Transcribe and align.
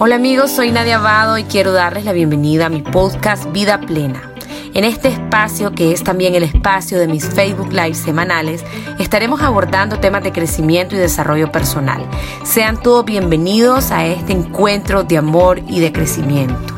Hola 0.00 0.14
amigos, 0.14 0.52
soy 0.52 0.70
Nadia 0.70 0.98
Abado 0.98 1.38
y 1.38 1.42
quiero 1.42 1.72
darles 1.72 2.04
la 2.04 2.12
bienvenida 2.12 2.66
a 2.66 2.68
mi 2.68 2.82
podcast 2.82 3.50
Vida 3.50 3.80
Plena. 3.80 4.32
En 4.72 4.84
este 4.84 5.08
espacio, 5.08 5.72
que 5.72 5.90
es 5.90 6.04
también 6.04 6.36
el 6.36 6.44
espacio 6.44 7.00
de 7.00 7.08
mis 7.08 7.28
Facebook 7.28 7.72
Live 7.72 7.94
semanales, 7.94 8.64
estaremos 9.00 9.42
abordando 9.42 9.98
temas 9.98 10.22
de 10.22 10.30
crecimiento 10.30 10.94
y 10.94 10.98
desarrollo 10.98 11.50
personal. 11.50 12.00
Sean 12.44 12.80
todos 12.80 13.04
bienvenidos 13.06 13.90
a 13.90 14.06
este 14.06 14.34
encuentro 14.34 15.02
de 15.02 15.18
amor 15.18 15.58
y 15.66 15.80
de 15.80 15.92
crecimiento. 15.92 16.76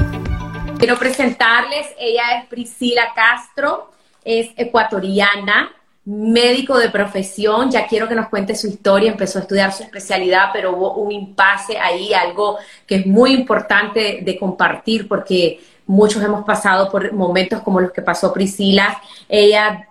Quiero 0.79 0.99
presentarles, 0.99 1.89
ella 1.99 2.39
es 2.39 2.47
Priscila 2.47 3.13
Castro, 3.15 3.91
es 4.25 4.49
ecuatoriana, 4.57 5.71
médico 6.05 6.79
de 6.79 6.89
profesión, 6.89 7.71
ya 7.71 7.87
quiero 7.87 8.09
que 8.09 8.15
nos 8.15 8.29
cuente 8.29 8.55
su 8.55 8.67
historia, 8.67 9.11
empezó 9.11 9.39
a 9.39 9.43
estudiar 9.43 9.73
su 9.73 9.83
especialidad, 9.83 10.51
pero 10.53 10.73
hubo 10.77 10.95
un 10.95 11.13
impasse 11.13 11.79
ahí, 11.79 12.15
algo 12.15 12.59
que 12.87 12.97
es 12.97 13.07
muy 13.07 13.33
importante 13.33 14.21
de 14.23 14.39
compartir 14.39 15.07
porque 15.07 15.61
muchos 15.87 16.23
hemos 16.23 16.45
pasado 16.45 16.91
por 16.91 17.13
momentos 17.13 17.61
como 17.63 17.81
los 17.81 17.93
que 17.93 18.03
pasó 18.03 18.33
Priscila. 18.33 19.01
Ella 19.29 19.89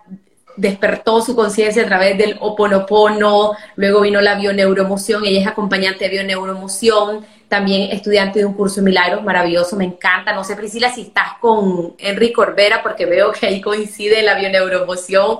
despertó 0.56 1.22
su 1.22 1.34
conciencia 1.36 1.82
a 1.82 1.86
través 1.86 2.18
del 2.18 2.36
oponopono, 2.40 3.52
luego 3.76 4.00
vino 4.00 4.20
la 4.20 4.34
bioneuromoción, 4.34 5.24
ella 5.24 5.40
es 5.40 5.46
acompañante 5.46 6.04
de 6.04 6.10
bioneuromoción, 6.10 7.24
también 7.48 7.90
estudiante 7.90 8.38
de 8.38 8.44
un 8.44 8.54
curso 8.54 8.76
de 8.76 8.82
milagros 8.82 9.24
maravilloso, 9.24 9.74
me 9.76 9.84
encanta. 9.84 10.32
No 10.32 10.44
sé, 10.44 10.54
Priscila, 10.54 10.92
si 10.92 11.02
estás 11.02 11.34
con 11.40 11.94
Enrique 11.98 12.32
Corbera, 12.32 12.82
porque 12.82 13.06
veo 13.06 13.32
que 13.32 13.46
ahí 13.46 13.60
coincide 13.60 14.22
la 14.22 14.34
bioneuromoción 14.34 15.38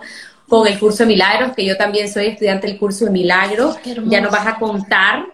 con 0.50 0.66
el 0.66 0.80
curso 0.80 1.04
de 1.04 1.06
milagros, 1.06 1.52
que 1.54 1.64
yo 1.64 1.76
también 1.76 2.12
soy 2.12 2.26
estudiante 2.26 2.66
del 2.66 2.76
curso 2.76 3.04
de 3.04 3.12
milagros. 3.12 3.78
Ya 4.06 4.20
nos 4.20 4.32
vas 4.32 4.48
a 4.48 4.56
contar. 4.56 5.26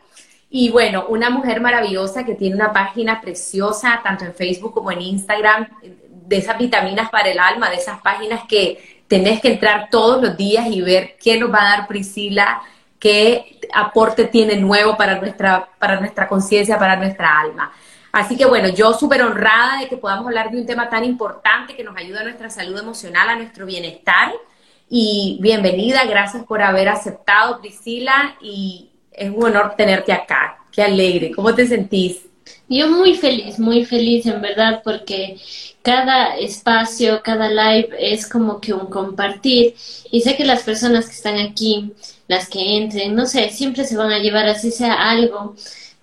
Y 0.50 0.68
bueno, 0.68 1.06
una 1.08 1.30
mujer 1.30 1.62
maravillosa 1.62 2.26
que 2.26 2.34
tiene 2.34 2.54
una 2.54 2.70
página 2.70 3.22
preciosa, 3.22 4.02
tanto 4.04 4.26
en 4.26 4.34
Facebook 4.34 4.74
como 4.74 4.92
en 4.92 5.00
Instagram, 5.00 5.68
de 5.80 6.36
esas 6.36 6.58
vitaminas 6.58 7.08
para 7.08 7.30
el 7.30 7.38
alma, 7.38 7.70
de 7.70 7.76
esas 7.76 7.98
páginas 8.02 8.42
que 8.46 9.00
tenés 9.08 9.40
que 9.40 9.52
entrar 9.54 9.88
todos 9.90 10.22
los 10.22 10.36
días 10.36 10.66
y 10.66 10.82
ver 10.82 11.16
qué 11.18 11.40
nos 11.40 11.50
va 11.50 11.62
a 11.62 11.76
dar 11.78 11.88
Priscila, 11.88 12.60
qué 12.98 13.58
aporte 13.72 14.26
tiene 14.26 14.56
nuevo 14.56 14.98
para 14.98 15.18
nuestra, 15.18 15.66
para 15.78 15.98
nuestra 15.98 16.28
conciencia, 16.28 16.78
para 16.78 16.96
nuestra 16.96 17.40
alma. 17.40 17.72
Así 18.12 18.36
que 18.36 18.44
bueno, 18.44 18.68
yo 18.68 18.92
súper 18.92 19.22
honrada 19.22 19.78
de 19.80 19.88
que 19.88 19.96
podamos 19.96 20.26
hablar 20.26 20.50
de 20.50 20.60
un 20.60 20.66
tema 20.66 20.90
tan 20.90 21.04
importante 21.04 21.74
que 21.74 21.84
nos 21.84 21.96
ayuda 21.96 22.20
a 22.20 22.24
nuestra 22.24 22.50
salud 22.50 22.78
emocional, 22.78 23.30
a 23.30 23.36
nuestro 23.36 23.64
bienestar 23.64 24.34
y 24.88 25.38
bienvenida, 25.40 26.04
gracias 26.04 26.44
por 26.44 26.62
haber 26.62 26.88
aceptado, 26.88 27.60
Priscila, 27.60 28.36
y 28.40 28.90
es 29.12 29.30
un 29.30 29.44
honor 29.44 29.74
tenerte 29.76 30.12
acá. 30.12 30.58
Qué 30.70 30.82
alegre, 30.82 31.32
¿cómo 31.32 31.54
te 31.54 31.66
sentís? 31.66 32.22
Yo 32.68 32.88
muy 32.88 33.14
feliz, 33.14 33.58
muy 33.58 33.84
feliz 33.84 34.26
en 34.26 34.40
verdad, 34.40 34.82
porque 34.84 35.38
cada 35.82 36.36
espacio, 36.36 37.20
cada 37.22 37.48
live 37.48 37.90
es 37.98 38.28
como 38.28 38.60
que 38.60 38.72
un 38.72 38.86
compartir. 38.86 39.74
Y 40.10 40.20
sé 40.20 40.36
que 40.36 40.44
las 40.44 40.62
personas 40.62 41.06
que 41.06 41.14
están 41.14 41.38
aquí, 41.38 41.92
las 42.28 42.48
que 42.48 42.76
entren, 42.76 43.14
no 43.14 43.26
sé, 43.26 43.50
siempre 43.50 43.84
se 43.84 43.96
van 43.96 44.12
a 44.12 44.18
llevar 44.18 44.46
así 44.46 44.70
sea 44.70 45.10
algo 45.10 45.54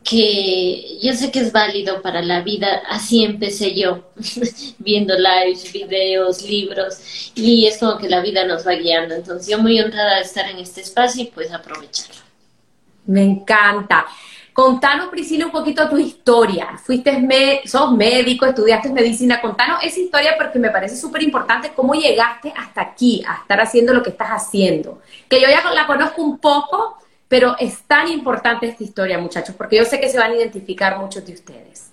que 0.03 0.99
yo 1.01 1.13
sé 1.13 1.31
que 1.31 1.39
es 1.39 1.51
válido 1.51 2.01
para 2.01 2.21
la 2.21 2.41
vida, 2.41 2.83
así 2.89 3.23
empecé 3.23 3.73
yo, 3.73 4.11
viendo 4.77 5.15
lives, 5.15 5.71
videos, 5.71 6.43
libros, 6.43 7.31
y 7.35 7.65
es 7.67 7.77
como 7.77 7.97
que 7.97 8.09
la 8.09 8.21
vida 8.21 8.45
nos 8.45 8.67
va 8.67 8.73
guiando. 8.73 9.15
Entonces 9.15 9.47
yo 9.47 9.59
muy 9.59 9.79
honrada 9.79 10.17
de 10.17 10.21
estar 10.23 10.49
en 10.49 10.57
este 10.57 10.81
espacio 10.81 11.23
y 11.23 11.27
pues 11.27 11.51
aprovecharlo. 11.51 12.21
Me 13.05 13.23
encanta. 13.23 14.05
Contanos, 14.53 15.07
Priscila, 15.07 15.47
un 15.47 15.51
poquito 15.51 15.89
tu 15.89 15.97
historia. 15.97 16.77
Fuiste, 16.77 17.17
me 17.19 17.61
sos 17.65 17.91
médico, 17.91 18.45
estudiaste 18.45 18.89
medicina. 18.91 19.41
Contanos 19.41 19.83
esa 19.83 19.99
historia 19.99 20.35
porque 20.37 20.59
me 20.59 20.69
parece 20.69 20.95
súper 20.95 21.23
importante 21.23 21.71
cómo 21.75 21.95
llegaste 21.95 22.53
hasta 22.55 22.81
aquí, 22.81 23.23
a 23.27 23.41
estar 23.41 23.59
haciendo 23.59 23.93
lo 23.93 24.03
que 24.03 24.11
estás 24.11 24.29
haciendo. 24.29 25.01
Que 25.27 25.41
yo 25.41 25.47
ya 25.47 25.63
la 25.71 25.87
conozco 25.87 26.21
un 26.21 26.37
poco, 26.37 26.99
pero 27.33 27.55
es 27.57 27.81
tan 27.87 28.09
importante 28.09 28.67
esta 28.67 28.83
historia, 28.83 29.17
muchachos, 29.17 29.55
porque 29.57 29.77
yo 29.77 29.85
sé 29.85 29.99
que 29.99 30.07
se 30.07 30.19
van 30.19 30.33
a 30.33 30.35
identificar 30.35 30.99
muchos 30.99 31.25
de 31.25 31.33
ustedes. 31.33 31.89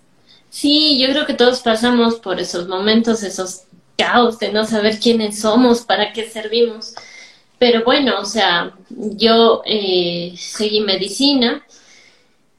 Sí, 0.50 1.00
yo 1.00 1.08
creo 1.08 1.24
que 1.24 1.32
todos 1.32 1.60
pasamos 1.60 2.16
por 2.16 2.38
esos 2.38 2.68
momentos, 2.68 3.22
esos 3.22 3.62
caos 3.96 4.38
de 4.38 4.52
no 4.52 4.66
saber 4.66 5.00
quiénes 5.00 5.40
somos, 5.40 5.80
para 5.80 6.12
qué 6.12 6.28
servimos. 6.28 6.94
Pero 7.58 7.84
bueno, 7.84 8.20
o 8.20 8.26
sea, 8.26 8.74
yo 8.90 9.62
eh, 9.64 10.34
seguí 10.36 10.82
medicina, 10.82 11.64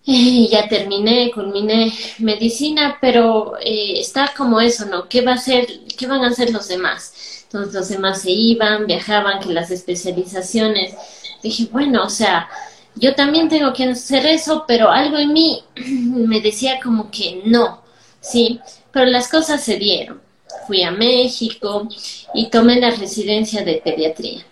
eh, 0.07 0.47
ya 0.49 0.67
terminé, 0.67 1.29
culminé 1.31 1.93
medicina, 2.17 2.97
pero 2.99 3.59
eh, 3.59 3.99
está 3.99 4.33
como 4.35 4.59
eso, 4.59 4.87
¿no? 4.87 5.07
¿Qué 5.07 5.21
va 5.21 5.33
a 5.33 5.37
ser, 5.37 5.67
qué 5.95 6.07
van 6.07 6.23
a 6.23 6.29
hacer 6.29 6.49
los 6.51 6.67
demás? 6.67 7.43
Entonces 7.43 7.75
los 7.75 7.89
demás 7.89 8.23
se 8.23 8.31
iban, 8.31 8.87
viajaban, 8.87 9.39
que 9.39 9.53
las 9.53 9.69
especializaciones. 9.69 10.95
Dije, 11.43 11.67
bueno, 11.71 12.03
o 12.05 12.09
sea, 12.09 12.47
yo 12.95 13.15
también 13.15 13.49
tengo 13.49 13.73
que 13.73 13.85
hacer 13.85 14.25
eso, 14.25 14.65
pero 14.67 14.89
algo 14.89 15.17
en 15.17 15.33
mí 15.33 15.63
me 15.75 16.41
decía 16.41 16.79
como 16.81 17.09
que 17.09 17.41
no, 17.45 17.81
¿sí? 18.19 18.59
Pero 18.91 19.05
las 19.05 19.27
cosas 19.29 19.63
se 19.63 19.77
dieron. 19.77 20.21
Fui 20.67 20.83
a 20.83 20.91
México 20.91 21.87
y 22.33 22.49
tomé 22.49 22.79
la 22.79 22.91
residencia 22.91 23.63
de 23.63 23.81
pediatría. 23.83 24.45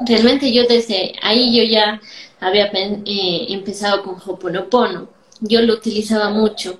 Realmente 0.00 0.52
yo 0.52 0.64
desde 0.68 1.12
ahí 1.22 1.56
yo 1.56 1.64
ya 1.64 2.00
había 2.40 2.66
eh, 2.66 3.46
empezado 3.48 4.02
con 4.02 4.16
Hoponopono. 4.24 5.08
Yo 5.40 5.60
lo 5.62 5.74
utilizaba 5.74 6.30
mucho 6.30 6.78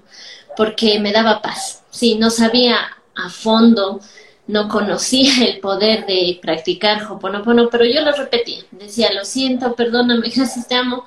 porque 0.57 0.99
me 1.01 1.13
daba 1.13 1.43
paz. 1.43 1.83
Sí, 1.91 2.15
no 2.15 2.31
sabía 2.31 2.77
a 3.15 3.29
fondo 3.29 4.01
no 4.49 4.69
conocía 4.69 5.45
el 5.45 5.61
poder 5.61 6.07
de 6.07 6.39
practicar 6.43 7.05
Hoponopono, 7.05 7.69
pero 7.71 7.85
yo 7.85 8.01
lo 8.01 8.13
repetía, 8.13 8.65
decía, 8.73 9.13
lo 9.13 9.25
siento, 9.25 9.75
perdóname, 9.75 10.29
gracias, 10.35 10.67
te 10.67 10.75
amo. 10.75 11.07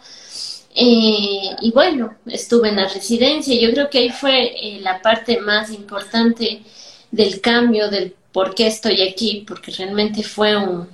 Eh, 0.74 1.50
y 1.60 1.72
bueno, 1.72 2.16
estuve 2.28 2.70
en 2.70 2.78
la 2.78 2.88
residencia, 2.88 3.60
yo 3.60 3.72
creo 3.74 3.90
que 3.90 3.98
ahí 3.98 4.10
fue 4.10 4.54
eh, 4.56 4.80
la 4.82 5.02
parte 5.02 5.42
más 5.42 5.70
importante 5.72 6.62
del 7.10 7.42
cambio, 7.42 7.90
del 7.90 8.16
por 8.32 8.56
qué 8.56 8.68
estoy 8.68 9.02
aquí, 9.02 9.44
porque 9.46 9.72
realmente 9.72 10.24
fue 10.24 10.56
un... 10.56 10.88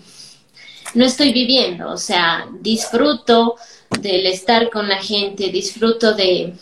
No 0.96 1.06
estoy 1.06 1.34
viviendo, 1.34 1.92
o 1.92 1.98
sea, 1.98 2.48
disfruto 2.62 3.56
del 4.02 4.26
estar 4.26 4.70
con 4.70 4.88
la 4.88 4.98
gente, 4.98 5.50
disfruto 5.50 6.14
de, 6.14 6.56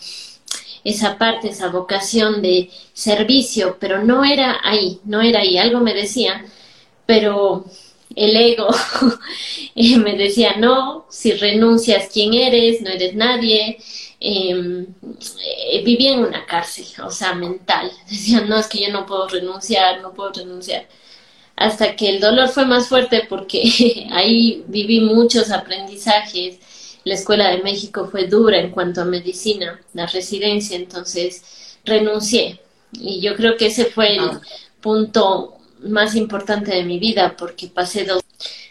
esa 0.86 1.18
parte, 1.18 1.48
esa 1.48 1.68
vocación 1.68 2.42
de 2.42 2.70
servicio, 2.92 3.76
pero 3.80 4.04
no 4.04 4.24
era 4.24 4.60
ahí, 4.62 5.00
no 5.04 5.20
era 5.20 5.40
ahí, 5.40 5.58
algo 5.58 5.80
me 5.80 5.94
decía, 5.94 6.44
pero 7.06 7.64
el 8.14 8.36
ego 8.36 8.68
me 9.74 10.16
decía, 10.16 10.56
no, 10.58 11.06
si 11.10 11.32
renuncias, 11.32 12.08
¿quién 12.12 12.34
eres? 12.34 12.80
No 12.82 12.90
eres 12.90 13.14
nadie. 13.14 13.78
Em, 14.18 14.86
eh, 15.44 15.82
vivía 15.84 16.12
en 16.12 16.20
una 16.20 16.46
cárcel, 16.46 16.86
o 17.04 17.10
sea, 17.10 17.34
mental. 17.34 17.90
Decía, 18.10 18.40
no, 18.42 18.58
es 18.58 18.66
que 18.66 18.80
yo 18.80 18.90
no 18.90 19.06
puedo 19.06 19.28
renunciar, 19.28 20.00
no 20.00 20.14
puedo 20.14 20.32
renunciar. 20.32 20.88
Hasta 21.56 21.96
que 21.96 22.08
el 22.10 22.20
dolor 22.20 22.48
fue 22.48 22.66
más 22.66 22.88
fuerte 22.88 23.26
porque 23.28 24.08
ahí 24.12 24.64
viví 24.68 25.00
muchos 25.00 25.50
aprendizajes, 25.50 26.58
la 27.06 27.14
Escuela 27.14 27.50
de 27.50 27.62
México 27.62 28.08
fue 28.10 28.26
dura 28.26 28.58
en 28.58 28.72
cuanto 28.72 29.00
a 29.00 29.04
medicina, 29.04 29.80
la 29.94 30.06
residencia, 30.06 30.76
entonces 30.76 31.78
renuncié. 31.84 32.60
Y 32.90 33.20
yo 33.20 33.36
creo 33.36 33.56
que 33.56 33.66
ese 33.66 33.84
fue 33.84 34.16
el 34.16 34.28
punto 34.80 35.56
más 35.82 36.16
importante 36.16 36.74
de 36.74 36.82
mi 36.82 36.98
vida 36.98 37.36
porque 37.38 37.68
pasé 37.68 38.04
dos, 38.04 38.24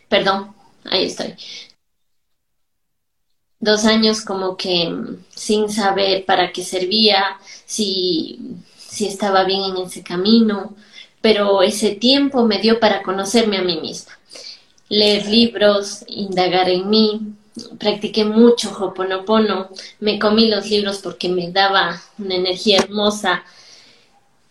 perdón, 0.09 0.53
ahí 0.83 1.05
estoy, 1.05 1.35
dos 3.57 3.85
años 3.85 4.19
como 4.19 4.57
que 4.57 4.93
sin 5.29 5.69
saber 5.69 6.25
para 6.25 6.51
qué 6.51 6.61
servía, 6.61 7.37
si, 7.65 8.57
si 8.77 9.07
estaba 9.07 9.45
bien 9.45 9.63
en 9.63 9.77
ese 9.77 10.03
camino, 10.03 10.75
pero 11.21 11.61
ese 11.61 11.91
tiempo 11.95 12.45
me 12.45 12.59
dio 12.59 12.81
para 12.81 13.01
conocerme 13.01 13.59
a 13.59 13.63
mí 13.63 13.79
misma, 13.79 14.19
leer 14.89 15.25
libros, 15.27 16.03
indagar 16.09 16.67
en 16.67 16.89
mí, 16.89 17.35
practiqué 17.79 18.25
mucho 18.25 18.71
Hoponopono, 18.77 19.69
me 19.99 20.19
comí 20.19 20.49
los 20.49 20.69
libros 20.69 20.99
porque 20.99 21.29
me 21.29 21.51
daba 21.51 22.01
una 22.17 22.35
energía 22.35 22.79
hermosa. 22.79 23.43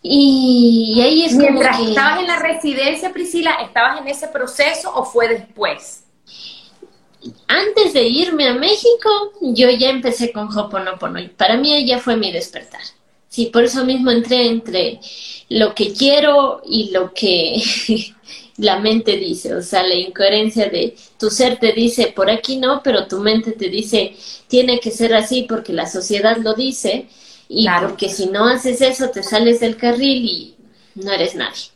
Y, 0.01 1.01
ahí 1.01 1.23
es 1.23 1.33
Mientras 1.33 1.77
como 1.77 1.89
estabas 1.89 2.19
en 2.19 2.27
la 2.27 2.39
residencia, 2.39 3.11
Priscila, 3.11 3.57
¿estabas 3.63 4.01
en 4.01 4.07
ese 4.07 4.27
proceso 4.27 4.91
o 4.93 5.03
fue 5.03 5.27
después? 5.27 6.03
Antes 7.47 7.93
de 7.93 8.03
irme 8.03 8.47
a 8.47 8.53
México, 8.53 9.09
yo 9.41 9.69
ya 9.71 9.89
empecé 9.89 10.31
con 10.31 10.55
Hoponopono 10.55 11.19
y 11.19 11.27
para 11.29 11.57
mí 11.57 11.85
ya 11.85 11.99
fue 11.99 12.17
mi 12.17 12.31
despertar. 12.31 12.81
Sí, 13.29 13.47
por 13.47 13.63
eso 13.63 13.83
mismo 13.83 14.11
entré 14.11 14.47
entre 14.47 14.99
lo 15.49 15.73
que 15.73 15.91
quiero 15.91 16.61
y 16.65 16.91
lo 16.91 17.13
que 17.13 17.61
la 18.57 18.79
mente 18.79 19.17
dice, 19.17 19.53
o 19.53 19.61
sea, 19.61 19.83
la 19.83 19.95
incoherencia 19.95 20.69
de 20.69 20.95
tu 21.19 21.29
ser 21.29 21.57
te 21.57 21.73
dice 21.73 22.13
por 22.15 22.29
aquí 22.29 22.57
no, 22.57 22.81
pero 22.83 23.07
tu 23.07 23.19
mente 23.19 23.51
te 23.51 23.69
dice 23.69 24.15
tiene 24.47 24.79
que 24.79 24.91
ser 24.91 25.13
así 25.13 25.45
porque 25.47 25.73
la 25.73 25.87
sociedad 25.87 26.37
lo 26.37 26.53
dice 26.53 27.07
Y 27.49 27.67
porque 27.81 28.09
si 28.09 28.27
no 28.27 28.47
haces 28.47 28.81
eso, 28.81 29.09
te 29.09 29.23
sales 29.23 29.59
del 29.59 29.77
carril 29.77 30.25
y 30.25 30.55
no 30.95 31.11
eres 31.11 31.35
nadie. 31.35 31.75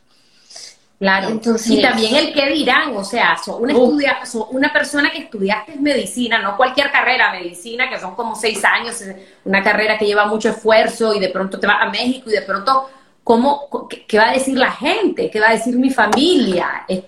Claro. 1.00 1.30
Entonces, 1.30 1.72
y 1.72 1.82
también 1.82 2.14
el 2.14 2.34
qué 2.34 2.48
dirán, 2.48 2.96
o 2.98 3.06
sea, 3.06 3.38
son 3.38 3.64
una, 3.64 3.72
estudia, 3.72 4.18
una 4.50 4.74
persona 4.74 5.10
que 5.10 5.20
estudiaste 5.20 5.78
medicina, 5.78 6.40
no 6.42 6.58
cualquier 6.58 6.92
carrera, 6.92 7.32
medicina, 7.32 7.90
que 7.90 7.98
son 7.98 8.16
como 8.16 8.36
seis 8.36 8.62
años, 8.66 9.02
una 9.46 9.64
carrera 9.64 9.98
que 9.98 10.06
lleva 10.06 10.26
mucho 10.26 10.50
esfuerzo 10.50 11.14
y 11.14 11.20
de 11.22 11.30
pronto 11.30 11.58
te 11.58 11.68
vas 11.68 11.84
a 11.84 11.90
México 11.90 12.30
y 12.30 12.34
de 12.34 12.42
pronto, 12.42 12.90
¿cómo, 13.24 13.88
qué, 14.08 14.18
va 14.18 14.30
a 14.30 14.34
decir 14.34 14.58
la 14.58 14.72
gente? 14.72 15.30
¿Qué 15.30 15.40
va 15.40 15.50
a 15.50 15.54
decir 15.54 15.76
mi 15.78 15.90
familia? 15.90 16.86
Es, 16.88 17.04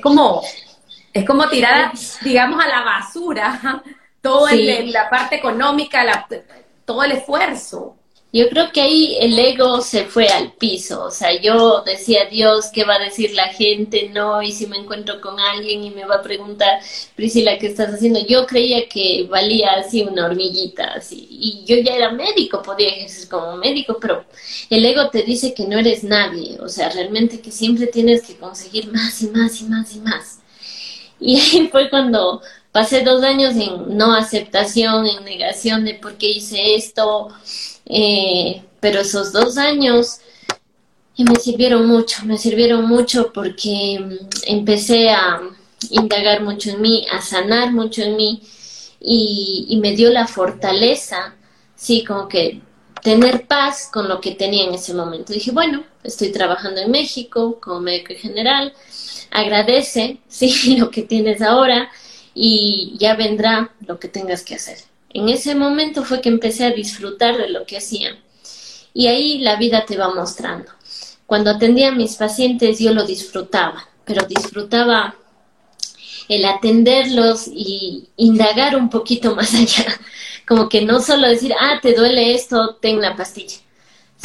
como, 0.00 0.42
es 1.12 1.24
como 1.24 1.48
tirar, 1.48 1.92
digamos, 2.22 2.62
a 2.64 2.68
la 2.68 2.82
basura 2.82 3.82
todo 4.20 4.48
la 4.50 5.08
parte 5.08 5.36
económica, 5.36 6.26
todo 6.84 7.04
el 7.04 7.12
esfuerzo. 7.12 7.96
Yo 8.36 8.50
creo 8.50 8.70
que 8.70 8.82
ahí 8.82 9.16
el 9.18 9.38
ego 9.38 9.80
se 9.80 10.04
fue 10.04 10.28
al 10.28 10.52
piso, 10.52 11.04
o 11.04 11.10
sea, 11.10 11.40
yo 11.40 11.82
decía, 11.86 12.26
Dios, 12.26 12.66
¿qué 12.70 12.84
va 12.84 12.96
a 12.96 12.98
decir 12.98 13.32
la 13.32 13.48
gente? 13.48 14.10
No, 14.12 14.42
y 14.42 14.52
si 14.52 14.66
me 14.66 14.76
encuentro 14.76 15.22
con 15.22 15.40
alguien 15.40 15.82
y 15.82 15.90
me 15.90 16.04
va 16.04 16.16
a 16.16 16.22
preguntar, 16.22 16.80
Priscila, 17.14 17.56
¿qué 17.58 17.68
estás 17.68 17.94
haciendo? 17.94 18.20
Yo 18.26 18.46
creía 18.46 18.90
que 18.90 19.26
valía 19.30 19.72
así 19.78 20.02
una 20.02 20.26
hormiguita, 20.26 20.84
así, 20.88 21.26
y 21.30 21.64
yo 21.64 21.76
ya 21.78 21.96
era 21.96 22.12
médico, 22.12 22.60
podía 22.62 22.90
ejercer 22.90 23.26
como 23.30 23.56
médico, 23.56 23.96
pero 23.98 24.26
el 24.68 24.84
ego 24.84 25.08
te 25.08 25.22
dice 25.22 25.54
que 25.54 25.66
no 25.66 25.78
eres 25.78 26.04
nadie, 26.04 26.58
o 26.60 26.68
sea, 26.68 26.90
realmente 26.90 27.40
que 27.40 27.50
siempre 27.50 27.86
tienes 27.86 28.22
que 28.22 28.36
conseguir 28.36 28.92
más 28.92 29.22
y 29.22 29.28
más 29.28 29.62
y 29.62 29.64
más 29.64 29.96
y 29.96 30.00
más. 30.00 30.40
Y 31.18 31.40
ahí 31.40 31.68
fue 31.72 31.88
cuando 31.88 32.42
pasé 32.70 33.02
dos 33.02 33.22
años 33.22 33.54
en 33.56 33.96
no 33.96 34.14
aceptación, 34.14 35.06
en 35.06 35.24
negación 35.24 35.86
de 35.86 35.94
por 35.94 36.18
qué 36.18 36.28
hice 36.28 36.74
esto, 36.74 37.30
eh, 37.86 38.62
pero 38.80 39.00
esos 39.00 39.32
dos 39.32 39.56
años 39.58 40.20
me 41.24 41.36
sirvieron 41.36 41.86
mucho, 41.86 42.24
me 42.24 42.36
sirvieron 42.36 42.86
mucho 42.86 43.32
porque 43.32 43.98
mm, 43.98 44.28
empecé 44.46 45.10
a 45.10 45.40
indagar 45.90 46.42
mucho 46.42 46.70
en 46.70 46.82
mí, 46.82 47.06
a 47.10 47.20
sanar 47.22 47.72
mucho 47.72 48.02
en 48.02 48.16
mí 48.16 48.42
y, 49.00 49.78
me 49.80 49.94
dio 49.94 50.10
la 50.10 50.26
fortaleza, 50.26 51.34
sí, 51.74 52.04
como 52.04 52.28
que 52.28 52.60
tener 53.02 53.46
paz 53.46 53.88
con 53.92 54.08
lo 54.08 54.20
que 54.20 54.32
tenía 54.32 54.64
en 54.64 54.74
ese 54.74 54.94
momento. 54.94 55.32
Dije, 55.32 55.52
bueno, 55.52 55.84
estoy 56.02 56.32
trabajando 56.32 56.80
en 56.80 56.90
México 56.90 57.58
como 57.60 57.80
médico 57.80 58.14
general, 58.16 58.72
agradece, 59.30 60.18
sí, 60.28 60.76
lo 60.76 60.90
que 60.90 61.02
tienes 61.02 61.40
ahora 61.42 61.90
y 62.34 62.94
ya 62.98 63.14
vendrá 63.14 63.72
lo 63.86 63.98
que 63.98 64.08
tengas 64.08 64.42
que 64.42 64.56
hacer. 64.56 64.78
En 65.16 65.30
ese 65.30 65.54
momento 65.54 66.04
fue 66.04 66.20
que 66.20 66.28
empecé 66.28 66.66
a 66.66 66.72
disfrutar 66.72 67.38
de 67.38 67.48
lo 67.48 67.64
que 67.64 67.78
hacía. 67.78 68.18
Y 68.92 69.06
ahí 69.06 69.38
la 69.38 69.56
vida 69.56 69.86
te 69.86 69.96
va 69.96 70.14
mostrando. 70.14 70.70
Cuando 71.24 71.50
atendía 71.50 71.88
a 71.88 71.92
mis 71.92 72.16
pacientes 72.16 72.78
yo 72.78 72.92
lo 72.92 73.06
disfrutaba, 73.06 73.88
pero 74.04 74.26
disfrutaba 74.26 75.14
el 76.28 76.44
atenderlos 76.44 77.48
y 77.48 78.08
indagar 78.18 78.76
un 78.76 78.90
poquito 78.90 79.34
más 79.34 79.54
allá. 79.54 79.86
Como 80.46 80.68
que 80.68 80.82
no 80.82 81.00
solo 81.00 81.26
decir, 81.28 81.54
ah, 81.58 81.78
te 81.80 81.94
duele 81.94 82.34
esto, 82.34 82.74
ten 82.74 83.00
la 83.00 83.16
pastilla. 83.16 83.56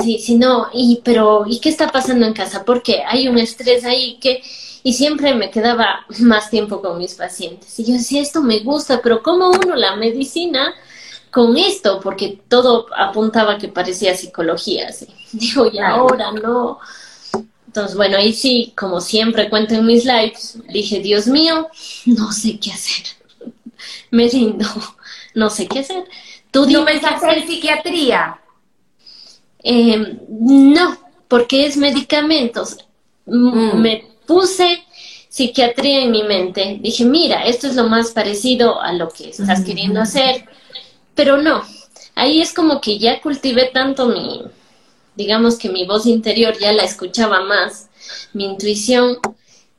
Sí, 0.03 0.19
sino, 0.19 0.67
y, 0.73 0.99
pero, 1.05 1.45
¿y 1.47 1.61
qué 1.61 1.69
está 1.69 1.89
pasando 1.89 2.27
en 2.27 2.33
casa? 2.33 2.65
Porque 2.65 3.01
hay 3.07 3.29
un 3.29 3.37
estrés 3.37 3.85
ahí 3.85 4.17
que, 4.19 4.43
y 4.83 4.93
siempre 4.93 5.35
me 5.35 5.51
quedaba 5.51 6.05
más 6.19 6.49
tiempo 6.49 6.81
con 6.81 6.97
mis 6.97 7.13
pacientes. 7.13 7.79
Y 7.79 7.85
yo 7.85 7.93
decía, 7.93 8.21
esto 8.21 8.41
me 8.41 8.59
gusta, 8.59 9.01
pero 9.01 9.21
¿cómo 9.21 9.49
uno 9.49 9.75
la 9.75 9.95
medicina 9.95 10.73
con 11.29 11.55
esto? 11.57 11.99
Porque 12.01 12.41
todo 12.47 12.87
apuntaba 12.95 13.57
que 13.57 13.67
parecía 13.67 14.15
psicología, 14.15 14.87
así. 14.89 15.07
Digo, 15.31 15.67
y 15.71 15.79
ahora 15.79 16.31
no. 16.31 16.79
Entonces, 17.67 17.95
bueno, 17.95 18.17
ahí 18.17 18.33
sí, 18.33 18.73
como 18.75 18.99
siempre 18.99 19.49
cuento 19.49 19.75
en 19.75 19.85
mis 19.85 20.03
lives, 20.03 20.57
dije, 20.67 20.99
Dios 20.99 21.27
mío, 21.27 21.69
no 22.05 22.31
sé 22.31 22.59
qué 22.59 22.71
hacer. 22.71 23.05
me 24.11 24.27
rindo, 24.27 24.67
no 25.35 25.49
sé 25.49 25.67
qué 25.67 25.79
hacer. 25.79 26.05
¿Tú 26.49 26.65
¿No 26.69 26.83
pensaste 26.83 27.29
en 27.31 27.47
psiquiatría? 27.47 28.41
Eh, 29.63 30.17
no, 30.27 30.97
porque 31.27 31.65
es 31.65 31.77
medicamentos. 31.77 32.77
Mm. 33.25 33.79
Me 33.79 34.10
puse 34.31 34.83
psiquiatría 35.27 36.03
en 36.03 36.11
mi 36.11 36.23
mente. 36.23 36.79
Dije, 36.81 37.05
mira, 37.05 37.43
esto 37.43 37.67
es 37.67 37.75
lo 37.75 37.87
más 37.87 38.11
parecido 38.11 38.81
a 38.81 38.93
lo 38.93 39.09
que 39.09 39.29
estás 39.29 39.63
queriendo 39.63 40.01
hacer, 40.01 40.45
pero 41.15 41.37
no. 41.37 41.63
Ahí 42.15 42.41
es 42.41 42.53
como 42.53 42.81
que 42.81 42.97
ya 42.97 43.21
cultivé 43.21 43.71
tanto 43.73 44.07
mi, 44.07 44.43
digamos 45.15 45.57
que 45.57 45.69
mi 45.69 45.85
voz 45.85 46.05
interior 46.05 46.57
ya 46.59 46.71
la 46.73 46.83
escuchaba 46.83 47.41
más, 47.41 47.89
mi 48.33 48.45
intuición, 48.45 49.17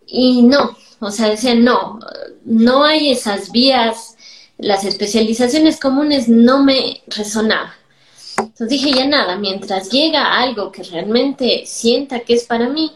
y 0.07 0.43
no, 0.43 0.77
o 1.01 1.11
sea, 1.11 1.29
decía, 1.29 1.55
no, 1.55 1.99
no 2.45 2.85
hay 2.85 3.11
esas 3.11 3.53
vías, 3.53 4.17
las 4.59 4.85
especializaciones 4.85 5.81
comunes 5.81 6.29
no 6.29 6.63
me 6.63 7.03
resonaban. 7.07 7.73
Entonces 8.39 8.69
dije, 8.69 8.93
ya 8.93 9.07
nada, 9.07 9.37
mientras 9.37 9.91
llega 9.91 10.39
algo 10.39 10.73
que 10.73 10.83
realmente 10.83 11.65
sienta 11.67 12.21
que 12.21 12.35
es 12.35 12.45
para 12.45 12.69
mí, 12.69 12.93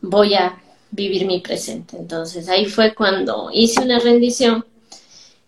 voy 0.00 0.34
a 0.34 0.58
vivir 0.94 1.26
mi 1.26 1.40
presente. 1.40 1.96
Entonces 1.96 2.48
ahí 2.48 2.66
fue 2.66 2.94
cuando 2.94 3.50
hice 3.52 3.80
una 3.80 3.98
rendición 3.98 4.64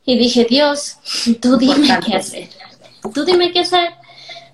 y 0.05 0.19
dije, 0.19 0.47
Dios, 0.49 0.97
tú 1.41 1.57
dime 1.57 1.99
qué 2.05 2.17
hacer. 2.17 2.49
Tú 3.15 3.25
dime 3.25 3.53
qué 3.53 3.61
hacer. 3.61 3.91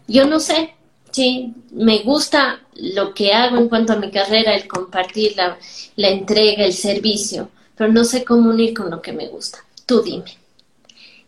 Yo 0.07 0.27
no 0.27 0.39
sé. 0.39 0.75
Sí, 1.11 1.53
me 1.73 1.99
gusta 1.99 2.61
lo 2.75 3.13
que 3.13 3.35
hago 3.35 3.59
en 3.59 3.69
cuanto 3.69 3.93
a 3.93 3.97
mi 3.97 4.11
carrera, 4.11 4.55
el 4.55 4.67
compartir 4.67 5.37
la, 5.37 5.59
la 5.97 6.09
entrega, 6.09 6.65
el 6.65 6.73
servicio, 6.73 7.51
pero 7.77 7.93
no 7.93 8.03
sé 8.05 8.25
cómo 8.25 8.49
unir 8.49 8.73
con 8.73 8.91
lo 8.91 9.03
que 9.03 9.13
me 9.13 9.29
gusta. 9.29 9.59
Tú 9.85 10.01
dime. 10.01 10.39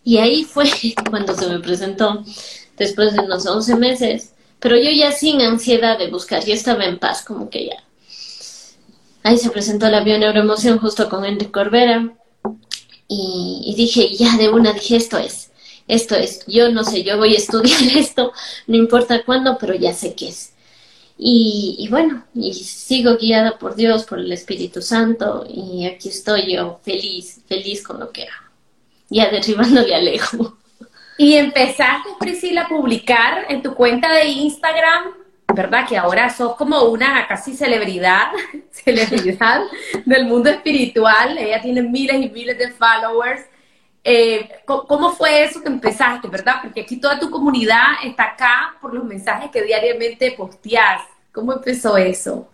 Y 0.02 0.16
ahí 0.16 0.44
fue 0.54 0.64
cuando 1.10 1.34
se 1.34 1.48
me 1.48 1.60
presentó, 1.60 2.24
después 2.78 3.12
de 3.12 3.20
unos 3.20 3.44
11 3.44 3.76
meses, 3.76 4.32
pero 4.58 4.76
yo 4.78 4.90
ya 4.90 5.12
sin 5.12 5.42
ansiedad 5.42 5.98
de 5.98 6.08
buscar, 6.08 6.42
yo 6.46 6.54
estaba 6.54 6.86
en 6.86 6.98
paz, 6.98 7.22
como 7.22 7.50
que 7.50 7.66
ya 7.66 7.84
Ahí 9.24 9.38
se 9.38 9.50
presentó 9.50 9.88
la 9.88 10.04
bioneuroemoción 10.04 10.78
justo 10.78 11.08
con 11.08 11.24
Enrique 11.24 11.50
Corbera. 11.50 12.12
Y, 13.08 13.74
dije, 13.74 14.14
ya 14.14 14.36
de 14.36 14.50
una, 14.50 14.74
dije, 14.74 14.96
esto 14.96 15.16
es, 15.16 15.50
esto 15.88 16.14
es. 16.14 16.44
Yo 16.46 16.70
no 16.70 16.84
sé, 16.84 17.02
yo 17.04 17.16
voy 17.16 17.34
a 17.34 17.38
estudiar 17.38 17.80
esto, 17.96 18.32
no 18.66 18.76
importa 18.76 19.24
cuándo, 19.24 19.56
pero 19.58 19.74
ya 19.74 19.94
sé 19.94 20.14
qué 20.14 20.28
es. 20.28 20.52
Y, 21.16 21.86
bueno, 21.90 22.24
y 22.34 22.52
sigo 22.52 23.16
guiada 23.16 23.58
por 23.58 23.76
Dios, 23.76 24.04
por 24.04 24.18
el 24.18 24.30
Espíritu 24.30 24.82
Santo, 24.82 25.46
y 25.48 25.86
aquí 25.86 26.10
estoy 26.10 26.52
yo 26.52 26.80
feliz, 26.82 27.40
feliz 27.46 27.82
con 27.82 28.00
lo 28.00 28.10
que 28.10 28.24
hago. 28.24 28.50
Ya 29.08 29.30
derribándole 29.30 29.94
al 29.94 30.08
ego. 30.08 30.58
Y 31.16 31.34
empezaste, 31.34 32.08
Priscila, 32.18 32.62
a 32.62 32.68
publicar 32.68 33.46
en 33.48 33.62
tu 33.62 33.72
cuenta 33.76 34.12
de 34.12 34.24
Instagram 34.26 35.12
¿verdad? 35.54 35.86
Que 35.88 35.96
ahora 35.96 36.28
sos 36.30 36.56
como 36.56 36.82
una 36.84 37.26
casi 37.26 37.54
celebridad, 37.54 38.32
celebridad 38.70 39.62
del 40.04 40.26
mundo 40.26 40.50
espiritual. 40.50 41.38
Ella 41.38 41.60
tiene 41.62 41.82
miles 41.82 42.16
y 42.16 42.28
miles 42.28 42.58
de 42.58 42.70
followers. 42.70 43.42
Eh, 44.02 44.48
¿Cómo 44.66 45.12
fue 45.12 45.44
eso 45.44 45.62
que 45.62 45.68
empezaste, 45.68 46.28
verdad? 46.28 46.56
Porque 46.62 46.82
aquí 46.82 46.96
toda 46.96 47.18
tu 47.18 47.30
comunidad 47.30 48.04
está 48.04 48.24
acá 48.24 48.76
por 48.80 48.92
los 48.92 49.04
mensajes 49.04 49.50
que 49.50 49.62
diariamente 49.62 50.32
posteas. 50.32 51.02
¿Cómo 51.32 51.52
empezó 51.54 51.96
eso? 51.96 52.48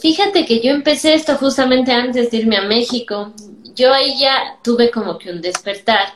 Fíjate 0.00 0.44
que 0.44 0.60
yo 0.60 0.72
empecé 0.72 1.14
esto 1.14 1.36
justamente 1.36 1.92
antes 1.92 2.30
de 2.30 2.36
irme 2.36 2.56
a 2.56 2.62
México. 2.62 3.32
Yo 3.76 3.92
ahí 3.92 4.18
ya 4.18 4.58
tuve 4.64 4.90
como 4.90 5.16
que 5.16 5.30
un 5.30 5.40
despertar 5.40 6.08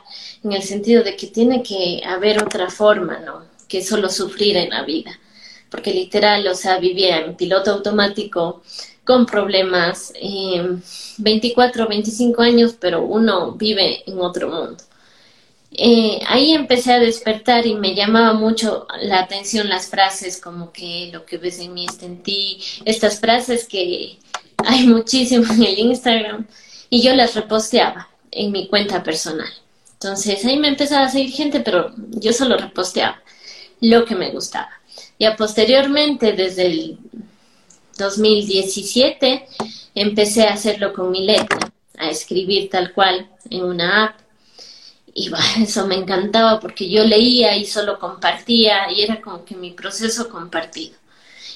en 0.42 0.52
el 0.52 0.62
sentido 0.62 1.04
de 1.04 1.16
que 1.16 1.28
tiene 1.28 1.62
que 1.62 2.02
haber 2.04 2.42
otra 2.42 2.68
forma, 2.68 3.20
¿no? 3.20 3.44
Que 3.68 3.82
solo 3.82 4.08
sufrir 4.08 4.56
en 4.56 4.70
la 4.70 4.82
vida 4.82 5.16
porque 5.74 5.92
literal, 5.92 6.46
o 6.46 6.54
sea, 6.54 6.78
vivía 6.78 7.18
en 7.18 7.34
piloto 7.34 7.72
automático 7.72 8.62
con 9.02 9.26
problemas, 9.26 10.12
24, 11.18 11.88
25 11.88 12.42
años, 12.42 12.76
pero 12.78 13.02
uno 13.02 13.50
vive 13.52 14.08
en 14.08 14.20
otro 14.20 14.48
mundo. 14.50 14.76
Eh, 15.72 16.20
ahí 16.28 16.52
empecé 16.52 16.92
a 16.92 17.00
despertar 17.00 17.66
y 17.66 17.74
me 17.74 17.96
llamaba 17.96 18.34
mucho 18.34 18.86
la 19.02 19.18
atención 19.18 19.68
las 19.68 19.88
frases 19.88 20.40
como 20.40 20.70
que 20.70 21.10
lo 21.12 21.26
que 21.26 21.38
ves 21.38 21.58
en 21.58 21.74
mí 21.74 21.86
está 21.86 22.06
en 22.06 22.22
ti, 22.22 22.60
estas 22.84 23.18
frases 23.18 23.66
que 23.66 24.18
hay 24.58 24.86
muchísimo 24.86 25.52
en 25.52 25.64
el 25.64 25.76
Instagram 25.76 26.46
y 26.88 27.02
yo 27.02 27.16
las 27.16 27.34
reposteaba 27.34 28.08
en 28.30 28.52
mi 28.52 28.68
cuenta 28.68 29.02
personal. 29.02 29.52
Entonces 29.94 30.44
ahí 30.44 30.56
me 30.56 30.68
empezaba 30.68 31.06
a 31.06 31.10
seguir 31.10 31.32
gente, 31.32 31.58
pero 31.58 31.92
yo 31.96 32.32
solo 32.32 32.56
reposteaba 32.56 33.20
lo 33.80 34.04
que 34.04 34.14
me 34.14 34.30
gustaba. 34.30 34.70
Ya 35.18 35.36
posteriormente, 35.36 36.32
desde 36.32 36.66
el 36.66 36.98
2017, 37.98 39.46
empecé 39.94 40.44
a 40.44 40.54
hacerlo 40.54 40.92
con 40.92 41.10
mi 41.10 41.24
letra, 41.24 41.72
a 41.98 42.10
escribir 42.10 42.68
tal 42.70 42.92
cual 42.92 43.28
en 43.50 43.64
una 43.64 44.04
app. 44.06 44.20
y 45.14 45.28
bueno, 45.30 45.46
eso 45.62 45.86
me 45.86 45.94
encantaba 45.96 46.60
porque 46.60 46.88
yo 46.88 47.04
leía 47.04 47.56
y 47.56 47.66
solo 47.66 47.98
compartía 47.98 48.90
y 48.90 49.02
era 49.02 49.20
como 49.20 49.44
que 49.44 49.54
mi 49.54 49.70
proceso 49.72 50.28
compartido. 50.28 50.96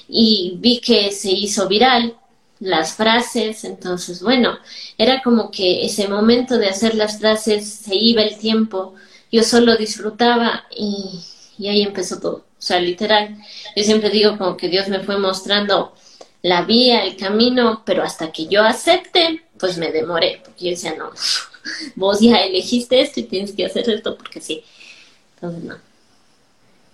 Y 0.07 0.55
vi 0.57 0.79
que 0.79 1.11
se 1.11 1.31
hizo 1.31 1.67
viral 1.67 2.15
las 2.59 2.93
frases, 2.95 3.63
entonces 3.63 4.21
bueno, 4.21 4.57
era 4.97 5.21
como 5.21 5.51
que 5.51 5.85
ese 5.85 6.07
momento 6.07 6.57
de 6.57 6.67
hacer 6.69 6.95
las 6.95 7.19
frases 7.19 7.69
se 7.69 7.95
iba 7.95 8.21
el 8.21 8.37
tiempo, 8.37 8.95
yo 9.31 9.43
solo 9.43 9.77
disfrutaba 9.77 10.65
y, 10.75 11.21
y 11.59 11.67
ahí 11.67 11.83
empezó 11.83 12.19
todo. 12.19 12.37
O 12.37 12.61
sea, 12.61 12.79
literal, 12.79 13.37
yo 13.75 13.83
siempre 13.83 14.09
digo 14.09 14.37
como 14.37 14.57
que 14.57 14.69
Dios 14.69 14.87
me 14.87 15.01
fue 15.01 15.17
mostrando 15.17 15.93
la 16.41 16.63
vía, 16.63 17.03
el 17.03 17.17
camino, 17.17 17.83
pero 17.85 18.01
hasta 18.01 18.31
que 18.31 18.47
yo 18.47 18.63
acepte, 18.63 19.43
pues 19.59 19.77
me 19.77 19.91
demoré, 19.91 20.41
porque 20.43 20.65
yo 20.65 20.71
decía, 20.71 20.95
no, 20.97 21.11
vos 21.95 22.21
ya 22.21 22.37
elegiste 22.37 23.01
esto 23.01 23.19
y 23.19 23.23
tienes 23.23 23.51
que 23.51 23.65
hacer 23.65 23.89
esto 23.89 24.17
porque 24.17 24.39
sí. 24.39 24.63
Entonces, 25.35 25.63
no. 25.63 25.75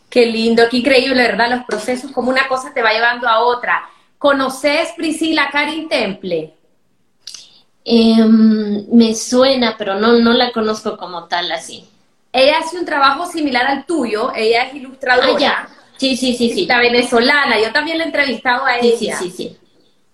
Qué 0.10 0.26
lindo, 0.26 0.64
qué 0.70 0.78
increíble, 0.78 1.22
¿verdad? 1.22 1.50
Los 1.50 1.66
procesos, 1.66 2.12
como 2.12 2.30
una 2.30 2.48
cosa 2.48 2.74
te 2.74 2.82
va 2.82 2.94
llevando 2.94 3.28
a 3.28 3.44
otra. 3.44 3.88
¿Conoces 4.18 4.90
Priscila 4.96 5.50
Karin 5.52 5.90
Temple? 5.90 6.54
Em, 7.84 8.88
me 8.92 9.14
suena, 9.14 9.76
pero 9.78 10.00
no, 10.00 10.14
no 10.14 10.34
la 10.34 10.52
conozco 10.52 10.98
como 10.98 11.26
tal 11.26 11.52
así. 11.52 11.86
Ella 12.36 12.60
hace 12.60 12.78
un 12.78 12.86
trabajo 12.86 13.26
similar 13.26 13.66
al 13.66 13.86
tuyo, 13.86 14.32
ella 14.36 14.66
es 14.66 14.76
ilustradora. 14.76 15.30
Ah, 15.36 15.40
ya. 15.40 15.70
Sí, 15.98 16.18
sí, 16.18 16.36
sí, 16.36 16.52
sí. 16.52 16.66
La 16.66 16.80
venezolana, 16.80 17.60
yo 17.60 17.72
también 17.72 17.98
la 17.98 18.04
he 18.04 18.08
entrevistado 18.08 18.66
a 18.66 18.78
ella. 18.78 19.18
Sí, 19.18 19.30
sí, 19.30 19.32
sí 19.32 19.58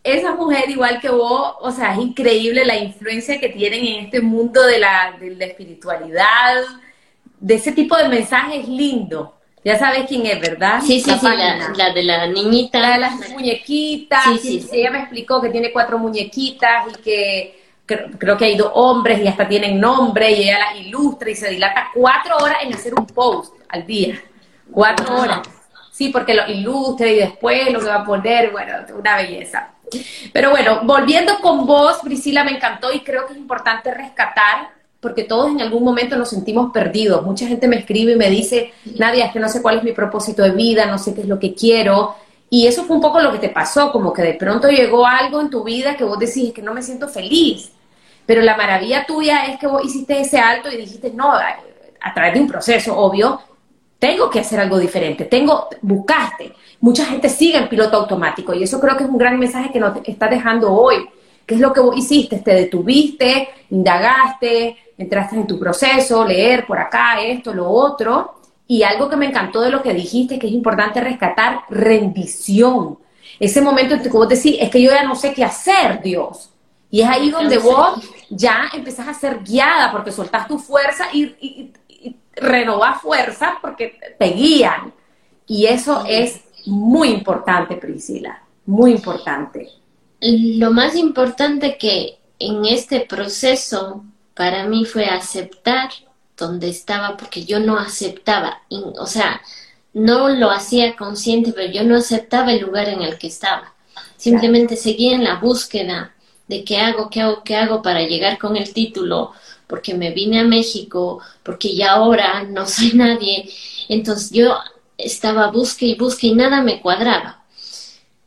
esa 0.03 0.33
mujer, 0.33 0.69
igual 0.69 0.99
que 0.99 1.09
vos, 1.09 1.55
o 1.59 1.71
sea, 1.71 1.93
es 1.93 1.99
increíble 1.99 2.65
la 2.65 2.77
influencia 2.77 3.39
que 3.39 3.49
tienen 3.49 3.85
en 3.85 4.05
este 4.05 4.21
mundo 4.21 4.63
de 4.63 4.79
la, 4.79 5.15
de 5.19 5.35
la 5.35 5.45
espiritualidad, 5.45 6.63
de 7.39 7.55
ese 7.55 7.71
tipo 7.71 7.95
de 7.97 8.09
mensajes 8.09 8.67
lindo. 8.67 9.37
Ya 9.63 9.77
sabes 9.77 10.05
quién 10.07 10.25
es, 10.25 10.39
¿verdad? 10.39 10.81
Sí, 10.81 10.99
sí, 11.01 11.11
sí, 11.11 11.27
la, 11.75 11.93
de 11.93 12.01
la 12.03 12.25
niñita. 12.25 12.79
La 12.79 12.93
de 12.93 12.97
las 12.97 13.29
muñequitas. 13.29 14.23
Sí, 14.41 14.59
sí, 14.59 14.69
Ella 14.71 14.89
me 14.89 14.99
explicó 15.01 15.39
que 15.39 15.49
tiene 15.49 15.71
cuatro 15.71 15.99
muñequitas 15.99 16.87
y 16.91 17.01
que 17.03 17.60
creo, 18.17 18.37
que 18.37 18.45
hay 18.45 18.57
dos 18.57 18.71
hombres 18.73 19.21
y 19.21 19.27
hasta 19.27 19.47
tienen 19.47 19.79
nombre 19.79 20.31
y 20.31 20.43
ella 20.43 20.59
las 20.59 20.75
ilustra 20.77 21.29
y 21.29 21.35
se 21.35 21.49
dilata 21.49 21.89
cuatro 21.93 22.37
horas 22.37 22.57
en 22.63 22.73
hacer 22.73 22.93
un 22.93 23.05
post 23.05 23.53
al 23.69 23.85
día. 23.85 24.21
Cuatro 24.71 25.17
horas. 25.17 25.41
Sí, 25.91 26.09
porque 26.09 26.33
lo 26.33 26.47
ilustra 26.47 27.07
y 27.07 27.15
después 27.15 27.71
lo 27.71 27.79
que 27.79 27.85
va 27.85 27.95
a 27.95 28.05
poner, 28.05 28.51
bueno, 28.51 28.73
una 28.97 29.17
belleza. 29.17 29.71
Pero 30.31 30.51
bueno, 30.51 30.81
volviendo 30.83 31.39
con 31.41 31.65
vos, 31.65 31.97
Priscila, 32.03 32.43
me 32.43 32.51
encantó 32.51 32.91
y 32.93 33.01
creo 33.01 33.27
que 33.27 33.33
es 33.33 33.39
importante 33.39 33.93
rescatar, 33.93 34.69
porque 34.99 35.23
todos 35.23 35.51
en 35.51 35.61
algún 35.61 35.83
momento 35.83 36.15
nos 36.15 36.29
sentimos 36.29 36.71
perdidos. 36.71 37.23
Mucha 37.23 37.47
gente 37.47 37.67
me 37.67 37.77
escribe 37.77 38.13
y 38.13 38.15
me 38.15 38.29
dice, 38.29 38.73
Nadia, 38.97 39.25
es 39.25 39.33
que 39.33 39.39
no 39.39 39.49
sé 39.49 39.61
cuál 39.61 39.77
es 39.77 39.83
mi 39.83 39.91
propósito 39.91 40.43
de 40.43 40.51
vida, 40.51 40.85
no 40.85 40.97
sé 40.97 41.13
qué 41.13 41.21
es 41.21 41.27
lo 41.27 41.39
que 41.39 41.53
quiero. 41.53 42.15
Y 42.49 42.67
eso 42.67 42.83
fue 42.83 42.95
un 42.97 43.01
poco 43.01 43.19
lo 43.19 43.31
que 43.31 43.39
te 43.39 43.49
pasó, 43.49 43.91
como 43.91 44.13
que 44.13 44.21
de 44.21 44.33
pronto 44.33 44.67
llegó 44.67 45.05
algo 45.07 45.41
en 45.41 45.49
tu 45.49 45.63
vida 45.63 45.95
que 45.95 46.03
vos 46.03 46.19
decís 46.19 46.53
que 46.53 46.61
no 46.61 46.73
me 46.73 46.83
siento 46.83 47.07
feliz. 47.07 47.71
Pero 48.31 48.43
la 48.43 48.55
maravilla 48.55 49.05
tuya 49.05 49.43
es 49.47 49.59
que 49.59 49.67
vos 49.67 49.83
hiciste 49.83 50.21
ese 50.21 50.39
alto 50.39 50.71
y 50.71 50.77
dijiste, 50.77 51.11
no, 51.11 51.33
a 51.33 52.13
través 52.13 52.33
de 52.33 52.39
un 52.39 52.47
proceso, 52.47 52.97
obvio, 52.97 53.41
tengo 53.99 54.29
que 54.29 54.39
hacer 54.39 54.57
algo 54.57 54.79
diferente, 54.79 55.25
tengo, 55.25 55.67
buscaste. 55.81 56.53
Mucha 56.79 57.03
gente 57.03 57.27
sigue 57.27 57.57
en 57.57 57.67
piloto 57.67 57.97
automático 57.97 58.53
y 58.53 58.63
eso 58.63 58.79
creo 58.79 58.95
que 58.95 59.03
es 59.03 59.09
un 59.09 59.17
gran 59.17 59.37
mensaje 59.37 59.69
que 59.69 59.81
nos 59.81 59.97
está 60.05 60.29
dejando 60.29 60.71
hoy. 60.71 61.09
¿Qué 61.45 61.55
es 61.55 61.59
lo 61.59 61.73
que 61.73 61.81
vos 61.81 61.97
hiciste? 61.97 62.37
Te 62.37 62.53
detuviste, 62.53 63.49
indagaste, 63.69 64.77
entraste 64.97 65.35
en 65.35 65.45
tu 65.45 65.59
proceso, 65.59 66.23
leer 66.23 66.65
por 66.65 66.79
acá, 66.79 67.21
esto, 67.21 67.53
lo 67.53 67.69
otro. 67.69 68.35
Y 68.65 68.83
algo 68.83 69.09
que 69.09 69.17
me 69.17 69.25
encantó 69.25 69.59
de 69.59 69.71
lo 69.71 69.83
que 69.83 69.93
dijiste, 69.93 70.39
que 70.39 70.47
es 70.47 70.53
importante 70.53 71.01
rescatar, 71.01 71.63
rendición. 71.67 72.97
Ese 73.41 73.59
momento 73.59 73.95
en 73.95 74.01
que 74.01 74.07
vos 74.07 74.29
decís, 74.29 74.55
es 74.57 74.69
que 74.69 74.81
yo 74.81 74.89
ya 74.89 75.03
no 75.03 75.15
sé 75.15 75.33
qué 75.33 75.43
hacer, 75.43 76.01
Dios. 76.01 76.50
Y 76.91 77.01
es 77.01 77.09
ahí 77.09 77.31
donde 77.31 77.57
vos 77.57 78.01
ya 78.29 78.69
empezás 78.73 79.07
a 79.07 79.13
ser 79.13 79.41
guiada 79.43 79.91
porque 79.91 80.11
soltás 80.11 80.47
tu 80.47 80.59
fuerza 80.59 81.07
y, 81.13 81.71
renovar 82.33 82.99
fuerza 82.99 83.57
porque 83.61 83.97
te 84.19 84.25
guían. 84.27 84.93
Y 85.47 85.65
eso 85.65 86.03
es 86.07 86.41
muy 86.65 87.09
importante, 87.09 87.75
Priscila, 87.77 88.43
muy 88.65 88.91
importante. 88.91 89.69
Lo 90.19 90.71
más 90.71 90.95
importante 90.95 91.77
que 91.77 92.19
en 92.39 92.65
este 92.65 93.01
proceso 93.01 94.03
para 94.33 94.65
mí 94.65 94.85
fue 94.85 95.05
aceptar 95.05 95.89
donde 96.37 96.69
estaba, 96.69 97.15
porque 97.15 97.45
yo 97.45 97.59
no 97.59 97.77
aceptaba, 97.77 98.61
o 98.69 99.05
sea, 99.05 99.41
no 99.93 100.29
lo 100.29 100.49
hacía 100.49 100.95
consciente, 100.95 101.53
pero 101.53 101.71
yo 101.71 101.83
no 101.83 101.97
aceptaba 101.97 102.51
el 102.51 102.61
lugar 102.61 102.89
en 102.89 103.01
el 103.01 103.17
que 103.17 103.27
estaba. 103.27 103.73
Simplemente 104.17 104.75
seguía 104.75 105.15
en 105.15 105.23
la 105.23 105.35
búsqueda 105.35 106.15
de 106.51 106.65
qué 106.65 106.79
hago, 106.79 107.09
qué 107.09 107.21
hago, 107.21 107.43
qué 107.45 107.55
hago 107.55 107.81
para 107.81 108.01
llegar 108.01 108.37
con 108.37 108.57
el 108.57 108.73
título, 108.73 109.31
porque 109.67 109.93
me 109.93 110.11
vine 110.11 110.41
a 110.41 110.43
México, 110.43 111.21
porque 111.43 111.73
ya 111.73 111.93
ahora 111.93 112.43
no 112.43 112.67
soy 112.67 112.91
nadie. 112.93 113.49
Entonces 113.87 114.31
yo 114.31 114.57
estaba 114.97 115.49
busque 115.49 115.85
y 115.85 115.95
busque 115.95 116.27
y 116.27 116.35
nada 116.35 116.61
me 116.61 116.81
cuadraba, 116.81 117.45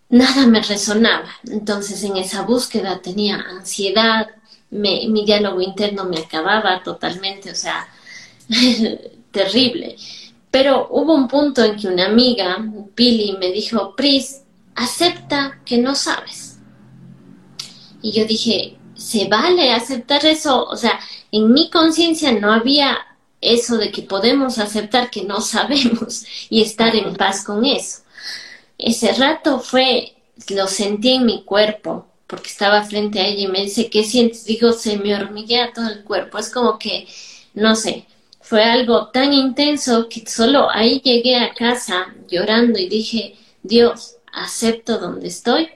nada 0.08 0.46
me 0.46 0.62
resonaba. 0.62 1.28
Entonces 1.46 2.02
en 2.02 2.16
esa 2.16 2.42
búsqueda 2.42 3.02
tenía 3.02 3.36
ansiedad, 3.36 4.26
mi 4.70 5.24
diálogo 5.26 5.60
interno 5.60 6.06
me 6.06 6.18
acababa 6.18 6.82
totalmente, 6.82 7.50
o 7.50 7.54
sea, 7.54 7.86
terrible. 9.30 9.96
Pero 10.50 10.88
hubo 10.90 11.14
un 11.14 11.28
punto 11.28 11.62
en 11.62 11.76
que 11.76 11.88
una 11.88 12.06
amiga, 12.06 12.56
Pili, 12.94 13.36
me 13.38 13.50
dijo, 13.52 13.94
Pris, 13.94 14.40
acepta 14.74 15.60
que 15.66 15.76
no 15.76 15.94
sabes. 15.94 16.53
Y 18.04 18.12
yo 18.12 18.26
dije, 18.26 18.76
¿se 18.94 19.28
vale 19.28 19.72
aceptar 19.72 20.26
eso? 20.26 20.66
O 20.66 20.76
sea, 20.76 21.00
en 21.32 21.50
mi 21.54 21.70
conciencia 21.70 22.32
no 22.32 22.52
había 22.52 22.98
eso 23.40 23.78
de 23.78 23.90
que 23.90 24.02
podemos 24.02 24.58
aceptar 24.58 25.08
que 25.10 25.24
no 25.24 25.40
sabemos 25.40 26.26
y 26.50 26.60
estar 26.60 26.94
en 26.94 27.16
paz 27.16 27.42
con 27.42 27.64
eso. 27.64 28.02
Ese 28.76 29.10
rato 29.14 29.58
fue, 29.58 30.12
lo 30.50 30.66
sentí 30.66 31.12
en 31.14 31.24
mi 31.24 31.44
cuerpo, 31.44 32.06
porque 32.26 32.50
estaba 32.50 32.84
frente 32.84 33.20
a 33.20 33.26
ella 33.26 33.44
y 33.44 33.48
me 33.48 33.62
dice, 33.62 33.88
¿qué 33.88 34.04
sientes? 34.04 34.44
Digo, 34.44 34.72
se 34.72 34.98
me 34.98 35.14
hormiguea 35.14 35.72
todo 35.72 35.88
el 35.88 36.04
cuerpo. 36.04 36.36
Es 36.36 36.50
como 36.50 36.78
que, 36.78 37.08
no 37.54 37.74
sé, 37.76 38.04
fue 38.42 38.64
algo 38.64 39.08
tan 39.08 39.32
intenso 39.32 40.10
que 40.10 40.26
solo 40.26 40.68
ahí 40.70 41.00
llegué 41.02 41.36
a 41.36 41.54
casa 41.54 42.14
llorando 42.28 42.78
y 42.78 42.86
dije, 42.86 43.36
Dios, 43.62 44.16
acepto 44.30 44.98
donde 44.98 45.28
estoy, 45.28 45.70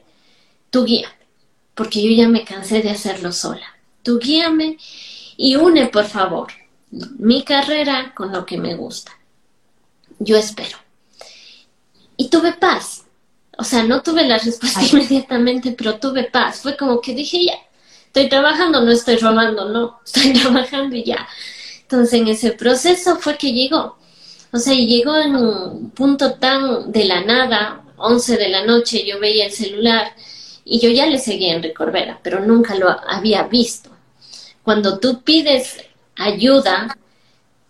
tu 0.71 0.85
guía, 0.85 1.09
porque 1.79 2.03
yo 2.03 2.11
ya 2.11 2.29
me 2.29 2.45
cansé 2.45 2.83
de 2.83 2.91
hacerlo 2.91 3.31
sola. 3.31 3.77
Tú 4.03 4.19
guíame 4.19 4.79
y 5.37 5.55
une, 5.55 5.87
por 5.87 6.07
favor, 6.07 6.49
mi 6.91 7.45
carrera 7.45 8.13
con 8.17 8.33
lo 8.33 8.45
que 8.45 8.59
me 8.59 8.75
gusta. 8.75 9.13
Yo 10.19 10.37
espero. 10.37 10.77
Y 12.17 12.31
tuve 12.31 12.53
paz. 12.55 13.05
O 13.57 13.63
sea, 13.63 13.85
no 13.85 14.03
tuve 14.03 14.27
la 14.27 14.39
respuesta 14.39 14.83
inmediatamente, 14.93 15.71
pero 15.71 16.01
tuve 16.01 16.25
paz. 16.25 16.63
Fue 16.63 16.77
como 16.77 17.01
que 17.01 17.15
dije, 17.15 17.45
ya, 17.45 17.59
estoy 18.07 18.29
trabajando, 18.29 18.81
no 18.81 18.91
estoy 18.91 19.17
robando, 19.17 19.69
no, 19.69 20.01
estoy 20.05 20.33
trabajando 20.43 20.97
y 20.97 21.05
ya. 21.05 21.29
Entonces, 21.83 22.21
en 22.21 22.27
ese 22.27 22.51
proceso 22.53 23.21
fue 23.21 23.39
que 23.39 23.53
llegó. 23.53 23.99
O 24.51 24.59
sea, 24.59 24.75
llegó 24.75 25.17
en 25.17 25.37
un 25.37 25.91
punto 25.91 26.35
tan 26.35 26.91
de 26.91 27.05
la 27.05 27.21
nada, 27.21 27.85
11 27.99 28.37
de 28.37 28.49
la 28.49 28.65
noche, 28.65 29.07
yo 29.07 29.21
veía 29.21 29.47
el 29.47 29.53
celular 29.53 30.13
y 30.69 30.81
yo 30.81 30.91
ya 30.91 31.07
le 31.07 31.19
seguía 31.19 31.55
en 31.55 31.63
Recorbera, 31.63 32.21
pero 32.23 32.41
nunca 32.41 32.75
lo 32.75 32.89
había 33.09 33.45
visto 33.45 33.91
cuando 34.69 34.99
tú 34.99 35.23
pides 35.23 35.79
ayuda, 36.15 36.95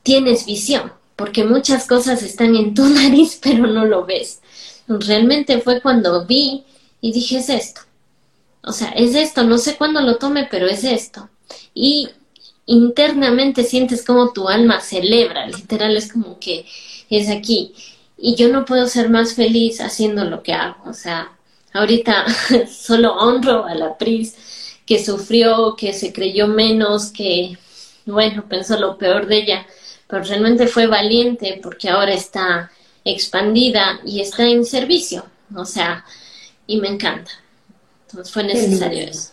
tienes 0.02 0.46
visión, 0.46 0.92
porque 1.14 1.44
muchas 1.44 1.86
cosas 1.86 2.24
están 2.24 2.56
en 2.56 2.74
tu 2.74 2.84
nariz, 2.88 3.38
pero 3.40 3.68
no 3.68 3.84
lo 3.84 4.04
ves. 4.04 4.40
Realmente 4.88 5.60
fue 5.60 5.80
cuando 5.80 6.26
vi 6.26 6.64
y 7.00 7.12
dije, 7.12 7.38
es 7.38 7.50
esto. 7.50 7.82
O 8.64 8.72
sea, 8.72 8.88
es 8.88 9.14
esto, 9.14 9.44
no 9.44 9.58
sé 9.58 9.76
cuándo 9.76 10.00
lo 10.00 10.16
tome, 10.16 10.48
pero 10.50 10.66
es 10.66 10.82
esto. 10.82 11.30
Y 11.72 12.08
internamente 12.66 13.62
sientes 13.62 14.04
como 14.04 14.32
tu 14.32 14.48
alma 14.48 14.80
celebra, 14.80 15.46
literal 15.46 15.96
es 15.96 16.12
como 16.12 16.40
que 16.40 16.66
es 17.10 17.30
aquí. 17.30 17.74
Y 18.18 18.34
yo 18.34 18.48
no 18.48 18.64
puedo 18.64 18.88
ser 18.88 19.08
más 19.08 19.34
feliz 19.34 19.80
haciendo 19.80 20.24
lo 20.24 20.42
que 20.42 20.52
hago. 20.52 20.90
O 20.90 20.94
sea, 20.94 21.37
ahorita 21.78 22.26
solo 22.70 23.14
honro 23.14 23.64
a 23.64 23.74
la 23.74 23.96
Pris 23.96 24.36
que 24.86 25.02
sufrió, 25.02 25.74
que 25.76 25.92
se 25.92 26.12
creyó 26.12 26.46
menos, 26.46 27.12
que, 27.12 27.58
bueno, 28.06 28.44
pensó 28.48 28.78
lo 28.78 28.96
peor 28.96 29.26
de 29.26 29.38
ella, 29.38 29.66
pero 30.06 30.24
realmente 30.24 30.66
fue 30.66 30.86
valiente 30.86 31.60
porque 31.62 31.90
ahora 31.90 32.14
está 32.14 32.70
expandida 33.04 34.00
y 34.04 34.20
está 34.20 34.44
en 34.44 34.64
servicio, 34.64 35.26
o 35.54 35.64
sea, 35.64 36.04
y 36.66 36.78
me 36.78 36.88
encanta. 36.88 37.30
Entonces 38.06 38.32
fue 38.32 38.44
necesario 38.44 39.04
eso. 39.04 39.32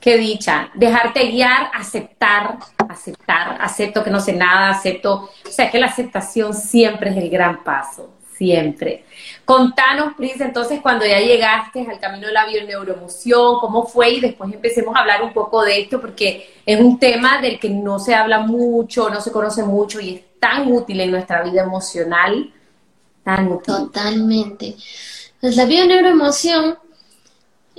Qué 0.00 0.18
dicha, 0.18 0.70
dejarte 0.74 1.30
guiar, 1.30 1.70
aceptar 1.74 2.58
aceptar, 2.96 3.58
acepto 3.60 4.02
que 4.02 4.10
no 4.10 4.20
sé 4.20 4.32
nada, 4.32 4.70
acepto, 4.70 5.30
o 5.46 5.50
sea, 5.50 5.70
que 5.70 5.78
la 5.78 5.86
aceptación 5.86 6.54
siempre 6.54 7.10
es 7.10 7.16
el 7.16 7.30
gran 7.30 7.62
paso, 7.62 8.10
siempre. 8.36 9.04
Contanos, 9.44 10.14
Pris, 10.16 10.40
entonces 10.40 10.80
cuando 10.80 11.06
ya 11.06 11.20
llegaste 11.20 11.86
al 11.88 11.98
camino 11.98 12.26
de 12.26 12.32
la 12.32 12.46
bioneuroemoción, 12.46 13.58
¿cómo 13.60 13.86
fue? 13.86 14.10
Y 14.10 14.20
después 14.20 14.52
empecemos 14.52 14.94
a 14.94 15.00
hablar 15.00 15.22
un 15.22 15.32
poco 15.32 15.62
de 15.62 15.80
esto, 15.80 16.00
porque 16.00 16.54
es 16.64 16.80
un 16.80 16.98
tema 16.98 17.40
del 17.40 17.58
que 17.58 17.70
no 17.70 17.98
se 17.98 18.14
habla 18.14 18.40
mucho, 18.40 19.08
no 19.10 19.20
se 19.20 19.32
conoce 19.32 19.62
mucho 19.62 20.00
y 20.00 20.14
es 20.14 20.20
tan 20.38 20.70
útil 20.70 21.00
en 21.00 21.10
nuestra 21.10 21.42
vida 21.42 21.62
emocional, 21.62 22.52
tan 23.24 23.48
útil. 23.52 23.74
Totalmente. 23.74 24.76
Pues 25.40 25.56
la 25.56 25.64
bioneuroemoción 25.64 26.78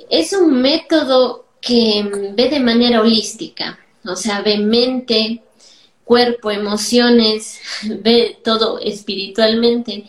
es 0.09 0.33
un 0.33 0.61
método 0.61 1.45
que 1.61 2.31
ve 2.33 2.49
de 2.49 2.59
manera 2.59 3.01
holística, 3.01 3.77
o 4.05 4.15
sea, 4.15 4.41
ve 4.41 4.57
mente, 4.57 5.41
cuerpo, 6.07 6.49
emociones, 6.49 7.59
ve 8.01 8.39
todo 8.43 8.79
espiritualmente 8.79 10.05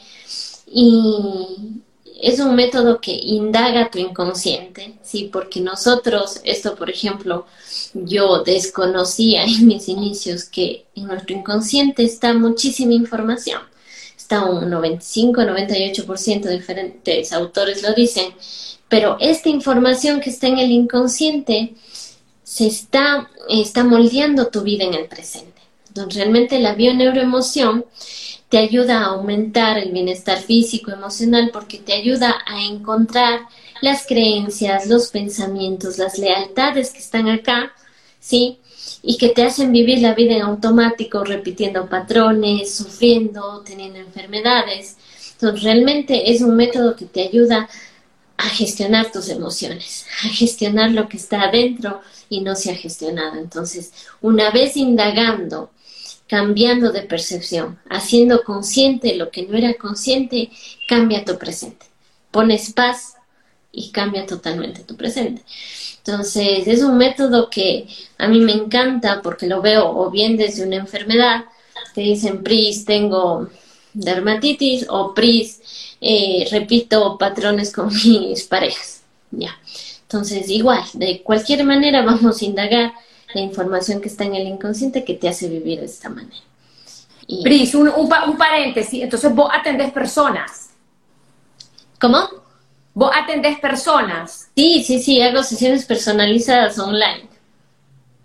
y 0.66 1.78
es 2.20 2.40
un 2.40 2.54
método 2.56 3.00
que 3.00 3.12
indaga 3.12 3.90
tu 3.90 3.98
inconsciente, 3.98 4.98
sí, 5.02 5.30
porque 5.32 5.60
nosotros, 5.60 6.40
esto 6.44 6.74
por 6.74 6.90
ejemplo, 6.90 7.46
yo 7.94 8.42
desconocía 8.42 9.44
en 9.44 9.66
mis 9.66 9.88
inicios 9.88 10.44
que 10.44 10.86
en 10.94 11.06
nuestro 11.06 11.36
inconsciente 11.36 12.02
está 12.02 12.34
muchísima 12.34 12.94
información. 12.94 13.60
Está 14.16 14.44
un 14.44 14.70
95-98% 14.70 16.40
de 16.42 16.58
diferentes 16.58 17.32
autores 17.32 17.82
lo 17.82 17.94
dicen, 17.94 18.34
pero 18.88 19.16
esta 19.20 19.48
información 19.48 20.20
que 20.20 20.30
está 20.30 20.48
en 20.48 20.58
el 20.58 20.70
inconsciente 20.70 21.74
se 22.42 22.66
está, 22.66 23.30
está 23.48 23.84
moldeando 23.84 24.48
tu 24.48 24.62
vida 24.62 24.84
en 24.84 24.94
el 24.94 25.06
presente. 25.06 25.57
Entonces, 25.88 26.16
realmente 26.16 26.58
la 26.58 26.74
bioneuroemoción 26.74 27.84
te 28.48 28.58
ayuda 28.58 29.00
a 29.00 29.06
aumentar 29.06 29.78
el 29.78 29.92
bienestar 29.92 30.38
físico, 30.38 30.90
emocional, 30.90 31.50
porque 31.52 31.78
te 31.78 31.92
ayuda 31.92 32.36
a 32.46 32.62
encontrar 32.62 33.40
las 33.80 34.06
creencias, 34.06 34.86
los 34.86 35.08
pensamientos, 35.08 35.98
las 35.98 36.18
lealtades 36.18 36.92
que 36.92 36.98
están 36.98 37.28
acá, 37.28 37.72
¿sí? 38.20 38.58
Y 39.02 39.18
que 39.18 39.28
te 39.28 39.42
hacen 39.42 39.72
vivir 39.72 40.00
la 40.00 40.14
vida 40.14 40.34
en 40.34 40.42
automático, 40.42 41.24
repitiendo 41.24 41.88
patrones, 41.88 42.74
sufriendo, 42.74 43.62
teniendo 43.64 43.98
enfermedades. 43.98 44.96
Entonces, 45.32 45.62
realmente 45.62 46.32
es 46.32 46.40
un 46.40 46.56
método 46.56 46.96
que 46.96 47.04
te 47.04 47.22
ayuda 47.22 47.68
a 48.38 48.48
gestionar 48.48 49.10
tus 49.12 49.28
emociones, 49.28 50.06
a 50.24 50.28
gestionar 50.28 50.92
lo 50.92 51.08
que 51.08 51.16
está 51.16 51.42
adentro 51.42 52.00
y 52.30 52.40
no 52.40 52.54
se 52.54 52.70
ha 52.70 52.74
gestionado. 52.74 53.38
Entonces, 53.38 53.92
una 54.20 54.50
vez 54.50 54.76
indagando 54.76 55.70
cambiando 56.28 56.92
de 56.92 57.02
percepción, 57.02 57.78
haciendo 57.88 58.44
consciente 58.44 59.16
lo 59.16 59.30
que 59.30 59.46
no 59.46 59.56
era 59.56 59.74
consciente, 59.74 60.50
cambia 60.86 61.24
tu 61.24 61.38
presente. 61.38 61.86
Pones 62.30 62.72
paz 62.72 63.14
y 63.72 63.90
cambia 63.90 64.26
totalmente 64.26 64.84
tu 64.84 64.96
presente. 64.96 65.42
Entonces, 65.98 66.66
es 66.66 66.82
un 66.82 66.96
método 66.96 67.50
que 67.50 67.86
a 68.18 68.28
mí 68.28 68.40
me 68.40 68.52
encanta 68.52 69.20
porque 69.22 69.46
lo 69.46 69.60
veo 69.62 69.88
o 69.90 70.10
bien 70.10 70.36
desde 70.36 70.66
una 70.66 70.76
enfermedad, 70.76 71.44
te 71.94 72.02
dicen, 72.02 72.42
PRIS, 72.42 72.84
tengo 72.84 73.48
dermatitis 73.94 74.86
o 74.88 75.14
PRIS, 75.14 75.60
eh, 76.00 76.46
repito 76.50 77.18
patrones 77.18 77.72
con 77.72 77.88
mis 78.04 78.44
parejas. 78.44 79.02
Ya. 79.30 79.58
Entonces, 80.02 80.48
igual, 80.48 80.84
de 80.94 81.22
cualquier 81.22 81.64
manera 81.64 82.02
vamos 82.02 82.40
a 82.40 82.44
indagar 82.44 82.92
la 83.34 83.40
información 83.40 84.00
que 84.00 84.08
está 84.08 84.24
en 84.24 84.34
el 84.34 84.46
inconsciente 84.46 85.04
que 85.04 85.14
te 85.14 85.28
hace 85.28 85.48
vivir 85.48 85.80
de 85.80 85.86
esta 85.86 86.08
manera. 86.08 86.36
Y... 87.26 87.42
Pris, 87.42 87.74
un, 87.74 87.88
un, 87.88 88.38
paréntesis, 88.38 89.02
entonces 89.02 89.34
vos 89.34 89.50
atendés 89.52 89.92
personas. 89.92 90.70
¿Cómo? 92.00 92.18
¿Vos 92.94 93.10
atendés 93.14 93.58
personas? 93.60 94.48
Sí, 94.56 94.82
sí, 94.82 95.00
sí, 95.00 95.20
hago 95.20 95.42
sesiones 95.42 95.84
personalizadas 95.84 96.78
online. 96.78 97.27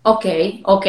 Ok, 0.04 0.26
ok. 0.64 0.86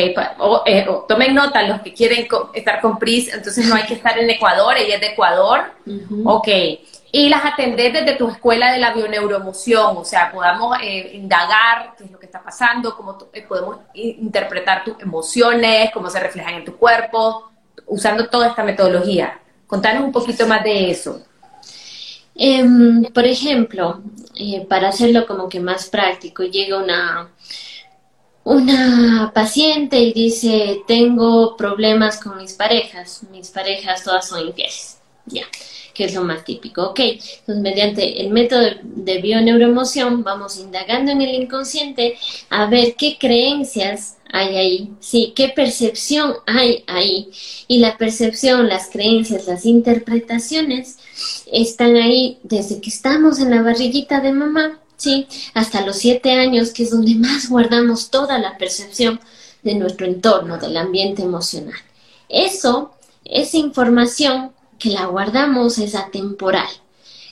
Eh, 0.66 0.86
tomen 1.08 1.34
nota 1.34 1.62
los 1.62 1.80
que 1.80 1.94
quieren 1.94 2.26
estar 2.52 2.80
con 2.80 2.98
Pris, 2.98 3.32
entonces 3.32 3.66
no 3.66 3.76
hay 3.76 3.84
que 3.84 3.94
estar 3.94 4.18
en 4.18 4.28
Ecuador, 4.28 4.76
ella 4.76 4.96
es 4.96 5.00
de 5.00 5.06
Ecuador. 5.08 5.72
Ok 6.24 6.48
y 7.16 7.28
las 7.28 7.44
atendés 7.44 7.92
desde 7.92 8.16
tu 8.16 8.28
escuela 8.28 8.72
de 8.72 8.80
la 8.80 8.92
bioneuroemoción, 8.92 9.98
o 9.98 10.04
sea, 10.04 10.32
podamos 10.32 10.76
eh, 10.82 11.12
indagar 11.14 11.94
qué 11.96 12.06
es 12.06 12.10
lo 12.10 12.18
que 12.18 12.26
está 12.26 12.42
pasando, 12.42 12.96
cómo 12.96 13.16
eh, 13.32 13.42
podemos 13.42 13.76
interpretar 13.94 14.82
tus 14.82 15.00
emociones, 15.00 15.92
cómo 15.94 16.10
se 16.10 16.18
reflejan 16.18 16.54
en 16.54 16.64
tu 16.64 16.76
cuerpo, 16.76 17.52
usando 17.86 18.28
toda 18.28 18.48
esta 18.48 18.64
metodología. 18.64 19.38
Contanos 19.68 20.02
un 20.02 20.10
poquito 20.10 20.44
más 20.48 20.64
de 20.64 20.90
eso. 20.90 21.24
Em, 22.34 23.04
por 23.04 23.24
ejemplo, 23.24 24.02
eh, 24.34 24.66
para 24.68 24.88
hacerlo 24.88 25.24
como 25.24 25.48
que 25.48 25.60
más 25.60 25.88
práctico, 25.88 26.42
llega 26.42 26.82
una, 26.82 27.28
una 28.44 29.32
paciente 29.34 29.98
y 29.98 30.12
dice, 30.12 30.82
tengo 30.86 31.56
problemas 31.56 32.20
con 32.20 32.36
mis 32.36 32.52
parejas, 32.52 33.22
mis 33.32 33.48
parejas 33.48 34.04
todas 34.04 34.28
son 34.28 34.46
infieles. 34.46 34.98
Ya 35.26 35.44
que 35.94 36.04
es 36.04 36.14
lo 36.14 36.24
más 36.24 36.44
típico. 36.44 36.82
Ok, 36.82 37.00
entonces 37.00 37.62
mediante 37.62 38.20
el 38.20 38.30
método 38.30 38.62
de 38.82 39.22
bioneuroemoción 39.22 40.24
vamos 40.24 40.58
indagando 40.58 41.12
en 41.12 41.22
el 41.22 41.34
inconsciente 41.34 42.18
a 42.50 42.66
ver 42.66 42.96
qué 42.96 43.16
creencias 43.18 44.16
hay 44.30 44.56
ahí, 44.56 44.90
sí, 44.98 45.32
qué 45.36 45.48
percepción 45.50 46.34
hay 46.46 46.82
ahí. 46.88 47.30
Y 47.68 47.78
la 47.78 47.96
percepción, 47.96 48.68
las 48.68 48.90
creencias, 48.90 49.46
las 49.46 49.64
interpretaciones 49.64 50.98
están 51.50 51.94
ahí 51.94 52.38
desde 52.42 52.80
que 52.80 52.90
estamos 52.90 53.38
en 53.38 53.50
la 53.50 53.62
barriguita 53.62 54.20
de 54.20 54.32
mamá, 54.32 54.80
sí, 54.96 55.26
hasta 55.54 55.84
los 55.84 55.96
siete 55.96 56.32
años, 56.32 56.70
que 56.70 56.84
es 56.84 56.90
donde 56.90 57.14
más 57.14 57.48
guardamos 57.48 58.10
toda 58.10 58.38
la 58.38 58.56
percepción 58.58 59.20
de 59.62 59.74
nuestro 59.74 60.06
entorno, 60.06 60.58
del 60.58 60.76
ambiente 60.76 61.22
emocional. 61.22 61.78
Eso, 62.28 62.94
esa 63.24 63.56
información 63.56 64.52
que 64.78 64.90
la 64.90 65.06
guardamos 65.06 65.78
es 65.78 65.94
atemporal. 65.94 66.68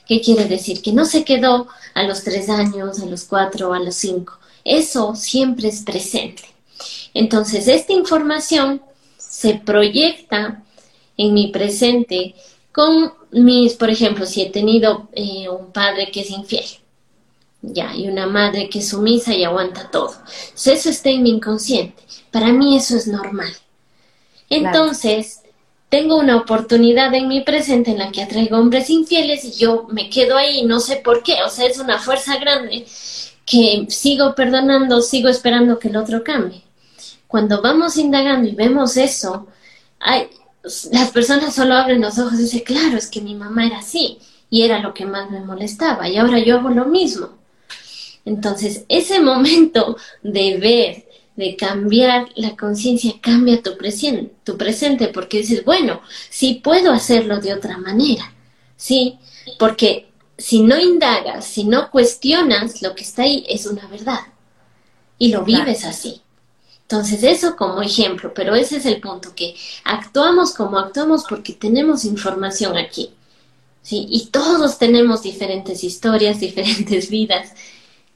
¿Qué 0.07 0.21
quiere 0.21 0.45
decir? 0.45 0.81
Que 0.81 0.91
no 0.91 1.05
se 1.05 1.23
quedó 1.23 1.67
a 1.93 2.03
los 2.03 2.23
tres 2.23 2.49
años, 2.49 2.99
a 2.99 3.05
los 3.05 3.23
cuatro, 3.23 3.73
a 3.73 3.79
los 3.79 3.95
cinco. 3.95 4.37
Eso 4.65 5.15
siempre 5.15 5.69
es 5.69 5.81
presente. 5.81 6.43
Entonces, 7.13 7.67
esta 7.67 7.93
información 7.93 8.81
se 9.17 9.55
proyecta 9.55 10.63
en 11.17 11.33
mi 11.33 11.47
presente 11.47 12.35
con 12.71 13.13
mis, 13.31 13.73
por 13.73 13.89
ejemplo, 13.89 14.25
si 14.25 14.41
he 14.41 14.49
tenido 14.49 15.09
eh, 15.13 15.47
un 15.49 15.71
padre 15.71 16.11
que 16.11 16.21
es 16.21 16.29
infiel, 16.29 16.65
ya, 17.63 17.95
y 17.95 18.09
una 18.09 18.27
madre 18.27 18.69
que 18.69 18.79
es 18.79 18.89
sumisa 18.89 19.33
y 19.33 19.45
aguanta 19.45 19.89
todo. 19.89 20.13
eso 20.53 20.89
está 20.89 21.09
en 21.09 21.23
mi 21.23 21.29
inconsciente. 21.29 22.03
Para 22.29 22.51
mí 22.51 22.75
eso 22.75 22.97
es 22.97 23.07
normal. 23.07 23.53
Entonces, 24.49 25.41
tengo 25.89 26.17
una 26.17 26.35
oportunidad 26.37 27.13
en 27.13 27.29
mi 27.29 27.41
presente 27.41 27.91
en 27.91 27.99
la 27.99 28.11
que 28.11 28.21
atraigo 28.21 28.57
hombres 28.57 28.89
infieles 28.89 29.45
y 29.45 29.53
yo 29.53 29.87
me 29.89 30.09
quedo 30.09 30.37
ahí, 30.37 30.65
no 30.65 30.79
sé 30.81 30.97
por 30.97 31.23
qué, 31.23 31.37
o 31.45 31.49
sea, 31.49 31.65
es 31.65 31.79
una 31.79 31.99
fuerza 31.99 32.37
grande 32.37 32.85
que 33.45 33.85
sigo 33.89 34.35
perdonando, 34.35 35.01
sigo 35.01 35.29
esperando 35.29 35.79
que 35.79 35.87
el 35.87 35.97
otro 35.97 36.23
cambie. 36.23 36.63
Cuando 37.27 37.61
vamos 37.61 37.95
indagando 37.97 38.47
y 38.49 38.55
vemos 38.55 38.97
eso, 38.97 39.47
hay, 39.99 40.27
las 40.91 41.11
personas 41.11 41.55
solo 41.55 41.75
abren 41.75 42.01
los 42.01 42.19
ojos 42.19 42.33
y 42.33 42.43
dicen, 42.43 42.63
claro, 42.65 42.97
es 42.97 43.07
que 43.07 43.21
mi 43.21 43.35
mamá 43.35 43.65
era 43.65 43.79
así 43.79 44.19
y 44.49 44.63
era 44.63 44.79
lo 44.79 44.93
que 44.93 45.05
más 45.05 45.31
me 45.31 45.39
molestaba 45.39 46.09
y 46.09 46.17
ahora 46.17 46.39
yo 46.39 46.57
hago 46.57 46.69
lo 46.69 46.85
mismo. 46.85 47.42
Entonces, 48.25 48.85
ese 48.87 49.19
momento 49.19 49.97
de 50.21 50.57
ver 50.57 51.13
de 51.35 51.55
cambiar 51.55 52.27
la 52.35 52.55
conciencia 52.55 53.13
cambia 53.21 53.61
tu 53.61 53.75
presente, 53.77 54.33
tu 54.43 54.57
presente, 54.57 55.07
porque 55.07 55.39
dices, 55.39 55.65
bueno, 55.65 56.01
sí 56.29 56.61
puedo 56.63 56.91
hacerlo 56.91 57.39
de 57.39 57.53
otra 57.53 57.77
manera, 57.77 58.33
¿sí? 58.77 59.17
Porque 59.57 60.11
si 60.37 60.61
no 60.61 60.79
indagas, 60.79 61.45
si 61.45 61.63
no 61.63 61.89
cuestionas, 61.89 62.81
lo 62.81 62.93
que 62.95 63.03
está 63.03 63.23
ahí 63.23 63.45
es 63.47 63.65
una 63.65 63.87
verdad 63.87 64.19
y 65.17 65.29
lo 65.29 65.43
vives 65.43 65.85
así. 65.85 66.21
Entonces, 66.81 67.23
eso 67.23 67.55
como 67.55 67.81
ejemplo, 67.81 68.33
pero 68.33 68.53
ese 68.55 68.77
es 68.77 68.85
el 68.85 68.99
punto, 68.99 69.33
que 69.35 69.55
actuamos 69.83 70.53
como 70.53 70.77
actuamos 70.77 71.23
porque 71.27 71.53
tenemos 71.53 72.05
información 72.05 72.77
aquí, 72.77 73.11
¿sí? 73.81 74.05
Y 74.09 74.27
todos 74.27 74.77
tenemos 74.77 75.23
diferentes 75.23 75.83
historias, 75.83 76.39
diferentes 76.41 77.09
vidas, 77.09 77.53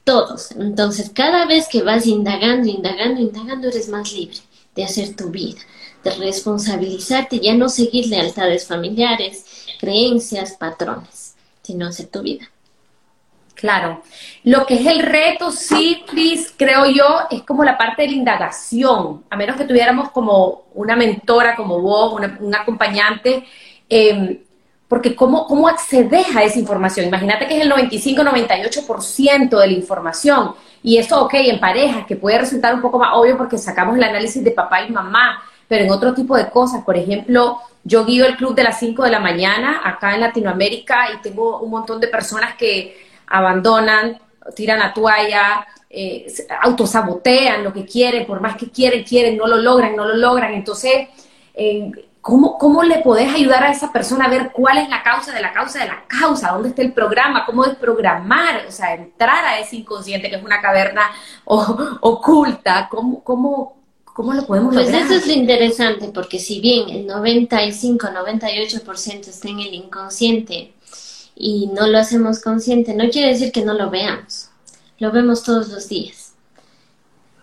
todos. 0.08 0.52
Entonces, 0.52 1.10
cada 1.14 1.44
vez 1.44 1.68
que 1.68 1.82
vas 1.82 2.06
indagando, 2.06 2.66
indagando, 2.66 3.20
indagando, 3.20 3.68
eres 3.68 3.90
más 3.90 4.10
libre 4.10 4.38
de 4.74 4.82
hacer 4.82 5.14
tu 5.14 5.28
vida, 5.28 5.60
de 6.02 6.10
responsabilizarte, 6.12 7.40
ya 7.40 7.52
no 7.52 7.68
seguir 7.68 8.06
lealtades 8.06 8.66
familiares, 8.66 9.44
creencias, 9.78 10.52
patrones, 10.52 11.36
sino 11.60 11.86
hacer 11.86 12.06
tu 12.06 12.22
vida. 12.22 12.50
Claro. 13.54 14.00
Lo 14.44 14.64
que 14.64 14.76
es 14.76 14.86
el 14.86 15.00
reto, 15.00 15.50
sí, 15.50 16.02
Cris, 16.06 16.54
creo 16.56 16.86
yo, 16.86 17.26
es 17.30 17.42
como 17.42 17.62
la 17.62 17.76
parte 17.76 18.02
de 18.02 18.08
la 18.08 18.14
indagación. 18.14 19.24
A 19.28 19.36
menos 19.36 19.58
que 19.58 19.66
tuviéramos 19.66 20.10
como 20.10 20.68
una 20.72 20.96
mentora 20.96 21.54
como 21.54 21.82
vos, 21.82 22.18
un 22.40 22.54
acompañante, 22.54 23.44
em, 23.90 24.38
porque 24.88 25.14
¿cómo, 25.14 25.46
¿cómo 25.46 25.68
accedes 25.68 26.34
a 26.34 26.42
esa 26.42 26.58
información? 26.58 27.06
Imagínate 27.06 27.46
que 27.46 27.58
es 27.58 27.62
el 27.62 27.70
95-98% 27.70 29.60
de 29.60 29.66
la 29.66 29.72
información. 29.72 30.54
Y 30.82 30.96
eso, 30.96 31.22
ok, 31.22 31.34
en 31.34 31.60
parejas, 31.60 32.06
que 32.06 32.16
puede 32.16 32.38
resultar 32.38 32.74
un 32.74 32.80
poco 32.80 32.98
más 32.98 33.10
obvio 33.12 33.36
porque 33.36 33.58
sacamos 33.58 33.96
el 33.96 34.02
análisis 34.02 34.42
de 34.42 34.50
papá 34.52 34.82
y 34.82 34.90
mamá, 34.90 35.42
pero 35.66 35.84
en 35.84 35.90
otro 35.90 36.14
tipo 36.14 36.36
de 36.36 36.48
cosas, 36.48 36.82
por 36.84 36.96
ejemplo, 36.96 37.58
yo 37.84 38.04
guío 38.06 38.24
el 38.24 38.36
club 38.36 38.54
de 38.54 38.64
las 38.64 38.78
5 38.78 39.02
de 39.04 39.10
la 39.10 39.20
mañana 39.20 39.82
acá 39.84 40.14
en 40.14 40.22
Latinoamérica 40.22 41.12
y 41.12 41.22
tengo 41.22 41.60
un 41.60 41.70
montón 41.70 42.00
de 42.00 42.08
personas 42.08 42.54
que 42.56 43.06
abandonan, 43.26 44.18
tiran 44.54 44.78
la 44.78 44.94
toalla, 44.94 45.66
eh, 45.90 46.26
autosabotean 46.62 47.64
lo 47.64 47.72
que 47.72 47.84
quieren, 47.84 48.26
por 48.26 48.40
más 48.40 48.56
que 48.56 48.70
quieren, 48.70 49.04
quieren, 49.04 49.36
no 49.36 49.46
lo 49.46 49.56
logran, 49.56 49.94
no 49.94 50.06
lo 50.06 50.14
logran. 50.14 50.54
Entonces, 50.54 51.08
eh, 51.54 51.90
¿cómo, 52.28 52.58
¿cómo 52.58 52.82
le 52.82 52.98
podés 52.98 53.32
ayudar 53.32 53.64
a 53.64 53.72
esa 53.72 53.90
persona 53.90 54.26
a 54.26 54.28
ver 54.28 54.50
cuál 54.52 54.76
es 54.76 54.90
la 54.90 55.02
causa 55.02 55.32
de 55.32 55.40
la 55.40 55.54
causa 55.54 55.78
de 55.78 55.86
la 55.86 56.04
causa? 56.06 56.50
¿Dónde 56.50 56.68
está 56.68 56.82
el 56.82 56.92
programa? 56.92 57.46
¿Cómo 57.46 57.64
desprogramar? 57.64 58.66
O 58.68 58.70
sea, 58.70 58.92
entrar 58.92 59.46
a 59.46 59.58
ese 59.58 59.76
inconsciente 59.76 60.28
que 60.28 60.36
es 60.36 60.44
una 60.44 60.60
caverna 60.60 61.10
oculta. 61.46 62.86
¿Cómo, 62.90 63.24
cómo, 63.24 63.78
¿Cómo 64.04 64.34
lo 64.34 64.44
podemos 64.44 64.74
pues 64.74 64.84
lograr? 64.84 65.06
Pues 65.06 65.16
eso 65.16 65.24
es 65.24 65.34
lo 65.34 65.40
interesante, 65.40 66.10
porque 66.12 66.38
si 66.38 66.60
bien 66.60 66.90
el 66.90 67.08
95-98% 67.08 69.28
está 69.28 69.48
en 69.48 69.60
el 69.60 69.72
inconsciente, 69.72 70.74
y 71.34 71.68
no 71.68 71.86
lo 71.86 71.98
hacemos 71.98 72.40
consciente, 72.40 72.92
no 72.94 73.08
quiere 73.08 73.28
decir 73.28 73.52
que 73.52 73.64
no 73.64 73.72
lo 73.72 73.88
veamos. 73.90 74.50
Lo 74.98 75.12
vemos 75.12 75.44
todos 75.44 75.68
los 75.68 75.88
días. 75.88 76.34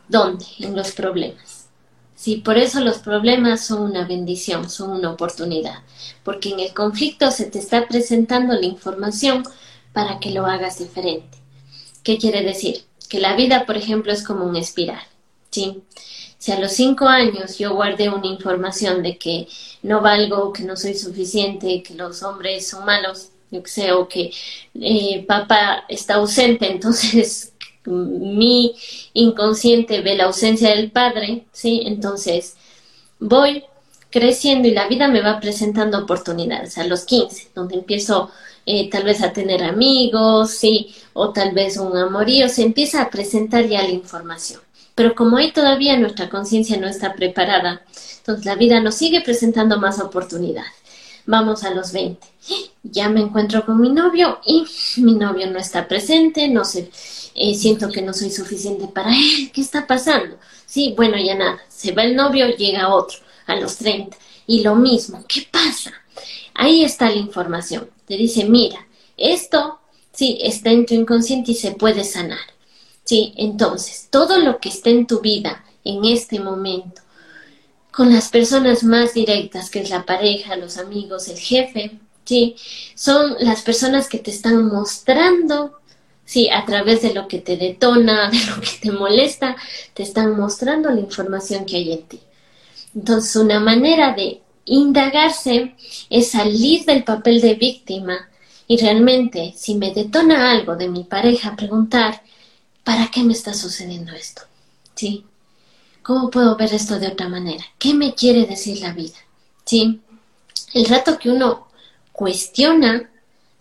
¿Dónde? 0.10 0.46
En 0.60 0.76
los 0.76 0.92
problemas. 0.92 1.55
Sí, 2.16 2.38
por 2.38 2.58
eso 2.58 2.80
los 2.80 3.00
problemas 3.00 3.66
son 3.66 3.82
una 3.84 4.08
bendición, 4.08 4.70
son 4.70 4.92
una 4.92 5.12
oportunidad, 5.12 5.80
porque 6.24 6.50
en 6.50 6.62
el 6.62 6.74
conflicto 6.74 7.30
se 7.30 7.46
te 7.46 7.60
está 7.60 7.88
presentando 7.88 8.54
la 8.54 8.66
información 8.66 9.44
para 9.94 10.20
que 10.20 10.32
lo 10.32 10.46
hagas 10.46 10.80
diferente. 10.80 11.38
¿Qué 12.04 12.18
quiere 12.18 12.44
decir? 12.44 12.84
Que 13.10 13.20
la 13.20 13.36
vida, 13.36 13.66
por 13.66 13.78
ejemplo, 13.78 14.12
es 14.14 14.24
como 14.24 14.46
una 14.46 14.60
espiral. 14.60 15.02
¿sí? 15.52 15.84
Si 16.38 16.52
a 16.52 16.60
los 16.60 16.74
cinco 16.74 17.08
años 17.08 17.58
yo 17.58 17.74
guardé 17.74 18.10
una 18.10 18.28
información 18.28 19.02
de 19.02 19.18
que 19.18 19.48
no 19.82 20.02
valgo, 20.02 20.54
que 20.54 20.64
no 20.64 20.76
soy 20.76 20.94
suficiente, 20.94 21.82
que 21.82 21.96
los 21.96 22.24
hombres 22.24 22.68
son 22.68 22.86
malos, 22.86 23.30
yo 23.52 23.64
que 23.64 23.70
sé, 23.70 23.92
o 23.94 24.08
que 24.08 24.32
eh, 24.76 25.26
papá 25.28 25.86
está 25.90 26.16
ausente, 26.16 26.70
entonces 26.72 27.54
mi 27.86 28.76
inconsciente 29.14 30.02
ve 30.02 30.16
la 30.16 30.26
ausencia 30.26 30.70
del 30.70 30.92
padre, 30.92 31.46
¿sí? 31.52 31.84
Entonces 31.86 32.56
voy 33.20 33.64
creciendo 34.10 34.68
y 34.68 34.72
la 34.72 34.88
vida 34.88 35.08
me 35.08 35.22
va 35.22 35.40
presentando 35.40 36.00
oportunidades 36.00 36.78
a 36.78 36.86
los 36.86 37.06
15, 37.06 37.50
donde 37.54 37.76
empiezo 37.76 38.32
eh, 38.66 38.90
tal 38.90 39.04
vez 39.04 39.22
a 39.22 39.34
tener 39.34 39.64
amigos, 39.64 40.52
sí, 40.52 40.96
o 41.14 41.32
tal 41.32 41.54
vez 41.54 41.78
un 41.78 41.96
amorío, 41.98 42.50
se 42.50 42.64
empieza 42.64 43.02
a 43.02 43.10
presentar 43.10 43.68
ya 43.68 43.84
la 43.84 43.90
información. 43.90 44.62
Pero 44.96 45.14
como 45.16 45.38
ahí 45.38 45.52
todavía 45.52 45.98
nuestra 45.98 46.30
conciencia 46.30 46.78
no 46.78 46.88
está 46.88 47.14
preparada, 47.14 47.82
entonces 48.20 48.46
la 48.46 48.56
vida 48.56 48.80
nos 48.80 48.96
sigue 48.96 49.22
presentando 49.22 49.80
más 49.80 50.00
oportunidades 50.00 50.72
vamos 51.26 51.64
a 51.64 51.72
los 51.72 51.92
20. 51.92 52.26
Ya 52.84 53.10
me 53.10 53.22
encuentro 53.22 53.66
con 53.66 53.82
mi 53.82 53.90
novio 53.90 54.40
y 54.46 54.66
mi 54.98 55.16
novio 55.16 55.50
no 55.50 55.60
está 55.60 55.88
presente, 55.88 56.48
no 56.48 56.64
sé, 56.64 56.90
eh, 57.36 57.54
siento 57.54 57.90
que 57.90 58.02
no 58.02 58.14
soy 58.14 58.32
suficiente 58.32 58.88
para 58.88 59.10
él, 59.12 59.52
¿qué 59.54 59.62
está 59.62 59.86
pasando? 59.86 60.38
Sí, 60.66 60.94
bueno, 60.96 61.18
ya 61.18 61.36
nada, 61.36 61.60
se 61.70 61.92
va 61.92 62.04
el 62.04 62.16
novio, 62.16 62.48
llega 62.56 62.94
otro 62.94 63.20
a 63.46 63.56
los 63.56 63.78
30 63.78 64.18
y 64.48 64.62
lo 64.62 64.76
mismo, 64.76 65.24
¿qué 65.28 65.48
pasa? 65.52 65.94
Ahí 66.54 66.84
está 66.84 67.10
la 67.10 67.18
información, 67.18 67.90
te 68.08 68.16
dice, 68.16 68.46
mira, 68.46 68.88
esto 69.18 69.80
sí 70.14 70.40
está 70.42 70.72
en 70.72 70.86
tu 70.86 70.94
inconsciente 70.94 71.52
y 71.52 71.56
se 71.56 71.72
puede 71.72 72.04
sanar. 72.04 72.40
Sí, 73.04 73.34
entonces, 73.38 74.08
todo 74.10 74.40
lo 74.40 74.60
que 74.60 74.70
está 74.70 74.90
en 74.90 75.06
tu 75.06 75.20
vida 75.20 75.64
en 75.84 76.06
este 76.06 76.40
momento, 76.40 77.02
con 77.92 78.12
las 78.12 78.30
personas 78.30 78.84
más 78.84 79.14
directas, 79.14 79.70
que 79.70 79.80
es 79.80 79.90
la 79.90 80.06
pareja, 80.06 80.56
los 80.56 80.78
amigos, 80.78 81.28
el 81.28 81.38
jefe, 81.38 82.00
¿sí? 82.26 82.56
Son 82.96 83.36
las 83.40 83.62
personas 83.62 84.10
que 84.10 84.18
te 84.18 84.32
están 84.32 84.66
mostrando, 84.68 85.80
sí, 86.26 86.50
a 86.50 86.66
través 86.66 87.02
de 87.02 87.14
lo 87.14 87.28
que 87.28 87.40
te 87.40 87.56
detona, 87.58 88.30
de 88.32 88.40
lo 88.46 88.62
que 88.62 88.78
te 88.82 88.92
molesta, 88.92 89.56
te 89.94 90.04
están 90.04 90.38
mostrando 90.38 90.90
la 90.90 91.00
información 91.00 91.66
que 91.66 91.78
hay 91.78 91.94
en 91.94 92.04
ti. 92.04 92.20
Entonces, 92.96 93.36
una 93.36 93.60
manera 93.60 94.14
de 94.14 94.42
indagarse 94.66 95.76
es 96.10 96.32
salir 96.32 96.86
del 96.86 97.04
papel 97.04 97.42
de 97.42 97.54
víctima 97.56 98.30
y 98.68 98.78
realmente, 98.78 99.54
si 99.56 99.76
me 99.76 99.94
detona 99.94 100.52
algo 100.52 100.76
de 100.76 100.90
mi 100.90 101.04
pareja, 101.04 101.56
preguntar, 101.56 102.24
¿para 102.84 103.10
qué 103.12 103.24
me 103.24 103.34
está 103.34 103.54
sucediendo 103.54 104.14
esto? 104.14 104.42
¿Sí? 104.96 105.26
¿Cómo 106.02 106.30
puedo 106.30 106.56
ver 106.56 106.74
esto 106.74 107.00
de 107.00 107.08
otra 107.08 107.30
manera? 107.30 107.64
¿Qué 107.78 107.94
me 107.94 108.14
quiere 108.16 108.46
decir 108.46 108.80
la 108.80 108.94
vida? 108.94 109.18
¿Sí? 109.66 110.02
El 110.74 110.86
rato 110.86 111.20
que 111.20 111.30
uno 111.30 111.68
cuestiona, 112.12 113.10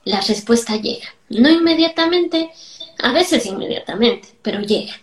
la 0.04 0.20
respuesta 0.20 0.76
llega. 0.76 1.08
No 1.28 1.50
inmediatamente, 1.50 2.50
a 2.98 3.12
veces 3.12 3.46
inmediatamente, 3.46 4.28
pero 4.42 4.60
llega. 4.60 4.94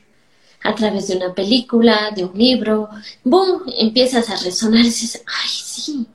A 0.64 0.76
través 0.76 1.08
de 1.08 1.18
una 1.18 1.34
película, 1.34 2.12
de 2.16 2.24
un 2.24 2.38
libro, 2.38 2.90
¡boom! 3.24 3.64
Empiezas 3.78 4.30
a 4.30 4.36
resonar 4.36 4.82
y 4.82 4.86
dices, 4.86 5.24
¡ay, 5.26 5.50
sí! 5.50 6.06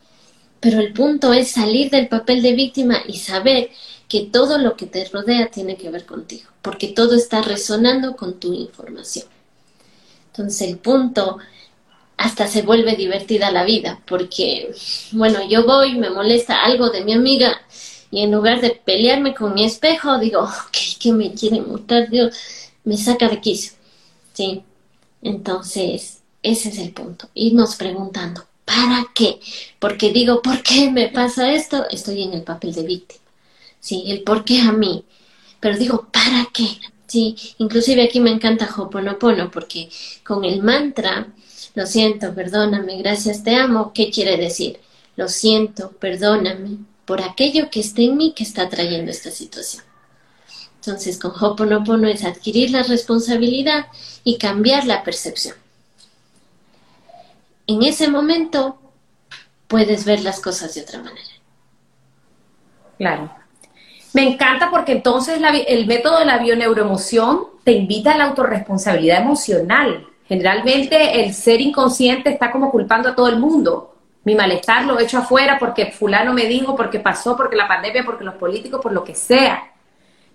Pero 0.60 0.80
el 0.80 0.92
punto 0.92 1.32
es 1.32 1.50
salir 1.50 1.90
del 1.90 2.08
papel 2.08 2.42
de 2.42 2.54
víctima 2.54 2.98
y 3.06 3.18
saber 3.18 3.70
que 4.08 4.22
todo 4.22 4.58
lo 4.58 4.76
que 4.76 4.86
te 4.86 5.04
rodea 5.06 5.50
tiene 5.50 5.76
que 5.76 5.90
ver 5.90 6.06
contigo, 6.06 6.48
porque 6.62 6.88
todo 6.88 7.16
está 7.16 7.42
resonando 7.42 8.16
con 8.16 8.38
tu 8.38 8.52
información. 8.52 9.26
Entonces 10.28 10.68
el 10.68 10.78
punto 10.78 11.38
hasta 12.16 12.46
se 12.46 12.62
vuelve 12.62 12.94
divertida 12.96 13.50
la 13.50 13.64
vida, 13.64 14.00
porque, 14.06 14.72
bueno, 15.12 15.46
yo 15.48 15.66
voy, 15.66 15.96
me 15.96 16.10
molesta 16.10 16.64
algo 16.64 16.90
de 16.90 17.04
mi 17.04 17.12
amiga 17.12 17.60
y 18.10 18.22
en 18.22 18.32
lugar 18.32 18.60
de 18.60 18.70
pelearme 18.70 19.34
con 19.34 19.54
mi 19.54 19.64
espejo, 19.64 20.18
digo, 20.18 20.40
ok, 20.42 20.76
¿qué 21.00 21.12
me 21.12 21.32
quiere 21.32 21.60
mostrar 21.60 22.08
Dios? 22.08 22.36
Me 22.84 22.96
saca 22.96 23.28
de 23.28 23.40
quicio, 23.40 23.72
¿sí? 24.32 24.62
Entonces, 25.22 26.20
ese 26.42 26.68
es 26.68 26.78
el 26.78 26.92
punto, 26.92 27.28
irnos 27.34 27.76
preguntando, 27.76 28.46
¿para 28.64 29.06
qué? 29.14 29.40
Porque 29.78 30.12
digo, 30.12 30.42
¿por 30.42 30.62
qué 30.62 30.90
me 30.90 31.08
pasa 31.08 31.52
esto? 31.52 31.86
Estoy 31.90 32.22
en 32.22 32.34
el 32.34 32.42
papel 32.42 32.74
de 32.74 32.82
víctima, 32.84 33.24
¿sí? 33.80 34.04
El 34.06 34.22
por 34.22 34.44
qué 34.44 34.60
a 34.60 34.72
mí. 34.72 35.04
Pero 35.60 35.76
digo, 35.76 36.08
¿para 36.12 36.48
qué? 36.52 36.78
Sí, 37.06 37.36
inclusive 37.58 38.02
aquí 38.02 38.20
me 38.20 38.30
encanta 38.30 38.68
Hoponopono 38.76 39.50
porque 39.50 39.88
con 40.24 40.44
el 40.44 40.62
mantra, 40.62 41.28
lo 41.74 41.86
siento, 41.86 42.34
perdóname, 42.34 42.98
gracias, 42.98 43.42
te 43.44 43.54
amo, 43.56 43.92
¿qué 43.92 44.10
quiere 44.10 44.36
decir? 44.36 44.78
Lo 45.16 45.28
siento, 45.28 45.92
perdóname 45.92 46.78
por 47.06 47.22
aquello 47.22 47.70
que 47.70 47.80
está 47.80 48.02
en 48.02 48.16
mí 48.16 48.34
que 48.36 48.42
está 48.42 48.68
trayendo 48.68 49.10
esta 49.10 49.30
situación. 49.30 49.84
Entonces, 50.76 51.18
con 51.18 51.32
Hoponopono 51.32 52.06
es 52.08 52.24
adquirir 52.24 52.70
la 52.70 52.82
responsabilidad 52.82 53.86
y 54.22 54.38
cambiar 54.38 54.84
la 54.86 55.02
percepción. 55.02 55.56
En 57.66 57.82
ese 57.82 58.08
momento 58.08 58.78
puedes 59.66 60.04
ver 60.04 60.22
las 60.22 60.40
cosas 60.40 60.74
de 60.74 60.82
otra 60.82 60.98
manera. 60.98 61.28
Claro. 62.98 63.30
Me 64.12 64.22
encanta 64.22 64.70
porque 64.70 64.92
entonces 64.92 65.40
el 65.66 65.86
método 65.86 66.20
de 66.20 66.24
la 66.24 66.38
bioneuroemoción 66.38 67.46
te 67.64 67.72
invita 67.72 68.14
a 68.14 68.16
la 68.16 68.24
autorresponsabilidad 68.26 69.22
emocional. 69.22 70.06
Generalmente 70.28 71.24
el 71.24 71.34
ser 71.34 71.60
inconsciente 71.60 72.30
está 72.30 72.50
como 72.50 72.70
culpando 72.70 73.08
a 73.08 73.16
todo 73.16 73.28
el 73.28 73.38
mundo. 73.38 73.95
Mi 74.26 74.34
malestar 74.34 74.84
lo 74.84 74.98
he 74.98 75.04
hecho 75.04 75.18
afuera 75.18 75.56
porque 75.56 75.92
fulano 75.92 76.32
me 76.32 76.46
dijo, 76.46 76.74
porque 76.74 76.98
pasó, 76.98 77.36
porque 77.36 77.54
la 77.54 77.68
pandemia, 77.68 78.04
porque 78.04 78.24
los 78.24 78.34
políticos, 78.34 78.80
por 78.82 78.92
lo 78.92 79.04
que 79.04 79.14
sea. 79.14 79.70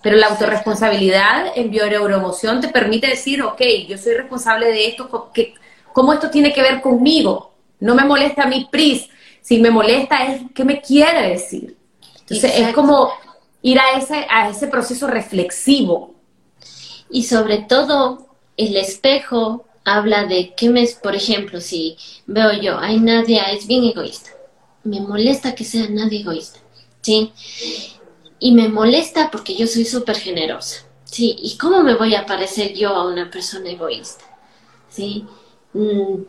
Pero 0.02 0.16
la 0.16 0.28
autorresponsabilidad 0.28 1.52
en 1.58 1.70
bioneuroemoción 1.70 2.62
te 2.62 2.70
permite 2.70 3.08
decir, 3.08 3.42
ok, 3.44 3.62
yo 3.90 3.98
soy 3.98 4.14
responsable 4.14 4.68
de 4.68 4.88
esto, 4.88 5.30
¿cómo 5.92 6.14
esto 6.14 6.30
tiene 6.30 6.54
que 6.54 6.62
ver 6.62 6.80
conmigo? 6.80 7.54
No 7.82 7.94
me 7.94 8.06
molesta 8.06 8.46
mi 8.46 8.64
PRIS, 8.72 9.10
si 9.42 9.60
me 9.60 9.70
molesta 9.70 10.24
es 10.24 10.42
qué 10.56 10.64
me 10.64 10.80
quiere 10.80 11.28
decir. 11.28 11.76
Entonces 12.22 12.60
es 12.60 12.74
como 12.74 13.12
ir 13.62 13.78
a 13.78 13.98
ese, 13.98 14.26
a 14.30 14.48
ese 14.48 14.68
proceso 14.68 15.06
reflexivo. 15.08 16.16
Y 17.10 17.24
sobre 17.24 17.58
todo, 17.58 18.30
el 18.56 18.78
espejo 18.78 19.66
habla 19.84 20.26
de 20.26 20.54
qué 20.56 20.70
me, 20.70 20.88
por 21.02 21.15
ejemplo, 21.15 21.60
si 21.62 21.98
veo 22.28 22.54
yo, 22.54 22.78
hay 22.78 23.00
nadie, 23.00 23.41
es 23.52 23.67
bien 23.67 23.84
egoísta. 23.86 24.32
Me 24.84 25.00
molesta 25.00 25.56
que 25.56 25.63
sea 25.63 25.88
nadie 25.89 26.22
egoísta, 26.22 26.60
¿sí? 27.02 27.32
Y 28.39 28.54
me 28.54 28.70
molesta 28.70 29.30
porque 29.32 29.56
yo 29.56 29.67
soy 29.67 29.86
súper 29.86 30.17
generosa. 30.17 30.86
Sí, 31.06 31.36
¿y 31.39 31.58
cómo 31.58 31.84
me 31.84 31.96
voy 31.96 32.15
a 32.15 32.26
parecer 32.26 32.74
yo 32.74 32.89
a 32.89 33.06
una 33.06 33.30
persona 33.30 33.70
egoísta? 33.70 34.24
¿Sí? 34.89 35.26
Mm, 35.74 36.22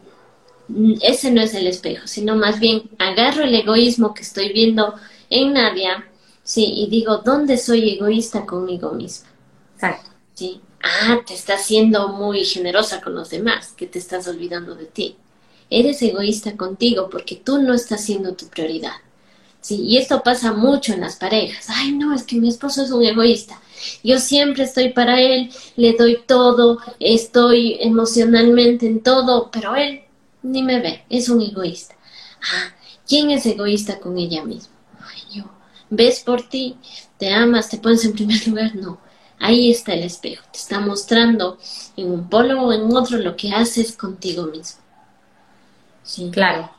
ese 1.00 1.30
no 1.30 1.40
es 1.40 1.54
el 1.54 1.66
espejo, 1.66 2.06
sino 2.06 2.36
más 2.36 2.58
bien 2.60 2.90
agarro 2.98 3.42
el 3.44 3.54
egoísmo 3.54 4.14
que 4.14 4.22
estoy 4.22 4.52
viendo 4.52 4.94
en 5.30 5.52
Nadia, 5.54 6.06
sí, 6.42 6.64
y 6.64 6.88
digo, 6.88 7.18
¿dónde 7.18 7.56
soy 7.58 7.90
egoísta 7.90 8.44
conmigo 8.44 8.92
misma? 8.92 9.28
Exacto. 9.74 10.10
Sí. 10.34 10.60
Ah, 10.82 11.20
te 11.26 11.34
estás 11.34 11.64
siendo 11.64 12.08
muy 12.08 12.44
generosa 12.44 13.00
con 13.00 13.14
los 13.14 13.30
demás, 13.30 13.72
que 13.76 13.86
te 13.86 13.98
estás 13.98 14.26
olvidando 14.28 14.74
de 14.74 14.86
ti. 14.86 15.16
Eres 15.70 16.02
egoísta 16.02 16.56
contigo 16.56 17.08
porque 17.10 17.36
tú 17.36 17.58
no 17.62 17.72
estás 17.74 18.04
siendo 18.04 18.34
tu 18.34 18.48
prioridad. 18.48 18.94
Sí, 19.60 19.76
y 19.82 19.96
esto 19.96 20.22
pasa 20.24 20.52
mucho 20.52 20.92
en 20.92 21.00
las 21.02 21.16
parejas. 21.16 21.66
Ay, 21.68 21.92
no, 21.92 22.14
es 22.14 22.24
que 22.24 22.36
mi 22.36 22.48
esposo 22.48 22.82
es 22.82 22.90
un 22.90 23.04
egoísta. 23.04 23.60
Yo 24.02 24.18
siempre 24.18 24.64
estoy 24.64 24.90
para 24.92 25.20
él, 25.20 25.52
le 25.76 25.92
doy 25.92 26.18
todo, 26.26 26.78
estoy 26.98 27.78
emocionalmente 27.80 28.86
en 28.86 29.02
todo, 29.02 29.50
pero 29.52 29.76
él 29.76 30.02
ni 30.42 30.62
me 30.62 30.80
ve, 30.80 31.04
es 31.08 31.28
un 31.28 31.40
egoísta. 31.42 31.94
Ah, 32.42 32.74
¿quién 33.08 33.30
es 33.30 33.46
egoísta 33.46 34.00
con 34.00 34.18
ella 34.18 34.44
misma? 34.44 34.74
Ay, 35.00 35.38
yo. 35.38 35.44
¿Ves 35.90 36.20
por 36.20 36.48
ti? 36.48 36.76
¿Te 37.18 37.30
amas? 37.32 37.68
¿Te 37.68 37.78
pones 37.78 38.04
en 38.04 38.14
primer 38.14 38.46
lugar? 38.48 38.74
No. 38.74 38.98
Ahí 39.42 39.72
está 39.72 39.92
el 39.92 40.04
espejo. 40.04 40.44
Te 40.52 40.58
está 40.58 40.78
mostrando 40.78 41.58
en 41.96 42.12
un 42.12 42.28
polo 42.28 42.62
o 42.62 42.72
en 42.72 42.94
otro 42.94 43.18
lo 43.18 43.36
que 43.36 43.52
haces 43.52 43.96
contigo 43.96 44.44
mismo. 44.44 44.80
Sí. 46.04 46.30
Claro. 46.32 46.70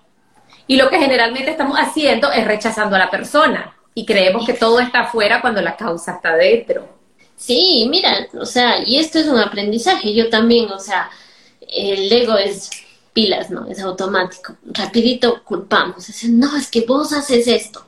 Y 0.66 0.78
lo 0.78 0.90
que 0.90 0.98
generalmente 0.98 1.52
estamos 1.52 1.78
haciendo 1.78 2.32
es 2.32 2.48
rechazando 2.48 2.96
a 2.96 3.00
la 3.00 3.12
persona 3.12 3.76
y 3.94 4.06
creemos 4.06 4.46
que 4.46 4.54
todo 4.54 4.80
está 4.80 5.02
afuera 5.02 5.42
cuando 5.42 5.62
la 5.62 5.76
causa 5.76 6.14
está 6.14 6.38
dentro. 6.38 6.88
Sí, 7.36 7.86
mira, 7.90 8.28
o 8.40 8.46
sea, 8.46 8.82
y 8.82 8.98
esto 8.98 9.20
es 9.20 9.28
un 9.28 9.40
aprendizaje. 9.40 10.14
Yo 10.14 10.30
también, 10.30 10.72
o 10.72 10.80
sea, 10.80 11.10
el 11.68 12.10
ego 12.10 12.38
es 12.38 12.70
pilas, 13.12 13.50
¿no? 13.50 13.68
Es 13.68 13.82
automático. 13.82 14.56
Rapidito 14.66 15.44
culpamos. 15.44 16.08
Es, 16.08 16.24
no, 16.30 16.56
es 16.56 16.72
que 16.72 16.86
vos 16.86 17.12
haces 17.12 17.46
esto. 17.48 17.86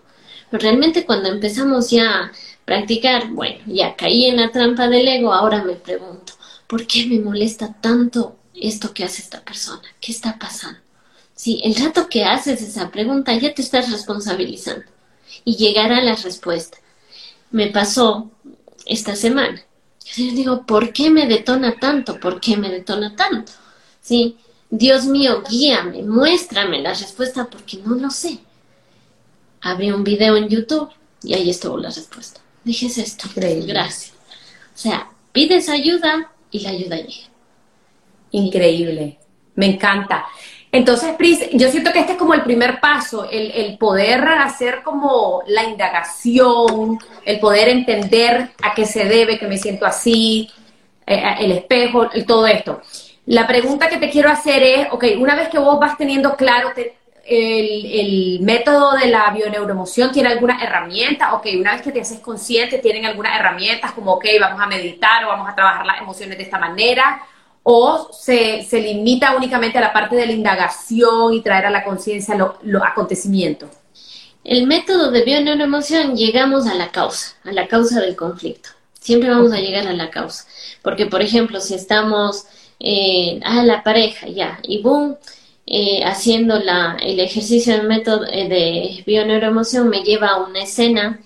Pero 0.51 0.63
realmente 0.63 1.05
cuando 1.05 1.29
empezamos 1.29 1.89
ya 1.89 2.31
practicar, 2.65 3.29
bueno, 3.29 3.59
ya 3.67 3.95
caí 3.95 4.25
en 4.25 4.37
la 4.37 4.51
trampa 4.51 4.87
del 4.87 5.07
ego, 5.07 5.31
ahora 5.31 5.63
me 5.63 5.75
pregunto, 5.75 6.33
¿por 6.67 6.85
qué 6.87 7.05
me 7.05 7.19
molesta 7.19 7.73
tanto 7.79 8.35
esto 8.53 8.93
que 8.93 9.03
hace 9.03 9.21
esta 9.21 9.41
persona? 9.41 9.83
¿Qué 10.01 10.11
está 10.11 10.37
pasando? 10.37 10.79
Sí, 11.35 11.61
el 11.63 11.75
rato 11.75 12.09
que 12.09 12.23
haces 12.23 12.61
esa 12.61 12.89
pregunta 12.89 13.35
ya 13.35 13.53
te 13.53 13.61
estás 13.61 13.91
responsabilizando 13.91 14.85
y 15.43 15.57
llegará 15.57 16.01
la 16.01 16.15
respuesta. 16.15 16.77
Me 17.51 17.67
pasó 17.67 18.31
esta 18.85 19.15
semana. 19.15 19.61
Yo 20.15 20.23
digo, 20.31 20.65
¿por 20.65 20.93
qué 20.93 21.09
me 21.09 21.27
detona 21.27 21.75
tanto? 21.79 22.19
¿Por 22.19 22.39
qué 22.39 22.57
me 22.57 22.69
detona 22.69 23.15
tanto? 23.15 23.51
Sí, 24.01 24.37
Dios 24.69 25.05
mío, 25.05 25.43
guíame, 25.49 26.03
muéstrame 26.03 26.81
la 26.81 26.93
respuesta 26.93 27.45
porque 27.45 27.77
no 27.77 27.95
lo 27.95 28.09
sé. 28.09 28.39
Abrí 29.61 29.91
un 29.91 30.03
video 30.03 30.37
en 30.37 30.47
YouTube 30.47 30.89
y 31.23 31.33
ahí 31.33 31.49
estuvo 31.49 31.77
la 31.77 31.89
respuesta. 31.89 32.39
Dije, 32.65 32.87
esto. 32.87 33.27
Increíble. 33.27 33.73
Gracias. 33.73 34.13
O 34.73 34.77
sea, 34.77 35.07
pides 35.31 35.69
ayuda 35.69 36.31
y 36.51 36.59
la 36.59 36.71
ayuda 36.71 36.97
llega. 36.97 37.29
Increíble. 38.31 39.19
Me 39.53 39.67
encanta. 39.67 40.25
Entonces, 40.71 41.15
Pris, 41.15 41.39
yo 41.53 41.69
siento 41.71 41.93
que 41.93 41.99
este 41.99 42.13
es 42.13 42.17
como 42.17 42.33
el 42.33 42.43
primer 42.43 42.81
paso, 42.81 43.29
el, 43.31 43.77
poder 43.77 44.27
hacer 44.27 44.83
como 44.83 45.41
la 45.47 45.63
indagación, 45.63 46.99
el 47.23 47.39
poder 47.39 47.69
entender 47.69 48.49
a 48.61 48.73
qué 48.73 48.85
se 48.85 49.05
debe, 49.05 49.39
que 49.39 49.47
me 49.47 49.57
siento 49.57 49.85
así, 49.85 50.49
eh, 51.07 51.23
el 51.39 51.53
espejo, 51.53 52.09
todo 52.27 52.45
esto. 52.45 52.81
La 53.27 53.47
pregunta 53.47 53.87
que 53.87 53.97
te 53.97 54.09
quiero 54.09 54.29
hacer 54.29 54.63
es, 54.63 54.87
ok, 54.91 55.05
una 55.17 55.35
vez 55.35 55.47
que 55.47 55.59
vos 55.59 55.79
vas 55.79 55.97
teniendo 55.97 56.35
claro 56.35 56.73
el, 57.25 58.39
método 58.41 58.93
de 58.93 59.07
la 59.07 59.31
bioneuroemoción, 59.31 60.11
¿tiene 60.11 60.29
alguna 60.29 60.61
herramienta? 60.63 61.33
Ok, 61.33 61.47
una 61.59 61.73
vez 61.73 61.81
que 61.81 61.91
te 61.91 62.01
haces 62.01 62.19
consciente, 62.19 62.79
¿tienen 62.79 63.05
algunas 63.05 63.39
herramientas 63.39 63.91
como, 63.93 64.13
ok, 64.13 64.25
vamos 64.39 64.61
a 64.61 64.67
meditar 64.67 65.25
o 65.25 65.29
vamos 65.29 65.49
a 65.49 65.55
trabajar 65.55 65.85
las 65.85 66.01
emociones 66.01 66.37
de 66.37 66.43
esta 66.43 66.59
manera? 66.59 67.21
o 67.67 68.11
se, 68.13 68.61
se, 68.61 68.79
limita 68.79 69.35
únicamente 69.35 69.79
a 69.79 69.81
la 69.81 69.91
parte 69.91 70.15
de 70.15 70.27
la 70.27 70.33
indagación 70.33 71.33
y 71.33 71.41
traer 71.41 71.65
a 71.65 71.71
la 71.71 71.83
conciencia 71.83 72.37
los 72.61 72.83
acontecimientos? 72.83 73.69
El 74.43 74.67
método 74.67 75.09
de 75.09 75.23
bioneuroemoción 75.23 76.15
llegamos 76.15 76.67
a 76.67 76.75
la 76.75 76.91
causa, 76.91 77.35
a 77.43 77.51
la 77.51 77.67
causa 77.67 77.99
del 78.01 78.15
conflicto. 78.15 78.69
Siempre 78.99 79.31
vamos 79.31 79.51
a 79.51 79.57
llegar 79.57 79.87
a 79.87 79.93
la 79.93 80.11
causa. 80.11 80.45
Porque, 80.83 81.07
por 81.07 81.23
ejemplo, 81.23 81.59
si 81.59 81.73
estamos 81.73 82.45
eh, 82.79 83.39
a 83.43 83.63
la 83.63 83.81
pareja 83.81 84.27
ya 84.27 84.59
y 84.61 84.83
boom, 84.83 85.17
eh, 85.67 86.03
haciendo 86.03 86.59
la, 86.59 86.97
el 87.01 87.19
ejercicio 87.19 87.75
del 87.75 87.87
método 87.87 88.25
eh, 88.25 88.47
de 88.47 89.03
bioneuroemoción 89.05 89.89
me 89.89 90.03
lleva 90.03 90.29
a 90.29 90.43
una 90.43 90.63
escena 90.63 91.19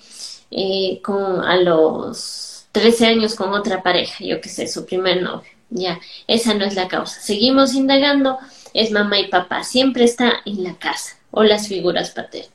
eh, 0.52 0.99
con, 1.04 1.43
a 1.43 1.58
los 1.58 2.65
13 2.71 3.08
años 3.08 3.36
con 3.36 3.54
otra 3.54 3.84
pareja, 3.84 4.23
yo 4.23 4.39
que 4.41 4.49
sé, 4.49 4.67
su 4.67 4.86
primer 4.86 5.21
novio 5.21 5.60
ya, 5.69 5.99
esa 6.28 6.54
no 6.54 6.65
es 6.65 6.75
la 6.75 6.88
causa. 6.88 7.19
Seguimos 7.21 7.73
indagando, 7.73 8.38
es 8.73 8.91
mamá 8.91 9.19
y 9.19 9.28
papá, 9.28 9.63
siempre 9.63 10.04
está 10.04 10.41
en 10.45 10.63
la 10.63 10.75
casa 10.75 11.17
o 11.32 11.43
las 11.43 11.67
figuras 11.67 12.12
paternas. 12.12 12.52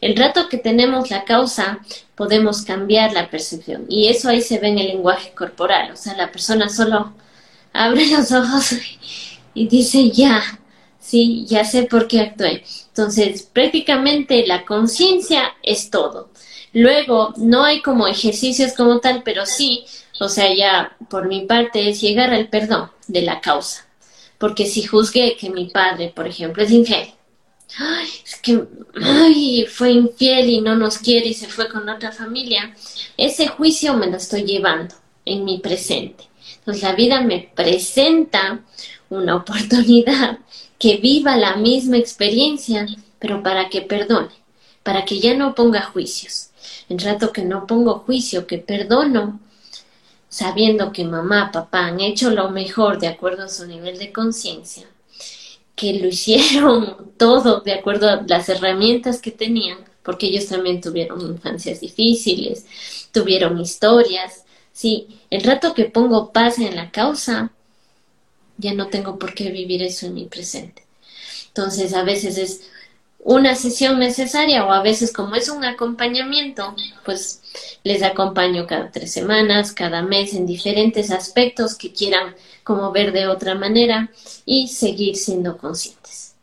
El 0.00 0.16
rato 0.16 0.48
que 0.48 0.58
tenemos 0.58 1.10
la 1.10 1.24
causa, 1.24 1.78
podemos 2.16 2.62
cambiar 2.62 3.12
la 3.12 3.30
percepción 3.30 3.86
y 3.88 4.08
eso 4.08 4.28
ahí 4.28 4.40
se 4.40 4.58
ve 4.58 4.68
en 4.68 4.78
el 4.78 4.88
lenguaje 4.88 5.32
corporal, 5.32 5.92
o 5.92 5.96
sea, 5.96 6.16
la 6.16 6.30
persona 6.30 6.68
solo 6.68 7.12
abre 7.72 8.06
los 8.10 8.32
ojos 8.32 8.74
y 9.54 9.68
dice 9.68 10.10
ya, 10.10 10.42
sí, 11.02 11.44
ya 11.46 11.64
sé 11.64 11.82
por 11.82 12.08
qué 12.08 12.20
actué. 12.20 12.64
Entonces, 12.88 13.42
prácticamente 13.42 14.46
la 14.46 14.64
conciencia 14.64 15.54
es 15.62 15.90
todo. 15.90 16.30
Luego, 16.72 17.34
no 17.36 17.64
hay 17.64 17.82
como 17.82 18.06
ejercicios 18.06 18.72
como 18.72 19.00
tal, 19.00 19.22
pero 19.22 19.44
sí 19.44 19.84
o 20.22 20.28
sea, 20.28 20.54
ya 20.54 20.96
por 21.08 21.26
mi 21.26 21.46
parte 21.46 21.88
es 21.88 22.00
llegar 22.00 22.32
al 22.32 22.48
perdón 22.48 22.90
de 23.08 23.22
la 23.22 23.40
causa. 23.40 23.86
Porque 24.38 24.66
si 24.66 24.84
juzgué 24.84 25.36
que 25.36 25.50
mi 25.50 25.68
padre, 25.68 26.12
por 26.14 26.26
ejemplo, 26.26 26.62
es 26.62 26.70
infiel, 26.70 27.08
ay, 27.78 28.08
es 28.24 28.36
que 28.36 28.64
ay, 29.02 29.66
fue 29.66 29.90
infiel 29.90 30.50
y 30.50 30.60
no 30.60 30.76
nos 30.76 30.98
quiere 30.98 31.26
y 31.26 31.34
se 31.34 31.48
fue 31.48 31.68
con 31.68 31.88
otra 31.88 32.12
familia, 32.12 32.74
ese 33.16 33.48
juicio 33.48 33.94
me 33.94 34.08
lo 34.08 34.16
estoy 34.16 34.44
llevando 34.44 34.94
en 35.24 35.44
mi 35.44 35.58
presente. 35.58 36.28
Entonces 36.58 36.82
la 36.82 36.92
vida 36.92 37.20
me 37.20 37.50
presenta 37.54 38.60
una 39.10 39.36
oportunidad 39.42 40.38
que 40.82 40.96
viva 40.96 41.36
la 41.36 41.54
misma 41.54 41.96
experiencia, 41.96 42.88
pero 43.20 43.40
para 43.44 43.68
que 43.68 43.82
perdone, 43.82 44.32
para 44.82 45.04
que 45.04 45.20
ya 45.20 45.32
no 45.36 45.54
ponga 45.54 45.80
juicios. 45.80 46.48
En 46.88 46.98
rato 46.98 47.32
que 47.32 47.44
no 47.44 47.68
pongo 47.68 48.00
juicio, 48.00 48.48
que 48.48 48.58
perdono, 48.58 49.38
sabiendo 50.28 50.90
que 50.90 51.04
mamá, 51.04 51.52
papá 51.52 51.86
han 51.86 52.00
hecho 52.00 52.30
lo 52.30 52.50
mejor 52.50 52.98
de 52.98 53.06
acuerdo 53.06 53.44
a 53.44 53.48
su 53.48 53.64
nivel 53.64 53.96
de 53.96 54.10
conciencia, 54.10 54.88
que 55.76 56.00
lo 56.00 56.08
hicieron 56.08 57.12
todo 57.16 57.60
de 57.60 57.74
acuerdo 57.74 58.08
a 58.10 58.24
las 58.26 58.48
herramientas 58.48 59.20
que 59.20 59.30
tenían, 59.30 59.78
porque 60.02 60.26
ellos 60.26 60.48
también 60.48 60.80
tuvieron 60.80 61.20
infancias 61.20 61.78
difíciles, 61.78 62.66
tuvieron 63.12 63.60
historias. 63.60 64.44
Sí, 64.72 65.20
el 65.30 65.44
rato 65.44 65.74
que 65.74 65.84
pongo 65.84 66.32
paz 66.32 66.58
en 66.58 66.74
la 66.74 66.90
causa, 66.90 67.51
ya 68.58 68.74
no 68.74 68.88
tengo 68.88 69.18
por 69.18 69.34
qué 69.34 69.50
vivir 69.50 69.82
eso 69.82 70.06
en 70.06 70.14
mi 70.14 70.26
presente. 70.26 70.84
Entonces, 71.48 71.94
a 71.94 72.02
veces 72.02 72.38
es 72.38 72.62
una 73.24 73.54
sesión 73.54 73.98
necesaria 73.98 74.64
o 74.64 74.72
a 74.72 74.82
veces 74.82 75.12
como 75.12 75.36
es 75.36 75.48
un 75.48 75.64
acompañamiento, 75.64 76.74
pues 77.04 77.42
les 77.84 78.02
acompaño 78.02 78.66
cada 78.66 78.90
tres 78.90 79.12
semanas, 79.12 79.72
cada 79.72 80.02
mes 80.02 80.34
en 80.34 80.46
diferentes 80.46 81.10
aspectos 81.10 81.76
que 81.76 81.92
quieran 81.92 82.34
como 82.64 82.90
ver 82.90 83.12
de 83.12 83.28
otra 83.28 83.54
manera 83.54 84.10
y 84.44 84.68
seguir 84.68 85.16
siendo 85.16 85.56
conscientes. 85.56 86.34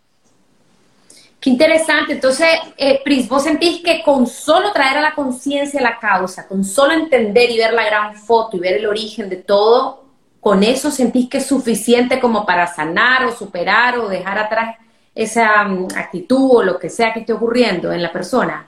Qué 1.39 1.49
interesante. 1.49 2.13
Entonces, 2.13 2.47
eh, 2.77 3.01
Pris, 3.03 3.27
vos 3.27 3.43
sentís 3.43 3.81
que 3.81 4.03
con 4.03 4.27
solo 4.27 4.71
traer 4.73 4.97
a 4.97 5.01
la 5.01 5.15
conciencia 5.15 5.81
la 5.81 5.97
causa, 5.97 6.47
con 6.47 6.63
solo 6.65 6.93
entender 6.93 7.49
y 7.49 7.57
ver 7.57 7.73
la 7.73 7.85
gran 7.85 8.15
foto 8.15 8.57
y 8.57 8.59
ver 8.59 8.75
el 8.75 8.85
origen 8.85 9.29
de 9.29 9.37
todo, 9.37 10.08
con 10.39 10.63
eso 10.63 10.91
sentís 10.91 11.29
que 11.29 11.39
es 11.39 11.47
suficiente 11.47 12.19
como 12.19 12.45
para 12.45 12.73
sanar 12.73 13.25
o 13.25 13.35
superar 13.35 13.99
o 13.99 14.07
dejar 14.07 14.37
atrás 14.37 14.77
esa 15.13 15.63
mm, 15.65 15.87
actitud 15.95 16.57
o 16.57 16.63
lo 16.63 16.79
que 16.79 16.89
sea 16.89 17.13
que 17.13 17.21
esté 17.21 17.33
ocurriendo 17.33 17.91
en 17.91 18.01
la 18.01 18.11
persona? 18.11 18.67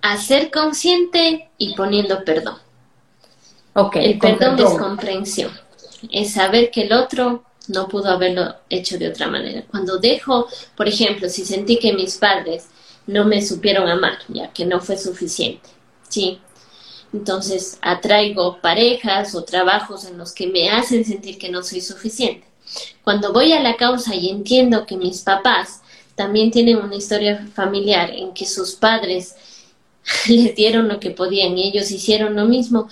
A 0.00 0.16
ser 0.16 0.50
consciente 0.50 1.50
y 1.58 1.74
poniendo 1.74 2.24
perdón. 2.24 2.56
Ok. 3.74 3.96
El 3.96 4.18
perdón 4.18 4.58
es 4.58 4.70
comprensión. 4.70 5.52
Es 6.10 6.32
saber 6.32 6.70
que 6.70 6.82
el 6.82 6.92
otro 6.92 7.44
no 7.68 7.88
pudo 7.88 8.10
haberlo 8.10 8.56
hecho 8.68 8.98
de 8.98 9.08
otra 9.08 9.28
manera. 9.28 9.62
Cuando 9.70 9.98
dejo, 9.98 10.48
por 10.76 10.88
ejemplo, 10.88 11.28
si 11.28 11.44
sentí 11.44 11.78
que 11.78 11.92
mis 11.92 12.16
padres 12.16 12.68
no 13.06 13.24
me 13.24 13.42
supieron 13.42 13.88
amar, 13.88 14.18
ya 14.28 14.52
que 14.52 14.64
no 14.64 14.80
fue 14.80 14.96
suficiente, 14.96 15.68
¿sí? 16.08 16.40
Entonces 17.12 17.78
atraigo 17.82 18.58
parejas 18.60 19.34
o 19.34 19.44
trabajos 19.44 20.04
en 20.04 20.16
los 20.16 20.32
que 20.32 20.46
me 20.46 20.70
hacen 20.70 21.04
sentir 21.04 21.38
que 21.38 21.50
no 21.50 21.62
soy 21.62 21.80
suficiente. 21.80 22.46
Cuando 23.04 23.32
voy 23.32 23.52
a 23.52 23.60
la 23.60 23.76
causa 23.76 24.14
y 24.14 24.30
entiendo 24.30 24.86
que 24.86 24.96
mis 24.96 25.20
papás 25.20 25.82
también 26.14 26.50
tienen 26.50 26.78
una 26.78 26.96
historia 26.96 27.46
familiar 27.54 28.10
en 28.10 28.32
que 28.32 28.46
sus 28.46 28.74
padres 28.74 29.34
les 30.28 30.54
dieron 30.54 30.88
lo 30.88 31.00
que 31.00 31.10
podían 31.10 31.56
y 31.56 31.68
ellos 31.68 31.90
hicieron 31.90 32.34
lo 32.36 32.46
mismo, 32.46 32.88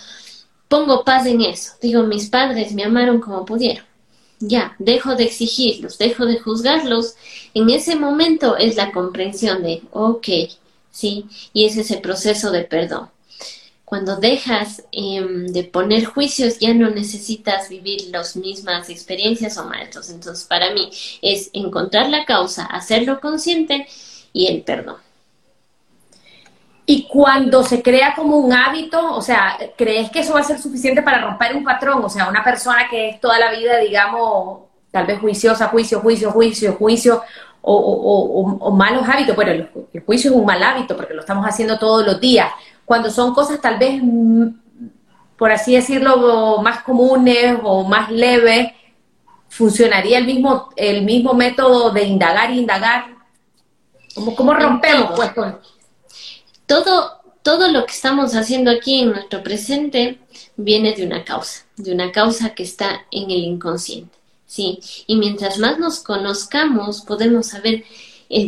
pongo 0.68 1.04
paz 1.04 1.26
en 1.26 1.40
eso. 1.40 1.72
Digo, 1.80 2.02
mis 2.02 2.28
padres 2.28 2.72
me 2.72 2.84
amaron 2.84 3.20
como 3.20 3.44
pudieron. 3.44 3.84
Ya, 4.38 4.74
dejo 4.78 5.16
de 5.16 5.24
exigirlos, 5.24 5.98
dejo 5.98 6.24
de 6.24 6.38
juzgarlos. 6.38 7.14
En 7.52 7.68
ese 7.68 7.96
momento 7.96 8.56
es 8.56 8.76
la 8.76 8.90
comprensión 8.90 9.62
de, 9.62 9.82
ok, 9.92 10.28
sí, 10.90 11.26
y 11.52 11.66
es 11.66 11.76
ese 11.76 11.98
proceso 11.98 12.50
de 12.50 12.62
perdón. 12.62 13.10
Cuando 13.90 14.14
dejas 14.14 14.84
em, 14.92 15.48
de 15.48 15.64
poner 15.64 16.04
juicios, 16.04 16.60
ya 16.60 16.72
no 16.72 16.90
necesitas 16.90 17.68
vivir 17.68 18.02
las 18.12 18.36
mismas 18.36 18.88
experiencias 18.88 19.58
o 19.58 19.64
maestros. 19.64 20.10
Entonces, 20.10 20.46
para 20.46 20.72
mí 20.72 20.90
es 21.20 21.50
encontrar 21.54 22.08
la 22.08 22.24
causa, 22.24 22.66
hacerlo 22.66 23.20
consciente 23.20 23.88
y 24.32 24.46
el 24.46 24.62
perdón. 24.62 24.98
Y 26.86 27.08
cuando 27.08 27.64
se 27.64 27.82
crea 27.82 28.14
como 28.14 28.36
un 28.36 28.52
hábito, 28.52 29.12
o 29.12 29.22
sea, 29.22 29.58
¿crees 29.76 30.08
que 30.12 30.20
eso 30.20 30.34
va 30.34 30.40
a 30.40 30.44
ser 30.44 30.60
suficiente 30.60 31.02
para 31.02 31.22
romper 31.22 31.56
un 31.56 31.64
patrón? 31.64 32.04
O 32.04 32.08
sea, 32.08 32.28
una 32.28 32.44
persona 32.44 32.88
que 32.88 33.08
es 33.08 33.20
toda 33.20 33.40
la 33.40 33.50
vida, 33.50 33.76
digamos, 33.78 34.60
tal 34.92 35.04
vez 35.04 35.18
juiciosa, 35.18 35.66
juicio, 35.66 35.98
juicio, 35.98 36.30
juicio, 36.30 36.74
juicio, 36.74 37.22
o, 37.60 38.72
malos 38.72 39.08
hábitos. 39.08 39.34
Bueno, 39.34 39.50
el, 39.50 39.68
juicio 40.06 40.30
es 40.30 40.36
un 40.36 40.46
mal 40.46 40.62
hábito 40.62 40.96
porque 40.96 41.14
lo 41.14 41.22
estamos 41.22 41.44
haciendo 41.44 41.76
todos 41.76 42.06
los 42.06 42.20
días 42.20 42.52
cuando 42.90 43.08
son 43.08 43.32
cosas 43.32 43.60
tal 43.60 43.78
vez, 43.78 44.02
mm, 44.02 44.48
por 45.38 45.52
así 45.52 45.76
decirlo, 45.76 46.60
más 46.60 46.82
comunes 46.82 47.56
o 47.62 47.84
más 47.84 48.10
leves, 48.10 48.72
funcionaría 49.48 50.18
el 50.18 50.26
mismo, 50.26 50.70
el 50.74 51.02
mismo 51.04 51.32
método 51.32 51.92
de 51.92 52.02
indagar 52.02 52.50
y 52.50 52.58
indagar. 52.58 53.14
¿Cómo, 54.36 54.54
rompemos 54.54 55.12
pues, 55.14 55.30
todo, 56.66 57.20
todo 57.44 57.68
lo 57.68 57.86
que 57.86 57.92
estamos 57.92 58.34
haciendo 58.34 58.72
aquí 58.72 59.02
en 59.02 59.10
nuestro 59.10 59.40
presente 59.40 60.18
viene 60.56 60.92
de 60.92 61.06
una 61.06 61.24
causa, 61.24 61.66
de 61.76 61.94
una 61.94 62.10
causa 62.10 62.56
que 62.56 62.64
está 62.64 63.06
en 63.12 63.30
el 63.30 63.44
inconsciente. 63.44 64.18
¿sí? 64.46 64.80
Y 65.06 65.14
mientras 65.14 65.58
más 65.58 65.78
nos 65.78 66.00
conozcamos, 66.00 67.02
podemos 67.02 67.46
saber 67.46 67.84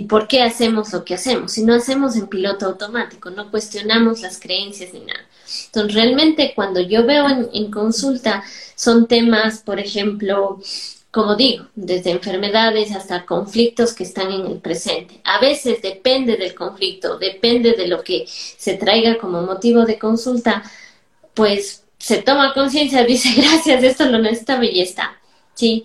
por 0.09 0.29
qué 0.29 0.43
hacemos 0.43 0.93
lo 0.93 1.05
que 1.05 1.15
hacemos. 1.15 1.53
Si 1.53 1.65
no 1.65 1.75
hacemos 1.75 2.15
en 2.15 2.29
piloto 2.29 2.67
automático, 2.67 3.31
no 3.31 3.51
cuestionamos 3.51 4.21
las 4.21 4.39
creencias 4.39 4.93
ni 4.95 5.01
nada. 5.01 5.27
Entonces, 5.67 5.95
realmente 5.95 6.53
cuando 6.55 6.81
yo 6.81 7.05
veo 7.05 7.27
en, 7.53 7.71
consulta, 7.71 8.45
son 8.77 9.09
temas, 9.09 9.59
por 9.59 9.81
ejemplo, 9.81 10.61
como 11.11 11.35
digo, 11.35 11.67
desde 11.75 12.13
enfermedades 12.13 12.93
hasta 12.93 13.27
conflictos 13.27 13.93
que 13.93 14.05
están 14.05 14.31
en 14.31 14.47
el 14.47 14.59
presente. 14.61 15.21
A 15.25 15.41
veces 15.41 15.83
depende 15.83 16.37
del 16.37 16.55
conflicto, 16.55 17.19
depende 17.19 17.73
de 17.73 17.89
lo 17.89 18.05
que 18.05 18.25
se 18.27 18.75
traiga 18.75 19.19
como 19.19 19.43
motivo 19.43 19.85
de 19.85 19.99
consulta, 19.99 20.63
pues 21.35 21.83
se 21.99 22.23
toma 22.23 22.55
conciencia, 22.55 23.05
dice 23.05 23.31
gracias, 23.37 23.83
esto 23.83 24.05
lo 24.07 24.19
necesitaba 24.19 24.65
y 24.65 24.77
ya 24.77 24.83
está. 24.85 25.19
¿sí? 25.55 25.85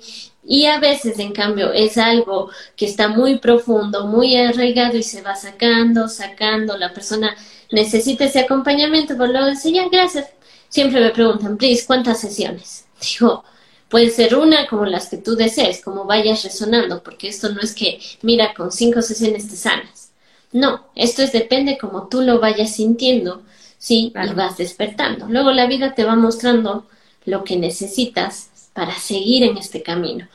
Y 0.50 0.66
a 0.66 0.80
veces, 0.80 1.20
en 1.20 1.34
cambio, 1.34 1.74
es 1.74 1.98
algo 1.98 2.50
que 2.78 2.86
está 2.86 3.10
muy 3.10 3.38
profundo, 3.38 4.08
muy 4.08 4.38
arraigado 4.38 4.96
y 4.98 5.04
se 5.04 5.22
va 5.22 5.36
sacando, 5.36 6.08
sacando. 6.08 6.78
La 6.78 6.94
persona 6.94 7.36
necesita 7.70 8.24
ese 8.24 8.40
acompañamiento, 8.40 9.18
por 9.18 9.30
luego 9.30 9.50
dice, 9.50 9.74
ya, 9.74 9.90
gracias. 9.90 10.28
Siempre 10.70 11.02
me 11.02 11.10
preguntan, 11.10 11.58
please, 11.58 11.86
¿cuántas 11.86 12.22
sesiones? 12.22 12.86
Digo, 13.02 13.44
puede 13.90 14.10
ser 14.10 14.36
una 14.36 14.68
como 14.68 14.86
las 14.86 15.10
que 15.10 15.18
tú 15.18 15.36
desees, 15.36 15.82
como 15.82 16.06
vayas 16.06 16.44
resonando, 16.46 17.04
porque 17.04 17.28
esto 17.28 17.50
no 17.50 17.60
es 17.60 17.76
que, 17.76 18.00
mira, 18.22 18.54
con 18.54 18.72
cinco 18.72 19.02
sesiones 19.02 19.50
te 19.50 19.58
sanas. 19.58 20.12
No, 20.54 20.88
esto 20.96 21.24
es 21.24 21.34
depende 21.34 21.78
como 21.78 22.08
tú 22.08 22.22
lo 22.22 22.40
vayas 22.40 22.74
sintiendo, 22.74 23.44
¿sí? 23.78 24.14
Y 24.16 24.34
vas 24.34 24.56
despertando. 24.56 25.28
Luego 25.28 25.52
la 25.52 25.68
vida 25.68 25.94
te 25.94 26.06
va 26.06 26.16
mostrando 26.16 26.88
lo 27.26 27.44
que 27.44 27.58
necesitas 27.58 28.50
para 28.78 28.94
seguir 28.94 29.42
en 29.42 29.58
este 29.58 29.82
camino 29.82 30.28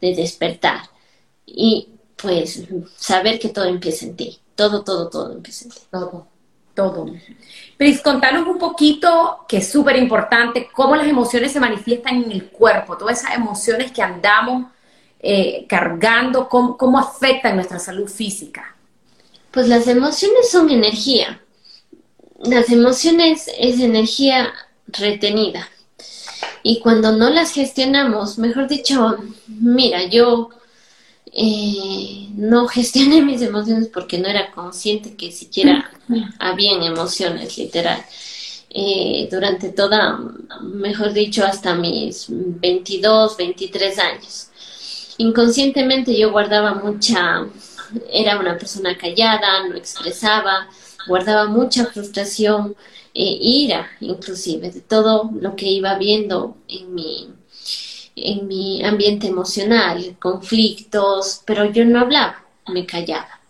de 0.00 0.14
despertar 0.14 0.82
y 1.44 1.88
pues 2.14 2.62
saber 2.96 3.40
que 3.40 3.48
todo 3.48 3.64
empieza 3.64 4.06
en 4.06 4.14
ti, 4.14 4.38
todo, 4.54 4.84
todo, 4.84 5.08
todo 5.08 5.32
empieza 5.32 5.64
en 5.64 5.72
ti. 5.72 5.78
Todo, 5.90 6.28
todo. 6.76 7.06
Pris, 7.76 8.00
contanos 8.00 8.46
un 8.46 8.56
poquito, 8.56 9.44
que 9.48 9.56
es 9.56 9.68
súper 9.68 9.96
importante, 9.96 10.68
cómo 10.72 10.94
las 10.94 11.08
emociones 11.08 11.50
se 11.50 11.58
manifiestan 11.58 12.22
en 12.22 12.30
el 12.30 12.50
cuerpo, 12.50 12.96
todas 12.96 13.18
esas 13.18 13.34
emociones 13.34 13.90
que 13.90 14.00
andamos 14.00 14.70
eh, 15.18 15.66
cargando, 15.68 16.48
cómo, 16.48 16.76
cómo 16.76 17.00
afectan 17.00 17.56
nuestra 17.56 17.80
salud 17.80 18.08
física. 18.08 18.76
Pues 19.50 19.66
las 19.66 19.88
emociones 19.88 20.48
son 20.52 20.70
energía. 20.70 21.42
Las 22.44 22.70
emociones 22.70 23.50
es 23.58 23.80
energía 23.80 24.52
retenida. 24.86 25.68
Y 26.62 26.80
cuando 26.80 27.12
no 27.12 27.30
las 27.30 27.52
gestionamos, 27.52 28.38
mejor 28.38 28.68
dicho, 28.68 29.16
mira, 29.46 30.04
yo 30.08 30.50
eh, 31.32 32.28
no 32.34 32.66
gestioné 32.66 33.22
mis 33.22 33.42
emociones 33.42 33.88
porque 33.88 34.18
no 34.18 34.28
era 34.28 34.50
consciente 34.50 35.16
que 35.16 35.32
siquiera 35.32 35.90
habían 36.38 36.82
emociones, 36.82 37.56
literal. 37.58 38.04
Eh, 38.70 39.28
durante 39.30 39.70
toda, 39.70 40.18
mejor 40.62 41.12
dicho, 41.12 41.44
hasta 41.44 41.74
mis 41.74 42.26
22, 42.28 43.36
23 43.36 43.98
años. 43.98 44.48
Inconscientemente 45.16 46.16
yo 46.16 46.30
guardaba 46.30 46.74
mucha, 46.74 47.46
era 48.12 48.38
una 48.38 48.58
persona 48.58 48.96
callada, 48.96 49.66
no 49.68 49.74
expresaba, 49.74 50.68
guardaba 51.06 51.46
mucha 51.46 51.86
frustración, 51.86 52.76
eh, 53.20 53.36
ira, 53.40 53.90
inclusive, 53.98 54.70
de 54.70 54.80
todo 54.80 55.28
lo 55.40 55.56
que 55.56 55.66
iba 55.66 55.98
viendo 55.98 56.56
en 56.68 56.94
mi, 56.94 57.28
en 58.14 58.46
mi 58.46 58.84
ambiente 58.84 59.26
emocional, 59.26 60.16
conflictos, 60.20 61.42
pero 61.44 61.64
yo 61.64 61.84
no 61.84 61.98
hablaba, 61.98 62.44
me 62.68 62.86
callaba. 62.86 63.40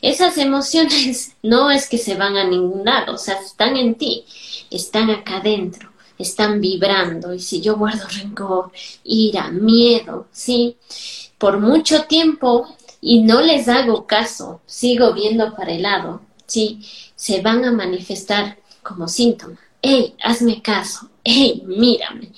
Esas 0.00 0.38
emociones 0.38 1.34
no 1.42 1.72
es 1.72 1.88
que 1.88 1.98
se 1.98 2.14
van 2.14 2.36
a 2.36 2.44
ningún 2.44 2.84
lado, 2.84 3.14
o 3.14 3.18
sea, 3.18 3.40
están 3.40 3.76
en 3.76 3.96
ti, 3.96 4.24
están 4.70 5.10
acá 5.10 5.38
adentro, 5.38 5.90
están 6.16 6.60
vibrando. 6.60 7.34
Y 7.34 7.40
si 7.40 7.60
yo 7.60 7.76
guardo 7.76 8.06
rencor, 8.22 8.70
ira, 9.02 9.50
miedo, 9.50 10.28
¿sí? 10.30 10.76
Por 11.36 11.58
mucho 11.58 12.04
tiempo 12.04 12.68
y 13.00 13.24
no 13.24 13.40
les 13.42 13.66
hago 13.66 14.06
caso, 14.06 14.60
sigo 14.66 15.12
viendo 15.14 15.52
para 15.56 15.72
el 15.72 15.82
lado, 15.82 16.20
¿sí? 16.46 16.78
Se 17.16 17.40
van 17.40 17.64
a 17.64 17.72
manifestar 17.72 18.58
como 18.86 19.08
síntoma. 19.08 19.56
¡Ey, 19.82 20.14
hazme 20.22 20.62
caso! 20.62 21.10
¡Ey, 21.24 21.62
mírame! 21.66 22.32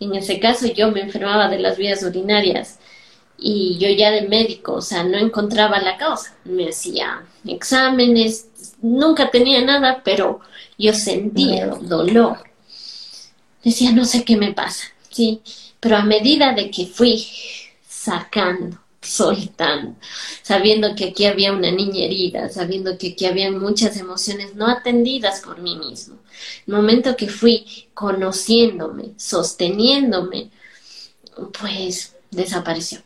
En 0.00 0.14
ese 0.14 0.40
caso 0.40 0.66
yo 0.66 0.90
me 0.90 1.00
enfermaba 1.00 1.48
de 1.48 1.58
las 1.58 1.76
vías 1.76 2.02
urinarias 2.02 2.78
y 3.38 3.78
yo 3.78 3.88
ya 3.88 4.10
de 4.10 4.28
médico, 4.28 4.74
o 4.74 4.80
sea, 4.80 5.04
no 5.04 5.18
encontraba 5.18 5.80
la 5.80 5.96
causa. 5.96 6.34
Me 6.44 6.68
hacía 6.68 7.24
exámenes, 7.46 8.48
nunca 8.80 9.30
tenía 9.30 9.60
nada, 9.62 10.02
pero 10.04 10.40
yo 10.78 10.92
sentía 10.92 11.66
dolor. 11.66 12.38
Decía, 13.62 13.92
no 13.92 14.04
sé 14.04 14.24
qué 14.24 14.36
me 14.36 14.52
pasa, 14.52 14.84
¿sí? 15.10 15.40
Pero 15.80 15.96
a 15.96 16.04
medida 16.04 16.52
de 16.52 16.70
que 16.70 16.86
fui 16.86 17.26
sacando 17.88 18.78
soltando, 19.04 19.96
sabiendo 20.42 20.94
que 20.94 21.06
aquí 21.06 21.26
había 21.26 21.52
una 21.52 21.70
niña 21.70 22.04
herida, 22.04 22.48
sabiendo 22.48 22.96
que 22.98 23.08
aquí 23.12 23.26
había 23.26 23.50
muchas 23.50 23.96
emociones 23.96 24.54
no 24.54 24.66
atendidas 24.66 25.40
por 25.40 25.60
mí 25.60 25.76
mismo. 25.76 26.16
El 26.66 26.74
momento 26.74 27.16
que 27.16 27.28
fui 27.28 27.88
conociéndome, 27.94 29.12
sosteniéndome, 29.16 30.50
pues 31.60 32.14
desapareció, 32.30 33.00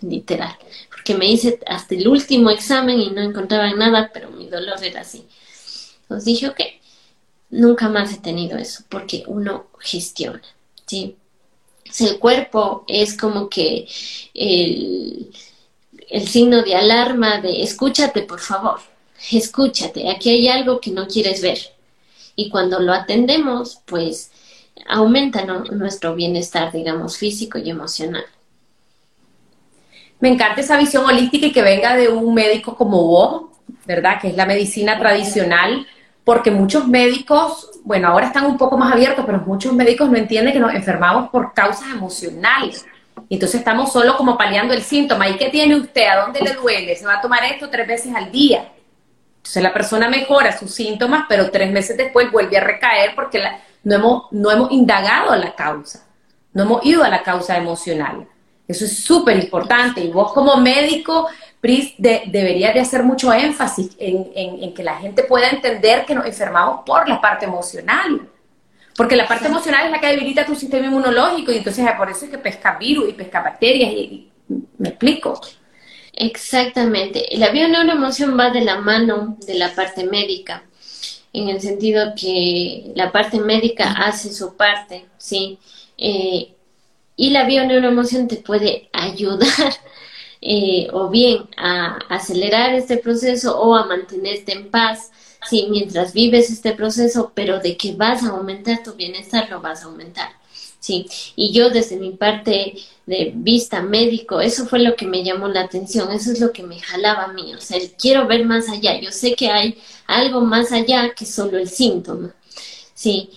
literal, 0.00 0.56
porque 0.90 1.14
me 1.14 1.30
hice 1.30 1.60
hasta 1.66 1.94
el 1.94 2.08
último 2.08 2.50
examen 2.50 3.00
y 3.00 3.10
no 3.10 3.22
encontraba 3.22 3.72
nada, 3.74 4.10
pero 4.12 4.30
mi 4.30 4.48
dolor 4.48 4.82
era 4.82 5.02
así. 5.02 5.24
Entonces 6.02 6.24
dije, 6.24 6.48
ok, 6.48 6.60
nunca 7.50 7.88
más 7.88 8.12
he 8.12 8.18
tenido 8.18 8.58
eso, 8.58 8.84
porque 8.88 9.24
uno 9.26 9.68
gestiona, 9.80 10.42
¿sí? 10.86 11.16
El 12.00 12.18
cuerpo 12.18 12.84
es 12.88 13.16
como 13.16 13.48
que 13.48 13.86
el, 14.34 15.30
signo 16.26 16.62
de 16.62 16.74
alarma 16.74 17.40
de 17.40 17.62
escúchate, 17.62 18.22
por 18.22 18.40
favor, 18.40 18.80
escúchate, 19.30 20.10
aquí 20.10 20.30
hay 20.30 20.48
algo 20.48 20.80
que 20.80 20.90
no 20.90 21.06
quieres 21.06 21.40
ver. 21.40 21.58
Y 22.34 22.50
cuando 22.50 22.80
lo 22.80 22.92
atendemos, 22.92 23.80
pues 23.84 24.30
aumenta 24.86 25.44
nuestro 25.44 26.14
bienestar, 26.14 26.72
digamos, 26.72 27.16
físico 27.18 27.58
y 27.58 27.70
emocional. 27.70 28.24
Me 30.20 30.28
encanta 30.28 30.60
esa 30.60 30.78
visión 30.78 31.04
holística 31.04 31.46
y 31.46 31.52
que 31.52 31.62
venga 31.62 31.96
de 31.96 32.08
un 32.08 32.32
médico 32.32 32.76
como 32.76 33.04
vos, 33.04 33.42
¿verdad? 33.86 34.20
Que 34.20 34.28
es 34.28 34.36
la 34.36 34.46
medicina 34.46 34.98
tradicional, 34.98 35.86
porque 36.24 36.50
muchos 36.50 36.86
médicos, 36.86 37.80
bueno, 37.84 38.08
ahora 38.08 38.26
están 38.26 38.46
un 38.46 38.56
poco 38.56 38.76
más 38.76 38.92
abiertos, 38.92 39.24
pero 39.26 39.40
muchos 39.40 39.72
médicos 39.72 40.08
no 40.08 40.16
entienden 40.16 40.52
que 40.52 40.60
nos 40.60 40.74
enfermamos 40.74 41.30
por 41.30 41.52
causas 41.52 41.88
emocionales. 41.90 42.86
Entonces 43.28 43.60
estamos 43.60 43.92
solo 43.92 44.16
como 44.16 44.36
paliando 44.36 44.74
el 44.74 44.82
síntoma. 44.82 45.28
¿Y 45.28 45.36
qué 45.36 45.48
tiene 45.48 45.76
usted? 45.76 46.06
¿A 46.06 46.22
dónde 46.22 46.40
le 46.40 46.52
duele? 46.54 46.94
Se 46.96 47.06
va 47.06 47.14
a 47.14 47.20
tomar 47.20 47.44
esto 47.44 47.68
tres 47.70 47.86
veces 47.86 48.14
al 48.14 48.30
día. 48.30 48.72
Entonces 49.38 49.62
la 49.62 49.72
persona 49.72 50.08
mejora 50.08 50.56
sus 50.56 50.72
síntomas, 50.72 51.24
pero 51.28 51.50
tres 51.50 51.72
meses 51.72 51.96
después 51.96 52.30
vuelve 52.30 52.58
a 52.58 52.60
recaer 52.64 53.14
porque 53.14 53.42
no, 53.82 53.94
hemos, 53.96 54.22
no 54.30 54.50
hemos 54.50 54.70
indagado 54.70 55.34
la 55.34 55.54
causa, 55.54 56.06
no 56.52 56.62
hemos 56.62 56.84
ido 56.84 57.02
a 57.02 57.08
la 57.08 57.22
causa 57.22 57.56
emocional. 57.56 58.28
Eso 58.68 58.84
es 58.84 59.02
súper 59.02 59.36
importante. 59.42 60.00
Y 60.00 60.12
vos 60.12 60.32
como 60.32 60.56
médico, 60.58 61.28
Pris, 61.62 61.94
deberías 61.96 62.74
de 62.74 62.80
hacer 62.80 63.04
mucho 63.04 63.32
énfasis 63.32 63.92
en, 63.96 64.74
que 64.74 64.82
la 64.82 64.96
gente 64.96 65.22
pueda 65.22 65.48
entender 65.48 66.04
que 66.04 66.12
nos 66.12 66.26
enfermamos 66.26 66.80
por 66.84 67.08
la 67.08 67.20
parte 67.20 67.44
emocional. 67.44 68.28
Porque 68.96 69.14
la 69.14 69.28
parte 69.28 69.46
emocional 69.46 69.86
es 69.86 69.92
la 69.92 70.00
que 70.00 70.08
debilita 70.08 70.44
tu 70.44 70.56
sistema 70.56 70.86
inmunológico 70.86 71.52
y 71.52 71.58
entonces 71.58 71.86
por 71.96 72.10
eso 72.10 72.24
es 72.24 72.32
que 72.32 72.38
pesca 72.38 72.76
virus 72.78 73.10
y 73.10 73.12
pesca 73.12 73.40
bacterias. 73.40 73.92
y 73.92 74.28
¿Me 74.78 74.88
explico? 74.88 75.40
Exactamente. 76.12 77.28
La 77.34 77.50
bioneuroemoción 77.50 78.36
va 78.36 78.50
de 78.50 78.62
la 78.62 78.80
mano 78.80 79.36
de 79.46 79.54
la 79.54 79.72
parte 79.72 80.04
médica, 80.04 80.64
en 81.32 81.48
el 81.48 81.60
sentido 81.60 82.12
que 82.20 82.90
la 82.96 83.12
parte 83.12 83.38
médica 83.38 83.92
hace 83.92 84.32
su 84.32 84.56
parte, 84.56 85.06
¿sí? 85.16 85.60
Eh, 85.96 86.52
y 87.14 87.30
la 87.30 87.44
bioneuroemoción 87.44 88.26
te 88.26 88.38
puede 88.38 88.88
ayudar 88.92 89.74
eh, 90.42 90.88
o 90.92 91.08
bien 91.08 91.48
a 91.56 91.98
acelerar 92.08 92.74
este 92.74 92.96
proceso 92.98 93.58
o 93.60 93.76
a 93.76 93.86
mantenerte 93.86 94.52
en 94.52 94.70
paz, 94.70 95.12
sí, 95.48 95.68
mientras 95.70 96.12
vives 96.12 96.50
este 96.50 96.72
proceso, 96.72 97.32
pero 97.34 97.60
de 97.60 97.76
que 97.76 97.94
vas 97.94 98.24
a 98.24 98.30
aumentar 98.30 98.82
tu 98.82 98.94
bienestar, 98.94 99.48
lo 99.50 99.60
vas 99.60 99.82
a 99.82 99.86
aumentar. 99.86 100.30
Sí, 100.80 101.06
y 101.36 101.52
yo 101.52 101.70
desde 101.70 101.96
mi 101.96 102.10
parte 102.10 102.74
de 103.06 103.32
vista 103.36 103.82
médico, 103.82 104.40
eso 104.40 104.66
fue 104.66 104.80
lo 104.80 104.96
que 104.96 105.06
me 105.06 105.22
llamó 105.22 105.46
la 105.46 105.60
atención, 105.62 106.10
eso 106.10 106.32
es 106.32 106.40
lo 106.40 106.52
que 106.52 106.64
me 106.64 106.80
jalaba 106.80 107.24
a 107.24 107.32
mí, 107.32 107.54
o 107.54 107.60
sea, 107.60 107.78
quiero 107.96 108.26
ver 108.26 108.44
más 108.44 108.68
allá, 108.68 109.00
yo 109.00 109.12
sé 109.12 109.34
que 109.34 109.48
hay 109.48 109.78
algo 110.08 110.40
más 110.40 110.72
allá 110.72 111.14
que 111.14 111.24
solo 111.24 111.58
el 111.58 111.68
síntoma, 111.68 112.34
sí, 112.94 113.30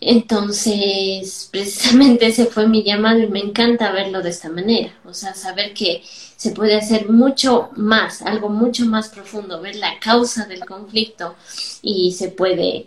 entonces 0.00 1.48
precisamente 1.52 2.26
ese 2.26 2.46
fue 2.46 2.68
mi 2.68 2.82
llamado 2.82 3.20
y 3.20 3.28
me 3.28 3.40
encanta 3.40 3.92
verlo 3.92 4.22
de 4.22 4.30
esta 4.30 4.50
manera, 4.50 4.92
o 5.06 5.14
sea, 5.14 5.34
saber 5.34 5.72
que 5.74 6.02
se 6.40 6.52
puede 6.52 6.74
hacer 6.74 7.10
mucho 7.10 7.68
más, 7.76 8.22
algo 8.22 8.48
mucho 8.48 8.86
más 8.86 9.10
profundo, 9.10 9.60
ver 9.60 9.76
la 9.76 9.98
causa 10.00 10.46
del 10.46 10.64
conflicto 10.64 11.34
y 11.82 12.12
se 12.12 12.30
puede 12.30 12.86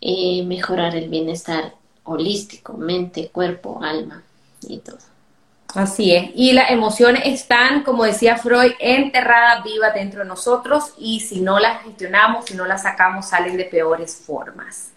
eh, 0.00 0.44
mejorar 0.46 0.94
el 0.94 1.08
bienestar 1.08 1.74
holístico, 2.04 2.74
mente, 2.74 3.28
cuerpo, 3.32 3.82
alma 3.82 4.22
y 4.68 4.78
todo. 4.78 4.98
Así 5.74 6.14
es. 6.14 6.30
Y 6.36 6.52
las 6.52 6.70
emociones 6.70 7.22
están, 7.24 7.82
como 7.82 8.04
decía 8.04 8.36
Freud, 8.36 8.70
enterradas 8.78 9.64
vivas 9.64 9.94
dentro 9.94 10.20
de 10.20 10.28
nosotros 10.28 10.92
y 10.96 11.18
si 11.18 11.40
no 11.40 11.58
las 11.58 11.82
gestionamos, 11.82 12.44
si 12.44 12.54
no 12.54 12.66
las 12.66 12.82
sacamos, 12.82 13.30
salen 13.30 13.56
de 13.56 13.64
peores 13.64 14.14
formas. 14.14 14.92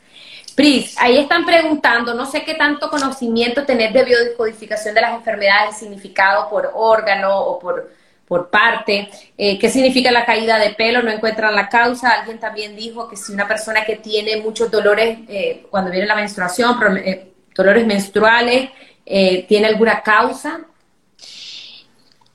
Pris, 0.56 0.96
ahí 0.98 1.18
están 1.18 1.46
preguntando, 1.46 2.14
no 2.14 2.26
sé 2.26 2.46
qué 2.46 2.54
tanto 2.54 2.90
conocimiento 2.90 3.66
tener 3.66 3.92
de 3.92 4.06
biodescodificación 4.06 4.96
de 4.96 5.02
las 5.02 5.14
enfermedades, 5.14 5.78
significado 5.78 6.50
por 6.50 6.72
órgano 6.74 7.38
o 7.38 7.60
por, 7.60 7.92
por 8.26 8.50
parte, 8.50 9.10
eh, 9.38 9.60
qué 9.60 9.70
significa 9.70 10.12
la 10.12 10.26
caída 10.26 10.58
de 10.58 10.70
pelo, 10.70 11.04
no 11.04 11.12
encuentran 11.12 11.54
la 11.54 11.68
causa. 11.68 12.10
Alguien 12.12 12.40
también 12.40 12.74
dijo 12.74 13.10
que 13.10 13.18
si 13.18 13.34
una 13.34 13.50
persona 13.50 13.84
que 13.84 13.98
tiene 13.98 14.38
muchos 14.38 14.72
dolores 14.72 15.20
eh, 15.28 15.68
cuando 15.70 15.92
viene 15.92 16.08
la 16.08 16.16
menstruación, 16.16 16.78
eh, 16.98 17.34
dolores 17.54 17.86
menstruales, 17.86 18.70
tiene 19.06 19.68
alguna 19.68 20.02
causa. 20.02 20.62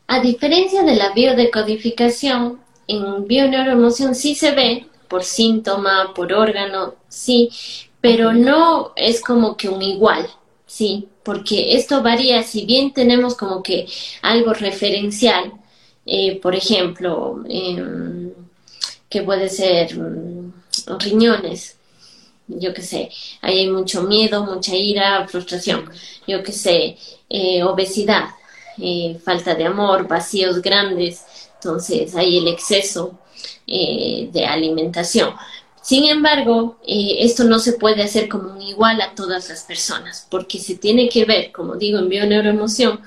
A 0.07 0.21
diferencia 0.21 0.85
de 0.85 0.95
la 0.95 1.11
biodecodificación, 1.11 2.61
en 2.87 3.27
bioneuroemoción 3.27 4.15
sí 4.15 4.35
se 4.35 4.53
ve 4.53 4.87
por 5.09 5.25
síntoma, 5.25 6.13
por 6.15 6.33
órgano, 6.33 6.95
sí, 7.09 7.51
pero 8.01 8.33
no 8.33 8.93
es 8.97 9.21
como 9.21 9.57
que 9.57 9.69
un 9.69 9.83
igual, 9.83 10.29
sí, 10.67 11.09
porque 11.23 11.75
esto 11.77 12.03
varía, 12.03 12.43
si 12.43 12.65
bien 12.65 12.93
tenemos 12.93 13.35
como 13.37 13.63
que 13.63 13.87
algo 14.23 14.53
referencial, 14.55 15.53
eh, 16.07 16.41
por 16.41 16.55
ejemplo, 16.55 17.43
em, 17.49 18.33
que 19.09 19.23
puede 19.23 19.49
ser 19.49 19.97
mm, 19.99 20.53
riñones, 20.99 21.77
yo 22.49 22.75
qué 22.75 22.83
sé, 22.83 23.11
ahí 23.43 23.61
hay 23.61 23.71
mucho 23.71 24.03
miedo, 24.05 24.45
mucha 24.45 24.75
ira, 24.75 25.27
frustración, 25.29 25.89
yo 26.27 26.43
qué 26.43 26.53
sé, 26.53 26.97
eh, 27.29 27.63
obesidad, 27.63 28.31
eh, 28.79 29.19
falta 29.25 29.55
de 29.55 29.67
amor, 29.67 30.09
vacíos 30.09 30.61
grandes, 30.63 31.25
entonces 31.55 32.15
hay 32.17 32.39
el 32.39 32.49
exceso 32.49 33.19
de 33.67 34.47
alimentación. 34.47 35.33
Sin 35.83 36.05
embargo, 36.05 36.79
esto 36.87 37.45
no 37.45 37.59
se 37.59 37.73
puede 37.73 38.03
hacer 38.03 38.29
como 38.29 38.53
un 38.53 38.63
igual 38.63 39.01
a 39.01 39.15
todas 39.15 39.49
las 39.49 39.63
personas, 39.63 40.27
porque 40.31 40.59
se 40.59 40.75
tiene 40.75 41.09
que 41.09 41.25
ver, 41.25 41.53
como 41.53 41.77
digo 41.77 41.99
en 41.99 42.09
bioneuroemoción, 42.09 43.01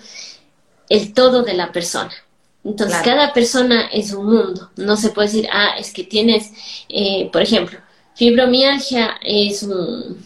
el 0.89 1.13
todo 1.13 1.43
de 1.43 1.53
la 1.53 1.71
persona. 1.71 2.11
Entonces, 2.63 2.97
cada 3.03 3.33
persona 3.33 3.87
es 3.91 4.13
un 4.13 4.25
mundo. 4.25 4.71
No 4.77 4.95
se 4.95 5.09
puede 5.09 5.27
decir, 5.27 5.49
ah, 5.51 5.75
es 5.77 5.91
que 5.91 6.03
tienes, 6.03 6.51
eh, 6.89 7.29
por 7.31 7.41
ejemplo, 7.41 7.79
fibromialgia 8.15 9.17
es 9.21 9.63
un 9.63 10.23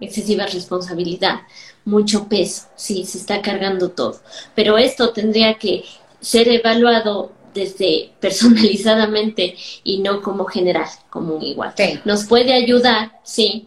excesiva 0.00 0.46
responsabilidad, 0.46 1.40
mucho 1.84 2.28
peso, 2.28 2.68
sí, 2.76 3.04
se 3.04 3.18
está 3.18 3.42
cargando 3.42 3.90
todo. 3.90 4.20
Pero 4.54 4.78
esto 4.78 5.10
tendría 5.10 5.54
que 5.54 5.84
ser 6.20 6.48
evaluado 6.48 7.32
desde 7.58 8.12
personalizadamente 8.20 9.56
y 9.84 9.98
no 9.98 10.22
como 10.22 10.44
general, 10.44 10.88
como 11.10 11.34
un 11.34 11.42
igual. 11.42 11.74
Nos 12.04 12.24
puede 12.24 12.52
ayudar, 12.52 13.20
sí, 13.24 13.66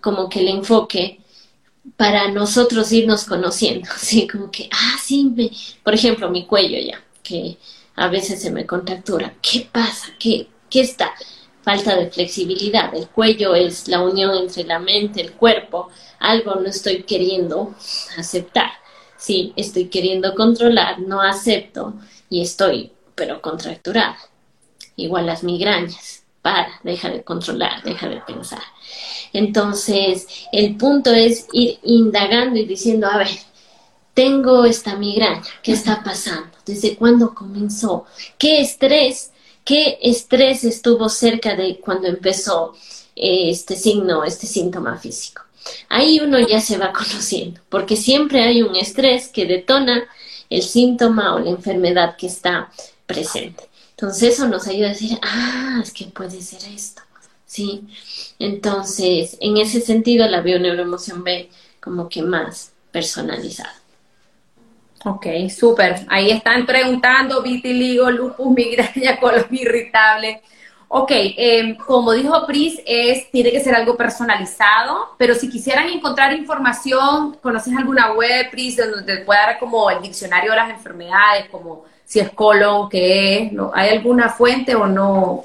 como 0.00 0.28
que 0.28 0.40
el 0.40 0.48
enfoque 0.48 1.20
para 1.96 2.30
nosotros 2.30 2.92
irnos 2.92 3.24
conociendo, 3.24 3.88
sí, 3.96 4.28
como 4.28 4.50
que, 4.50 4.68
ah, 4.72 4.96
sí, 5.02 5.50
por 5.82 5.94
ejemplo, 5.94 6.30
mi 6.30 6.46
cuello 6.46 6.78
ya 6.78 7.02
que 7.22 7.58
a 7.96 8.08
veces 8.08 8.42
se 8.42 8.50
me 8.50 8.66
contractura. 8.66 9.34
¿Qué 9.40 9.68
pasa? 9.70 10.08
¿Qué, 10.18 10.48
¿Qué 10.68 10.80
está? 10.80 11.12
Falta 11.62 11.94
de 11.96 12.10
flexibilidad. 12.10 12.94
El 12.94 13.08
cuello 13.08 13.54
es 13.54 13.86
la 13.88 14.02
unión 14.02 14.34
entre 14.34 14.64
la 14.64 14.78
mente, 14.78 15.20
el 15.20 15.32
cuerpo. 15.32 15.90
Algo 16.18 16.56
no 16.56 16.68
estoy 16.68 17.02
queriendo 17.04 17.74
aceptar. 18.16 18.70
Sí, 19.16 19.52
estoy 19.54 19.86
queriendo 19.88 20.34
controlar, 20.34 20.98
no 21.00 21.20
acepto 21.20 21.94
y 22.30 22.40
estoy, 22.40 22.90
pero 23.20 23.42
contracturada. 23.42 24.16
Igual 24.96 25.26
las 25.26 25.44
migrañas. 25.44 26.22
Para, 26.40 26.80
deja 26.82 27.10
de 27.10 27.22
controlar, 27.22 27.82
deja 27.82 28.08
de 28.08 28.22
pensar. 28.22 28.62
Entonces, 29.34 30.26
el 30.52 30.74
punto 30.78 31.12
es 31.12 31.46
ir 31.52 31.78
indagando 31.82 32.58
y 32.58 32.64
diciendo, 32.64 33.08
a 33.08 33.18
ver, 33.18 33.28
tengo 34.14 34.64
esta 34.64 34.96
migraña, 34.96 35.42
¿qué 35.62 35.72
está 35.72 36.02
pasando? 36.02 36.48
¿Desde 36.64 36.96
cuándo 36.96 37.34
comenzó? 37.34 38.06
¿Qué 38.38 38.62
estrés? 38.62 39.32
¿Qué 39.66 39.98
estrés 40.00 40.64
estuvo 40.64 41.10
cerca 41.10 41.54
de 41.54 41.78
cuando 41.78 42.08
empezó 42.08 42.72
eh, 43.14 43.50
este 43.50 43.76
signo, 43.76 44.24
este 44.24 44.46
síntoma 44.46 44.96
físico? 44.96 45.42
Ahí 45.90 46.20
uno 46.20 46.38
ya 46.38 46.62
se 46.62 46.78
va 46.78 46.90
conociendo, 46.94 47.60
porque 47.68 47.96
siempre 47.96 48.40
hay 48.44 48.62
un 48.62 48.76
estrés 48.76 49.28
que 49.28 49.44
detona 49.44 50.08
el 50.50 50.62
síntoma 50.62 51.34
o 51.34 51.38
la 51.38 51.50
enfermedad 51.50 52.16
que 52.16 52.26
está 52.26 52.70
presente. 53.12 53.64
Entonces 53.90 54.34
eso 54.34 54.48
nos 54.48 54.66
ayuda 54.66 54.86
a 54.86 54.90
decir, 54.90 55.18
ah, 55.22 55.80
es 55.82 55.92
que 55.92 56.06
puede 56.06 56.40
ser 56.40 56.60
esto, 56.72 57.02
¿sí? 57.44 57.86
Entonces, 58.38 59.36
en 59.40 59.56
ese 59.58 59.80
sentido, 59.80 60.26
la 60.28 60.40
bioneuroemoción 60.40 61.22
ve 61.22 61.50
como 61.80 62.08
que 62.08 62.22
más 62.22 62.72
personalizada. 62.92 63.74
Ok, 65.04 65.26
súper. 65.54 66.06
Ahí 66.08 66.30
están 66.30 66.66
preguntando 66.66 67.42
vitiligo, 67.42 68.10
lupus, 68.10 68.52
migraña, 68.52 69.16
colon 69.20 69.46
irritable. 69.50 70.42
Ok, 70.92 71.12
em, 71.12 71.76
como 71.76 72.12
dijo 72.12 72.44
Pris, 72.48 72.80
es, 72.84 73.30
tiene 73.30 73.52
que 73.52 73.60
ser 73.60 73.76
algo 73.76 73.96
personalizado, 73.96 75.10
pero 75.18 75.36
si 75.36 75.48
quisieran 75.48 75.88
encontrar 75.88 76.32
información, 76.32 77.36
¿conoces 77.40 77.76
alguna 77.76 78.12
web, 78.12 78.50
Pris, 78.50 78.76
donde 78.76 79.04
te 79.04 79.24
pueda 79.24 79.46
dar 79.46 79.58
como 79.60 79.88
el 79.88 80.02
diccionario 80.02 80.50
de 80.50 80.56
las 80.56 80.70
enfermedades, 80.70 81.48
como 81.48 81.84
si 82.04 82.18
es 82.18 82.30
colon, 82.30 82.88
qué 82.88 83.36
es? 83.36 83.52
¿Hay 83.72 83.90
alguna 83.90 84.30
fuente 84.30 84.74
o 84.74 84.88
no? 84.88 85.42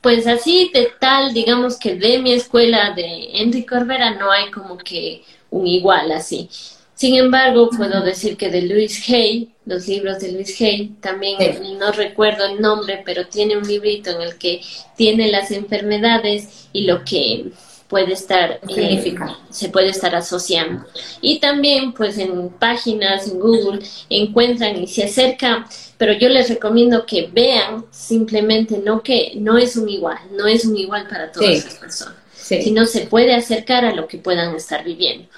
Pues 0.00 0.28
así 0.28 0.70
de 0.72 0.92
tal, 1.00 1.34
digamos 1.34 1.76
que 1.76 1.96
de 1.96 2.20
mi 2.20 2.32
escuela 2.32 2.92
de 2.92 3.30
Enrique 3.42 3.66
Corbera 3.66 4.12
no 4.12 4.30
hay 4.30 4.48
como 4.52 4.78
que 4.78 5.24
un 5.50 5.66
igual 5.66 6.12
así 6.12 6.48
Sin 6.94 7.16
embargo, 7.16 7.70
puedo 7.70 8.02
decir 8.02 8.36
que 8.36 8.50
de 8.50 8.62
Luis 8.62 9.08
Hay, 9.10 9.50
los 9.66 9.88
libros 9.88 10.20
de 10.20 10.32
Luis 10.32 10.60
Hay, 10.60 10.94
también 11.00 11.38
no 11.78 11.90
recuerdo 11.90 12.46
el 12.46 12.60
nombre, 12.60 13.02
pero 13.04 13.26
tiene 13.26 13.56
un 13.56 13.66
librito 13.66 14.10
en 14.10 14.22
el 14.22 14.36
que 14.36 14.60
tiene 14.96 15.30
las 15.30 15.50
enfermedades 15.50 16.68
y 16.72 16.82
lo 16.82 17.04
que 17.04 17.46
puede 17.88 18.12
estar 18.12 18.60
eh, 18.68 19.14
se 19.50 19.68
puede 19.68 19.88
estar 19.88 20.14
asociando. 20.14 20.84
Y 21.20 21.38
también 21.38 21.92
pues 21.92 22.18
en 22.18 22.48
páginas 22.48 23.28
en 23.28 23.40
Google 23.40 23.80
encuentran 24.08 24.76
y 24.82 24.86
se 24.86 25.04
acerca 25.04 25.66
pero 25.96 26.12
yo 26.12 26.28
les 26.28 26.48
recomiendo 26.48 27.06
que 27.06 27.28
vean 27.32 27.84
simplemente 27.90 28.78
no 28.78 29.02
que 29.02 29.32
no 29.36 29.58
es 29.58 29.76
un 29.76 29.88
igual 29.88 30.18
no 30.32 30.46
es 30.46 30.64
un 30.64 30.76
igual 30.76 31.06
para 31.08 31.30
todas 31.30 31.64
las 31.64 31.74
personas 31.74 32.16
sino 32.34 32.84
se 32.84 33.02
puede 33.02 33.34
acercar 33.34 33.84
a 33.84 33.94
lo 33.94 34.08
que 34.08 34.18
puedan 34.18 34.54
estar 34.56 34.84
viviendo 34.84 35.28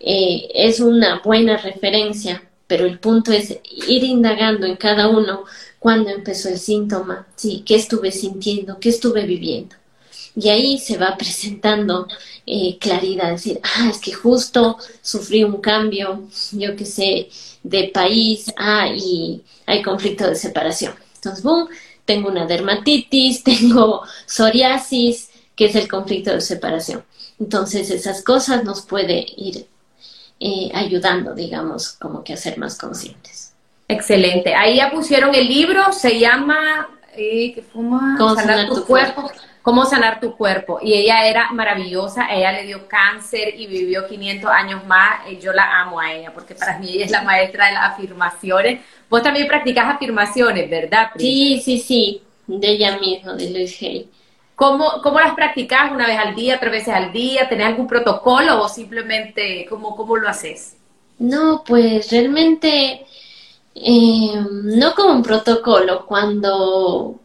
eh, 0.00 0.48
es 0.54 0.80
una 0.80 1.20
buena 1.24 1.56
referencia 1.56 2.42
pero 2.66 2.84
el 2.84 2.98
punto 2.98 3.32
es 3.32 3.50
ir 3.86 4.04
indagando 4.04 4.66
en 4.66 4.76
cada 4.76 5.08
uno 5.08 5.44
cuándo 5.78 6.10
empezó 6.10 6.48
el 6.48 6.58
síntoma 6.58 7.26
sí 7.36 7.62
qué 7.66 7.76
estuve 7.76 8.12
sintiendo 8.12 8.78
qué 8.78 8.90
estuve 8.90 9.24
viviendo 9.24 9.76
y 10.38 10.50
ahí 10.50 10.78
se 10.78 10.98
va 10.98 11.16
presentando 11.16 12.06
eh, 12.46 12.78
claridad, 12.78 13.30
decir, 13.32 13.60
ah, 13.62 13.88
es 13.90 13.98
que 13.98 14.12
justo 14.12 14.78
sufrí 15.02 15.42
un 15.42 15.60
cambio, 15.60 16.28
yo 16.52 16.76
qué 16.76 16.84
sé, 16.84 17.28
de 17.62 17.88
país, 17.92 18.52
ah, 18.56 18.88
y 18.88 19.42
hay 19.66 19.82
conflicto 19.82 20.28
de 20.28 20.36
separación. 20.36 20.94
Entonces, 21.16 21.42
boom, 21.42 21.68
tengo 22.04 22.28
una 22.28 22.46
dermatitis, 22.46 23.42
tengo 23.44 24.02
psoriasis, 24.26 25.30
que 25.56 25.66
es 25.66 25.74
el 25.74 25.88
conflicto 25.88 26.32
de 26.32 26.40
separación. 26.40 27.04
Entonces, 27.40 27.90
esas 27.90 28.22
cosas 28.22 28.64
nos 28.64 28.82
puede 28.82 29.26
ir 29.36 29.66
eh, 30.40 30.70
ayudando, 30.74 31.34
digamos, 31.34 31.92
como 31.92 32.22
que 32.22 32.34
a 32.34 32.36
ser 32.36 32.58
más 32.58 32.78
conscientes. 32.78 33.52
Excelente. 33.88 34.54
Ahí 34.54 34.76
ya 34.76 34.90
pusieron 34.90 35.34
el 35.34 35.48
libro, 35.48 35.92
se 35.92 36.18
llama 36.18 36.88
eh, 37.16 37.52
¿qué 37.54 37.62
fuma? 37.62 38.16
Sanar 38.36 38.68
tu, 38.68 38.84
cuerpo 38.84 39.30
cómo 39.68 39.84
sanar 39.84 40.18
tu 40.18 40.34
cuerpo. 40.34 40.78
Y 40.82 40.94
ella 40.94 41.26
era 41.26 41.52
maravillosa, 41.52 42.32
ella 42.32 42.52
le 42.52 42.64
dio 42.64 42.88
cáncer 42.88 43.54
y 43.54 43.66
vivió 43.66 44.08
500 44.08 44.50
años 44.50 44.86
más. 44.86 45.30
Y 45.30 45.38
yo 45.38 45.52
la 45.52 45.82
amo 45.82 46.00
a 46.00 46.10
ella, 46.10 46.32
porque 46.32 46.54
para 46.54 46.78
mí 46.78 46.88
ella 46.90 47.04
es 47.04 47.10
la 47.10 47.20
maestra 47.20 47.66
de 47.66 47.72
las 47.72 47.92
afirmaciones. 47.92 48.80
Vos 49.10 49.22
también 49.22 49.46
practicas 49.46 49.94
afirmaciones, 49.94 50.70
¿verdad? 50.70 51.10
Sí, 51.18 51.60
sí, 51.62 51.78
sí, 51.78 52.22
de 52.46 52.66
ella 52.66 52.96
misma, 52.98 53.34
de 53.34 53.50
Luis 53.50 53.82
Hay. 53.82 54.08
¿Cómo, 54.58 55.00
¿Cómo 55.04 55.20
las 55.20 55.36
practicas 55.36 55.92
una 55.92 56.08
vez 56.08 56.18
al 56.18 56.34
día, 56.34 56.58
tres 56.58 56.72
veces 56.72 56.92
al 56.92 57.12
día? 57.12 57.48
¿Tenés 57.48 57.68
algún 57.68 57.86
protocolo 57.86 58.60
o 58.60 58.68
simplemente 58.68 59.64
cómo, 59.70 59.94
cómo 59.94 60.16
lo 60.16 60.28
haces? 60.28 60.74
No, 61.20 61.62
pues 61.64 62.10
realmente 62.10 63.06
eh, 63.76 64.44
no 64.64 64.94
como 64.96 65.14
un 65.14 65.22
protocolo. 65.22 66.04
Cuando 66.06 67.20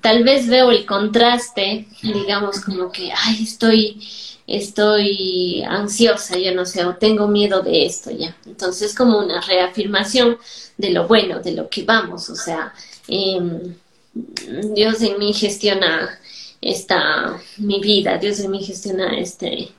tal 0.00 0.22
vez 0.22 0.46
veo 0.46 0.70
el 0.70 0.86
contraste, 0.86 1.88
digamos 2.02 2.60
como 2.60 2.92
que, 2.92 3.10
ay, 3.12 3.42
estoy, 3.42 4.00
estoy 4.46 5.64
ansiosa, 5.68 6.38
yo 6.38 6.54
no 6.54 6.66
sé, 6.66 6.84
o 6.84 6.94
tengo 6.94 7.26
miedo 7.26 7.62
de 7.62 7.84
esto 7.84 8.12
ya. 8.12 8.36
Entonces 8.46 8.94
como 8.94 9.18
una 9.18 9.40
reafirmación 9.40 10.38
de 10.76 10.90
lo 10.90 11.08
bueno, 11.08 11.40
de 11.40 11.50
lo 11.50 11.68
que 11.68 11.82
vamos, 11.82 12.30
o 12.30 12.36
sea, 12.36 12.72
em, 13.08 13.74
Dios 14.14 15.02
en 15.02 15.18
mí 15.18 15.32
gestiona 15.32 16.18
esta, 16.60 17.40
mi 17.58 17.80
vida, 17.80 18.18
Dios 18.18 18.40
en 18.40 18.50
mí 18.50 18.64
gestiona 18.64 19.18
este 19.18 19.70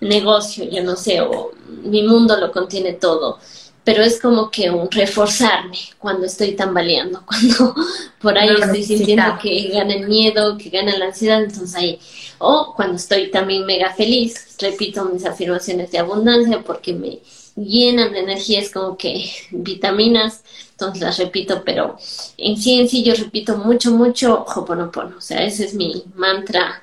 negocio, 0.00 0.68
yo 0.68 0.82
no 0.82 0.96
sé, 0.96 1.20
o 1.20 1.52
mi 1.84 2.02
mundo 2.02 2.36
lo 2.36 2.52
contiene 2.52 2.94
todo 2.94 3.38
pero 3.84 4.02
es 4.02 4.20
como 4.20 4.50
que 4.50 4.70
un 4.70 4.90
reforzarme 4.90 5.78
cuando 5.98 6.26
estoy 6.26 6.52
tambaleando, 6.52 7.22
cuando 7.26 7.74
por 8.20 8.38
ahí 8.38 8.54
estoy 8.60 8.84
sintiendo 8.84 9.38
que 9.40 9.68
gana 9.68 9.94
el 9.94 10.08
miedo, 10.08 10.56
que 10.56 10.70
gana 10.70 10.96
la 10.96 11.06
ansiedad, 11.06 11.42
entonces 11.42 11.74
ahí, 11.74 12.00
o 12.38 12.74
cuando 12.76 12.96
estoy 12.96 13.30
también 13.30 13.66
mega 13.66 13.92
feliz, 13.92 14.56
repito 14.60 15.04
mis 15.06 15.24
afirmaciones 15.24 15.90
de 15.90 15.98
abundancia 15.98 16.62
porque 16.62 16.92
me 16.92 17.18
llenan 17.56 18.12
de 18.12 18.20
energía, 18.20 18.60
es 18.60 18.70
como 18.70 18.96
que 18.96 19.30
vitaminas, 19.50 20.42
entonces 20.72 21.02
las 21.02 21.18
repito, 21.18 21.62
pero 21.64 21.96
en 22.36 22.56
sí 22.56 22.80
en 22.80 22.88
sí 22.88 23.02
yo 23.02 23.14
repito 23.14 23.56
mucho, 23.56 23.92
mucho 23.92 24.44
Hoponopono, 24.44 25.18
o 25.18 25.20
sea, 25.20 25.42
ese 25.44 25.64
es 25.64 25.74
mi 25.74 26.04
mantra 26.14 26.82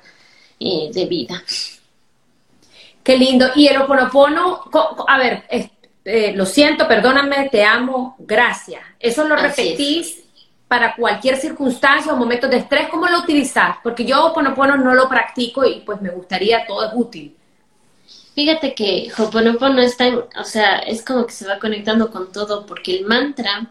eh, 0.58 0.90
de 0.92 1.06
vida. 1.06 1.42
Qué 3.02 3.16
lindo. 3.16 3.46
Y 3.54 3.66
el 3.66 3.80
Hoponopono, 3.80 4.60
a 5.08 5.18
ver, 5.18 5.44
eh, 6.04 6.32
lo 6.34 6.46
siento, 6.46 6.86
perdóname, 6.86 7.48
te 7.50 7.64
amo, 7.64 8.16
gracias. 8.18 8.82
Eso 8.98 9.26
lo 9.26 9.36
repetís 9.36 10.22
para 10.68 10.94
cualquier 10.94 11.36
circunstancia 11.36 12.12
o 12.12 12.16
momento 12.16 12.46
de 12.46 12.58
estrés, 12.58 12.88
¿cómo 12.88 13.08
lo 13.08 13.18
utilizás? 13.18 13.78
Porque 13.82 14.04
yo 14.04 14.26
Hoponopono 14.26 14.76
no 14.76 14.94
lo 14.94 15.08
practico 15.08 15.64
y 15.64 15.80
pues 15.80 16.00
me 16.00 16.10
gustaría, 16.10 16.64
todo 16.66 16.86
es 16.86 16.92
útil. 16.94 17.36
Fíjate 18.34 18.74
que 18.74 19.10
Hoponopono 19.16 19.80
es 19.80 19.96
tan, 19.96 20.16
o 20.16 20.44
sea, 20.44 20.78
es 20.78 21.02
como 21.04 21.26
que 21.26 21.32
se 21.32 21.46
va 21.46 21.58
conectando 21.58 22.10
con 22.10 22.32
todo, 22.32 22.64
porque 22.64 22.96
el 22.98 23.06
mantra 23.06 23.70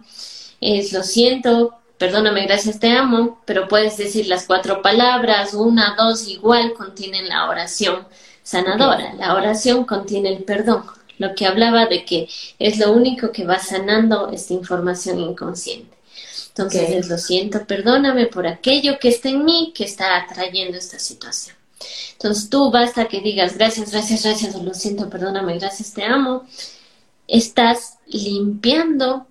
es 0.60 0.92
lo 0.92 1.04
siento, 1.04 1.76
perdóname, 1.98 2.46
gracias, 2.46 2.80
te 2.80 2.92
amo, 2.92 3.42
pero 3.46 3.68
puedes 3.68 3.98
decir 3.98 4.28
las 4.28 4.46
cuatro 4.46 4.82
palabras, 4.82 5.54
una, 5.54 5.96
dos, 5.98 6.28
igual 6.28 6.74
contienen 6.74 7.30
la 7.30 7.50
oración 7.50 8.08
sanadora. 8.44 9.14
La 9.14 9.36
oración 9.36 9.86
contiene 9.86 10.30
el 10.30 10.44
perdón 10.44 10.84
lo 11.20 11.36
que 11.36 11.46
hablaba 11.46 11.86
de 11.86 12.06
que 12.06 12.28
es 12.58 12.80
lo 12.80 12.92
único 12.92 13.32
que 13.32 13.46
va 13.46 13.60
sanando 13.60 14.30
esta 14.32 14.54
información 14.54 15.20
inconsciente. 15.20 15.96
Entonces, 16.48 17.08
lo 17.08 17.18
siento, 17.18 17.66
perdóname 17.66 18.26
por 18.26 18.48
aquello 18.48 18.98
que 19.00 19.10
está 19.10 19.30
en 19.30 19.46
mí 19.46 19.72
que 19.76 19.84
está 19.84 20.18
atrayendo 20.18 20.78
esta 20.78 20.98
situación. 20.98 21.56
Entonces, 22.14 22.50
tú 22.50 22.72
basta 22.72 23.08
que 23.08 23.22
digas 23.22 23.58
gracias, 23.58 23.92
gracias, 23.92 24.24
gracias, 24.24 24.56
lo 24.56 24.74
siento, 24.74 25.10
perdóname, 25.10 25.58
gracias, 25.58 25.94
te 25.94 26.04
amo. 26.04 26.44
Estás 27.28 27.98
limpiando, 28.08 29.28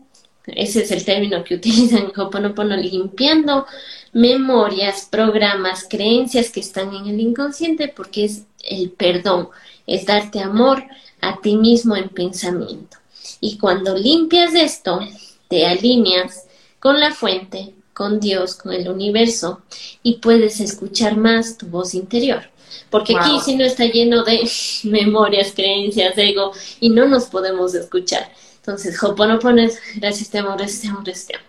ese 0.46 0.82
es 0.82 0.90
el 0.90 1.05
término 1.05 1.44
que 1.44 1.57
utilizan 1.57 2.11
en 2.14 2.20
Hoponopono, 2.20 2.76
limpiando 2.76 3.66
memorias, 4.12 5.07
programas, 5.11 5.86
creencias 5.88 6.51
que 6.51 6.61
están 6.61 6.94
en 6.94 7.07
el 7.07 7.20
inconsciente 7.20 7.88
porque 7.88 8.24
es 8.24 8.44
el 8.64 8.90
perdón, 8.90 9.49
es 9.86 10.07
darte 10.07 10.40
amor, 10.40 10.84
a 11.20 11.40
ti 11.40 11.57
mismo 11.57 11.96
en 11.96 12.09
pensamiento. 12.09 12.96
Y 13.40 13.59
cuando 13.59 13.96
limpias 13.96 14.55
esto, 14.55 15.01
te 15.49 15.66
alineas 15.66 16.46
con 16.78 17.01
la 17.01 17.12
fuente, 17.12 17.74
con 17.99 18.20
Dios, 18.20 18.55
con 18.55 18.72
el 18.72 18.88
universo 18.88 19.61
y 20.05 20.18
puedes 20.18 20.61
escuchar 20.61 21.16
más 21.16 21.59
tu 21.59 21.66
voz 21.66 21.94
interior. 21.94 22.44
Porque 22.90 23.16
aquí 23.18 23.40
si 23.44 23.57
no 23.57 23.64
está 23.64 23.86
lleno 23.86 24.22
de 24.22 24.49
memorias, 24.84 25.53
creencias, 25.53 26.16
ego 26.16 26.53
y 26.78 26.90
no 26.90 27.09
nos 27.09 27.24
podemos 27.24 27.74
escuchar. 27.74 28.30
Entonces, 28.59 29.03
Hoponopono 29.03 29.62
es 29.62 29.80
gracias 29.96 30.30
te 30.30 30.38
amo, 30.38 30.55
gracias 30.57 30.82
te 30.82 30.88
amo, 30.88 31.01
gracias 31.03 31.26
te 31.26 31.36
amo. 31.36 31.44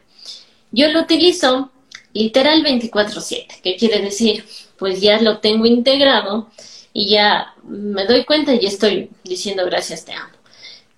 Yo 0.72 0.88
lo 0.90 1.02
utilizo 1.02 1.70
literal 2.14 2.64
24/7. 2.64 3.62
¿Qué 3.62 3.76
quiere 3.76 4.02
decir? 4.02 4.44
Pues 4.80 5.02
ya 5.02 5.22
lo 5.22 5.38
tengo 5.38 5.68
integrado 5.68 6.50
y 6.94 7.10
ya 7.10 7.54
me 7.64 8.08
doy 8.08 8.26
cuenta 8.26 8.56
y 8.56 8.66
estoy 8.66 9.12
diciendo 9.24 9.66
gracias, 9.66 10.04
te 10.04 10.14
amo. 10.14 10.34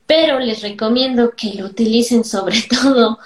Pero 0.06 0.40
les 0.40 0.62
recomiendo 0.62 1.32
que 1.32 1.56
lo 1.56 1.66
utilicen 1.66 2.24
sobre 2.24 2.62
todo 2.82 3.20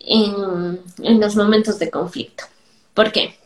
en, 0.00 1.20
los 1.20 1.36
momentos 1.36 1.78
de 1.78 1.90
conflicto. 1.90 2.44
¿Por 2.94 3.12
qué? 3.12 3.36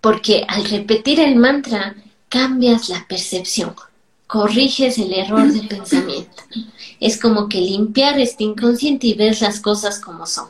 Porque 0.00 0.44
al 0.48 0.64
repetir 0.64 1.20
el 1.20 1.36
mantra 1.36 1.96
cambias 2.28 2.88
la 2.88 3.06
percepción, 3.08 3.74
corriges 4.26 4.98
el 4.98 5.12
error 5.12 5.52
de 5.52 5.62
pensamiento. 5.62 6.42
Es 7.00 7.20
como 7.20 7.48
que 7.48 7.60
limpiar 7.60 8.18
este 8.18 8.44
inconsciente 8.44 9.08
y 9.08 9.14
ves 9.14 9.40
las 9.40 9.60
cosas 9.60 10.00
como 10.00 10.26
son. 10.26 10.48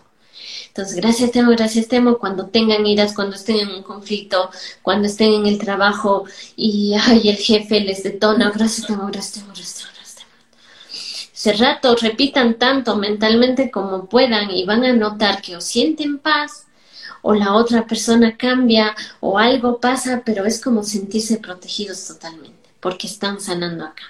Entonces, 0.69 0.97
gracias 0.97 1.31
Temo, 1.31 1.53
gracias 1.53 1.87
Temo, 1.87 2.19
cuando 2.19 2.47
tengan 2.47 2.85
iras, 2.85 3.15
cuando 3.15 3.37
estén 3.37 3.59
en 3.59 3.71
un 3.71 3.83
conflicto, 3.85 4.51
cuando 4.83 5.07
estén 5.07 5.33
en 5.33 5.47
el 5.47 5.59
trabajo 5.59 6.25
y 6.57 6.95
ay, 7.01 7.29
el 7.29 7.37
jefe 7.37 7.81
les 7.81 8.03
detona, 8.03 8.51
gracias 8.51 8.87
Temo, 8.89 9.07
gracias 9.07 9.35
Temo, 9.35 9.53
gracias 9.55 9.75
Temo. 9.75 9.94
Ese 11.45 11.63
rato 11.63 11.95
repitan 11.95 12.55
tanto 12.55 12.97
mentalmente 12.97 13.71
como 13.71 14.07
puedan 14.07 14.51
y 14.51 14.65
van 14.65 14.83
a 14.83 14.95
notar 14.95 15.43
que 15.43 15.55
o 15.57 15.61
sienten 15.61 16.17
paz 16.17 16.65
o 17.21 17.35
la 17.35 17.53
otra 17.53 17.87
persona 17.87 18.39
cambia 18.39 18.97
o 19.21 19.39
algo 19.39 19.79
pasa, 19.79 20.23
pero 20.25 20.47
es 20.47 20.59
como 20.59 20.83
sentirse 20.83 21.37
protegidos 21.37 22.07
totalmente 22.07 22.71
porque 22.81 23.09
están 23.09 23.43
sanando 23.43 23.85
acá. 23.85 24.05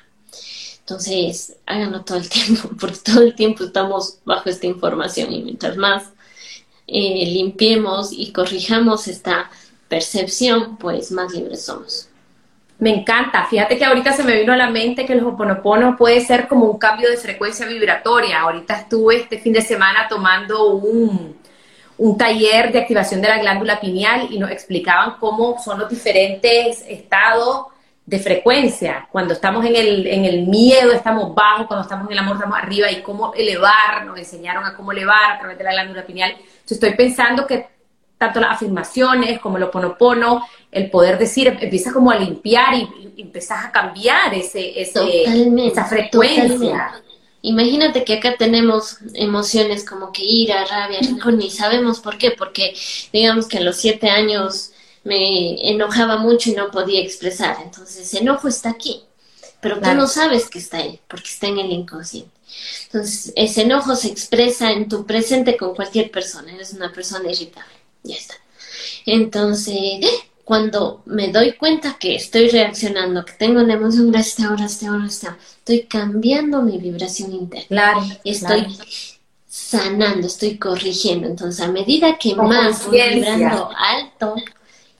Entonces, 0.78 1.56
háganlo 1.66 2.04
todo 2.04 2.18
el 2.18 2.28
tiempo, 2.36 2.70
porque 2.78 2.98
todo 3.04 3.22
el 3.22 3.34
tiempo 3.34 3.64
estamos 3.64 4.18
bajo 4.24 4.48
esta 4.48 4.68
información 4.68 5.32
y 5.32 5.42
mientras 5.42 5.76
más 5.76 6.04
eh, 6.86 7.26
limpiemos 7.32 8.12
y 8.12 8.30
corrijamos 8.30 9.08
esta 9.08 9.50
percepción, 9.88 10.76
pues 10.76 11.10
más 11.10 11.32
libres 11.32 11.64
somos. 11.64 12.10
Me 12.78 12.90
encanta. 12.90 13.46
Fíjate 13.46 13.78
que 13.78 13.84
ahorita 13.84 14.12
se 14.12 14.24
me 14.24 14.36
vino 14.36 14.52
a 14.52 14.56
la 14.56 14.68
mente 14.68 15.06
que 15.06 15.12
el 15.12 15.24
hoponopono 15.24 15.96
puede 15.96 16.20
ser 16.20 16.48
como 16.48 16.66
un 16.66 16.78
cambio 16.78 17.08
de 17.08 17.16
frecuencia 17.16 17.66
vibratoria. 17.66 18.40
Ahorita 18.40 18.74
estuve 18.74 19.16
este 19.16 19.38
fin 19.38 19.52
de 19.52 19.62
semana 19.62 20.08
tomando 20.08 20.74
un, 20.74 21.36
un 21.98 22.18
taller 22.18 22.72
de 22.72 22.80
activación 22.80 23.22
de 23.22 23.28
la 23.28 23.38
glándula 23.38 23.80
pineal 23.80 24.28
y 24.30 24.38
nos 24.38 24.50
explicaban 24.50 25.16
cómo 25.20 25.58
son 25.62 25.78
los 25.78 25.88
diferentes 25.88 26.84
estados 26.88 27.66
de 28.06 28.18
frecuencia. 28.18 29.08
Cuando 29.10 29.34
estamos 29.34 29.64
en 29.64 29.76
el, 29.76 30.06
en 30.06 30.24
el 30.24 30.46
miedo 30.46 30.92
estamos 30.92 31.34
bajos, 31.34 31.66
cuando 31.66 31.84
estamos 31.84 32.06
en 32.06 32.12
el 32.12 32.18
amor 32.18 32.36
estamos 32.36 32.58
arriba 32.58 32.90
y 32.90 33.02
cómo 33.02 33.32
elevar, 33.34 34.04
nos 34.04 34.18
enseñaron 34.18 34.64
a 34.64 34.74
cómo 34.74 34.92
elevar 34.92 35.32
a 35.32 35.38
través 35.38 35.56
de 35.56 35.64
la 35.64 35.72
glándula 35.72 36.04
pineal. 36.04 36.32
Entonces 36.32 36.72
estoy 36.72 36.94
pensando 36.94 37.46
que 37.46 37.73
tanto 38.18 38.40
las 38.40 38.52
afirmaciones 38.56 39.40
como 39.40 39.56
el 39.56 39.64
oponopono, 39.64 40.46
el 40.70 40.90
poder 40.90 41.18
decir, 41.18 41.48
empiezas 41.60 41.92
como 41.92 42.10
a 42.10 42.16
limpiar 42.16 42.74
y, 42.74 42.88
y 43.16 43.22
empiezas 43.22 43.64
a 43.64 43.72
cambiar 43.72 44.34
ese, 44.34 44.80
ese 44.80 45.24
esa 45.66 45.84
frecuencia. 45.84 47.02
Imagínate 47.42 48.04
que 48.04 48.14
acá 48.14 48.36
tenemos 48.38 48.98
emociones 49.12 49.84
como 49.84 50.12
que 50.12 50.24
ira, 50.24 50.64
rabia, 50.64 51.00
ni 51.32 51.50
sabemos 51.50 52.00
por 52.00 52.16
qué, 52.16 52.30
porque 52.30 52.74
digamos 53.12 53.46
que 53.46 53.58
a 53.58 53.60
los 53.60 53.76
siete 53.76 54.08
años 54.08 54.70
me 55.04 55.70
enojaba 55.70 56.16
mucho 56.16 56.50
y 56.50 56.54
no 56.54 56.70
podía 56.70 57.02
expresar. 57.02 57.58
Entonces, 57.62 57.98
ese 57.98 58.20
enojo 58.20 58.48
está 58.48 58.70
aquí, 58.70 59.02
pero 59.60 59.78
tú 59.78 59.92
no 59.92 60.06
sabes 60.06 60.48
que 60.48 60.58
está 60.58 60.78
ahí, 60.78 60.98
porque 61.06 61.28
está 61.28 61.46
en 61.46 61.58
el 61.58 61.70
inconsciente. 61.70 62.30
Entonces, 62.86 63.32
ese 63.36 63.62
enojo 63.62 63.94
se 63.94 64.08
expresa 64.08 64.72
en 64.72 64.88
tu 64.88 65.04
presente 65.04 65.58
con 65.58 65.74
cualquier 65.74 66.10
persona. 66.10 66.50
Eres 66.50 66.72
una 66.72 66.92
persona 66.92 67.30
irritable. 67.30 67.83
Ya 68.04 68.16
está. 68.16 68.34
Entonces, 69.06 70.06
cuando 70.44 71.02
me 71.06 71.32
doy 71.32 71.52
cuenta 71.52 71.96
que 71.98 72.14
estoy 72.14 72.48
reaccionando, 72.48 73.24
que 73.24 73.32
tengo 73.32 73.62
una 73.62 73.74
emoción, 73.74 74.12
gracias 74.12 74.46
ahora, 74.46 74.66
este 74.66 74.86
ahora, 74.86 75.06
estoy 75.06 75.82
cambiando 75.84 76.62
mi 76.62 76.78
vibración 76.78 77.32
interna. 77.32 77.66
Claro. 77.68 78.06
Estoy 78.22 78.78
sanando, 79.48 80.26
estoy 80.26 80.58
corrigiendo. 80.58 81.26
Entonces, 81.26 81.60
a 81.60 81.72
medida 81.72 82.18
que 82.18 82.34
más 82.34 82.86
voy 82.86 83.00
vibrando 83.14 83.70
alto, 83.76 84.36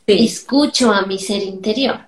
escucho 0.07 0.93
a 0.93 1.03
mi 1.07 1.19
ser 1.19 1.43
interior. 1.43 2.01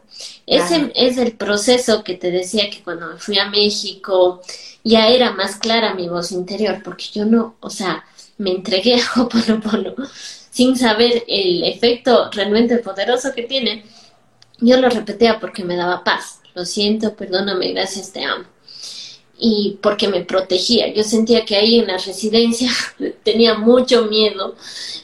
Ese 0.46 0.92
es 0.94 1.18
el 1.18 1.32
proceso 1.32 2.02
que 2.04 2.14
te 2.14 2.30
decía 2.30 2.70
que 2.70 2.82
cuando 2.82 3.08
me 3.08 3.18
fui 3.18 3.38
a 3.38 3.50
México 3.50 4.40
ya 4.84 5.08
era 5.08 5.32
más 5.32 5.56
clara 5.56 5.94
mi 5.94 6.08
voz 6.08 6.30
interior, 6.30 6.80
porque 6.84 7.04
yo 7.12 7.24
no, 7.24 7.56
o 7.60 7.68
sea, 7.68 8.04
me 8.38 8.52
entregué 8.52 9.00
a 9.00 9.20
Hoponopono 9.20 9.94
sin 10.56 10.74
saber 10.74 11.22
el 11.28 11.64
efecto 11.64 12.30
realmente 12.32 12.78
poderoso 12.78 13.34
que 13.34 13.42
tiene. 13.42 13.84
Yo 14.58 14.78
lo 14.78 14.88
repetía 14.88 15.38
porque 15.38 15.62
me 15.62 15.76
daba 15.76 16.02
paz. 16.02 16.40
Lo 16.54 16.64
siento, 16.64 17.14
perdóname, 17.14 17.72
gracias, 17.72 18.10
te 18.10 18.24
amo. 18.24 18.46
Y 19.38 19.76
porque 19.82 20.08
me 20.08 20.24
protegía. 20.24 20.90
Yo 20.94 21.02
sentía 21.02 21.44
que 21.44 21.56
ahí 21.56 21.80
en 21.80 21.88
la 21.88 21.98
residencia 21.98 22.70
tenía 23.22 23.58
mucho 23.58 24.06
miedo 24.06 24.56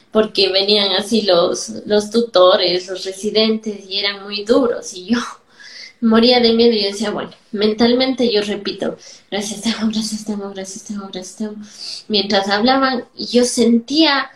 porque 0.09 0.49
venían 0.49 0.91
así 0.93 1.21
los, 1.21 1.69
los 1.85 2.09
tutores, 2.09 2.87
los 2.87 3.05
residentes 3.05 3.87
y 3.87 3.99
eran 3.99 4.23
muy 4.23 4.43
duros 4.45 4.91
y 4.95 5.05
yo 5.05 5.19
moría 6.01 6.39
de 6.39 6.53
miedo 6.53 6.73
y 6.73 6.85
decía, 6.85 7.11
bueno, 7.11 7.29
mentalmente 7.51 8.33
yo 8.33 8.41
repito, 8.41 8.97
gracias 9.29 9.61
te 9.61 9.69
amo, 9.69 9.91
gracias 9.93 10.25
te 10.25 10.33
amo, 10.33 10.49
gracias 10.49 10.83
te 10.83 10.93
amo, 10.95 11.09
gracias 11.13 11.35
te 11.35 11.43
amo. 11.45 11.63
Mientras 12.07 12.49
hablaban 12.49 13.05
yo 13.15 13.45
sentía, 13.45 14.31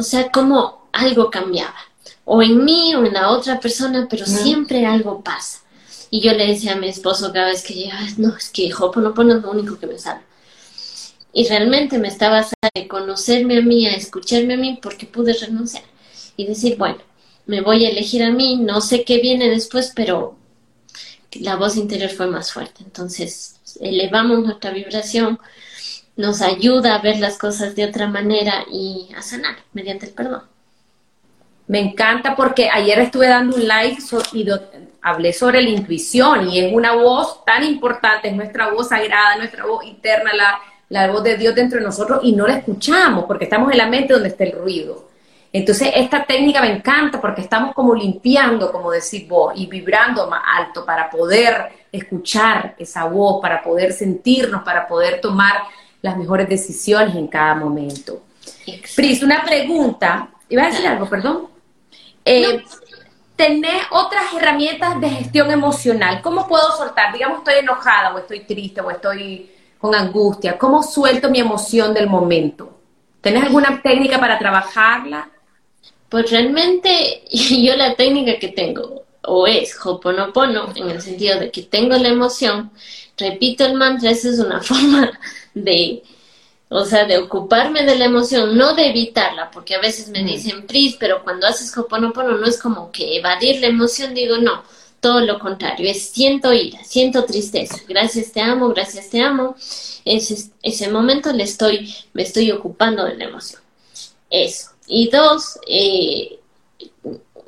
o 0.00 0.02
sea, 0.02 0.30
como 0.30 0.88
algo 0.92 1.30
cambiaba, 1.30 1.74
o 2.24 2.42
en 2.42 2.64
mí 2.64 2.94
o 2.94 3.04
en 3.04 3.14
la 3.14 3.30
otra 3.30 3.60
persona, 3.60 4.06
pero 4.10 4.26
siempre 4.26 4.86
algo 4.86 5.22
pasa. 5.22 5.60
Y 6.10 6.20
yo 6.20 6.32
le 6.32 6.46
decía 6.46 6.72
a 6.72 6.76
mi 6.76 6.88
esposo 6.88 7.32
cada 7.32 7.46
vez 7.46 7.62
que 7.62 7.74
llegaba, 7.74 8.02
no, 8.16 8.36
es 8.36 8.50
que 8.50 8.72
Hoponopono 8.74 9.36
es 9.36 9.42
lo 9.42 9.50
único 9.50 9.78
que 9.78 9.86
me 9.86 9.98
sale 9.98 10.22
y 11.32 11.46
realmente 11.48 11.98
me 11.98 12.08
estaba 12.08 12.46
de 12.74 12.88
conocerme 12.88 13.58
a 13.58 13.62
mí, 13.62 13.86
a 13.86 13.94
escucharme 13.94 14.54
a 14.54 14.56
mí, 14.56 14.78
porque 14.82 15.06
pude 15.06 15.32
renunciar 15.32 15.84
y 16.36 16.46
decir, 16.46 16.76
bueno, 16.76 16.98
me 17.46 17.60
voy 17.60 17.84
a 17.84 17.90
elegir 17.90 18.22
a 18.22 18.30
mí, 18.30 18.56
no 18.56 18.80
sé 18.80 19.04
qué 19.04 19.18
viene 19.18 19.48
después, 19.48 19.92
pero 19.94 20.36
la 21.32 21.56
voz 21.56 21.76
interior 21.76 22.10
fue 22.10 22.26
más 22.26 22.52
fuerte. 22.52 22.82
Entonces, 22.84 23.56
elevamos 23.80 24.40
nuestra 24.40 24.72
vibración, 24.72 25.38
nos 26.20 26.42
ayuda 26.42 26.94
a 26.94 27.02
ver 27.02 27.18
las 27.18 27.38
cosas 27.38 27.74
de 27.74 27.84
otra 27.84 28.06
manera 28.06 28.64
y 28.70 29.08
a 29.16 29.22
sanar 29.22 29.56
mediante 29.72 30.06
el 30.06 30.12
perdón. 30.12 30.42
Me 31.66 31.80
encanta 31.80 32.36
porque 32.36 32.68
ayer 32.68 32.98
estuve 32.98 33.28
dando 33.28 33.56
un 33.56 33.62
live 33.62 33.98
y 34.32 34.46
hablé 35.02 35.32
sobre 35.32 35.62
la 35.62 35.70
intuición 35.70 36.48
y 36.48 36.58
es 36.58 36.72
una 36.72 36.94
voz 36.94 37.44
tan 37.44 37.64
importante, 37.64 38.28
es 38.28 38.34
nuestra 38.34 38.70
voz 38.70 38.88
sagrada, 38.88 39.36
nuestra 39.36 39.64
voz 39.64 39.84
interna, 39.84 40.32
la, 40.34 40.60
la 40.88 41.10
voz 41.10 41.22
de 41.22 41.36
Dios 41.36 41.54
dentro 41.54 41.78
de 41.78 41.84
nosotros 41.84 42.20
y 42.22 42.32
no 42.32 42.46
la 42.46 42.58
escuchamos 42.58 43.24
porque 43.24 43.44
estamos 43.44 43.70
en 43.70 43.78
la 43.78 43.86
mente 43.86 44.12
donde 44.12 44.28
está 44.28 44.44
el 44.44 44.52
ruido. 44.52 45.10
Entonces, 45.52 45.90
esta 45.96 46.24
técnica 46.24 46.60
me 46.60 46.72
encanta 46.72 47.20
porque 47.20 47.40
estamos 47.40 47.74
como 47.74 47.94
limpiando, 47.94 48.70
como 48.70 48.90
decir 48.90 49.26
vos, 49.26 49.52
y 49.56 49.66
vibrando 49.66 50.28
más 50.28 50.42
alto 50.46 50.84
para 50.84 51.10
poder 51.10 51.72
escuchar 51.90 52.76
esa 52.78 53.04
voz, 53.04 53.40
para 53.42 53.62
poder 53.62 53.92
sentirnos, 53.92 54.62
para 54.62 54.86
poder 54.86 55.20
tomar 55.20 55.62
las 56.02 56.16
mejores 56.16 56.48
decisiones 56.48 57.14
en 57.14 57.28
cada 57.28 57.54
momento. 57.54 58.22
Pris, 58.96 59.22
una 59.22 59.44
pregunta. 59.44 60.30
¿Iba 60.48 60.64
a 60.64 60.66
decir 60.66 60.86
algo, 60.86 61.08
perdón? 61.08 61.48
Eh, 62.24 62.62
Tener 63.36 63.82
otras 63.90 64.34
herramientas 64.34 65.00
de 65.00 65.08
gestión 65.08 65.50
emocional. 65.50 66.20
¿Cómo 66.20 66.46
puedo 66.46 66.76
soltar? 66.76 67.12
Digamos, 67.12 67.38
estoy 67.38 67.54
enojada 67.54 68.14
o 68.14 68.18
estoy 68.18 68.40
triste 68.40 68.82
o 68.82 68.90
estoy 68.90 69.50
con 69.80 69.94
angustia? 69.94 70.58
¿Cómo 70.58 70.82
suelto 70.82 71.30
mi 71.30 71.40
emoción 71.40 71.94
del 71.94 72.06
momento? 72.06 72.78
¿Tenés 73.20 73.44
alguna 73.44 73.80
técnica 73.82 74.20
para 74.20 74.38
trabajarla? 74.38 75.28
Pues 76.08 76.30
realmente 76.30 77.24
yo 77.30 77.74
la 77.76 77.94
técnica 77.94 78.38
que 78.38 78.48
tengo 78.48 79.04
o 79.22 79.46
es 79.46 79.74
Hoponopono 79.84 80.72
en 80.74 80.90
el 80.90 81.00
sentido 81.00 81.38
de 81.38 81.50
que 81.50 81.62
tengo 81.62 81.96
la 81.96 82.08
emoción, 82.08 82.70
repito 83.16 83.64
el 83.64 83.74
mantra, 83.74 84.10
esa 84.10 84.28
es 84.28 84.38
una 84.38 84.60
forma 84.62 85.10
de, 85.54 86.02
o 86.68 86.84
sea, 86.84 87.04
de 87.04 87.18
ocuparme 87.18 87.84
de 87.84 87.96
la 87.96 88.06
emoción, 88.06 88.56
no 88.56 88.74
de 88.74 88.88
evitarla, 88.88 89.50
porque 89.50 89.74
a 89.74 89.80
veces 89.80 90.08
me 90.08 90.22
dicen, 90.22 90.66
Pris, 90.66 90.96
pero 90.98 91.22
cuando 91.22 91.46
haces 91.46 91.76
Hoponopono 91.76 92.36
no 92.36 92.46
es 92.46 92.60
como 92.60 92.90
que 92.92 93.16
evadir 93.18 93.60
la 93.60 93.68
emoción, 93.68 94.14
digo, 94.14 94.38
no, 94.38 94.62
todo 95.00 95.20
lo 95.20 95.38
contrario, 95.38 95.90
es 95.90 96.10
siento 96.10 96.52
ira, 96.52 96.84
siento 96.84 97.24
tristeza, 97.24 97.76
gracias 97.88 98.32
te 98.32 98.40
amo, 98.40 98.68
gracias 98.68 99.10
te 99.10 99.20
amo, 99.20 99.56
ese, 100.04 100.50
ese 100.62 100.88
momento 100.90 101.32
le 101.32 101.44
estoy, 101.44 101.94
me 102.12 102.22
estoy 102.22 102.50
ocupando 102.50 103.04
de 103.04 103.16
la 103.16 103.24
emoción. 103.24 103.60
Eso. 104.30 104.70
Y 104.86 105.08
dos, 105.08 105.58
eh, 105.66 106.38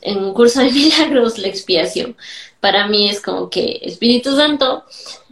en 0.03 0.19
un 0.19 0.35
curso 0.35 0.61
de 0.61 0.71
milagros, 0.73 1.39
la 1.39 1.49
expiación. 1.49 2.17
Para 2.61 2.87
mí 2.89 3.09
es 3.09 3.21
como 3.21 3.49
que, 3.49 3.81
Espíritu 3.83 4.37
Santo, 4.37 4.85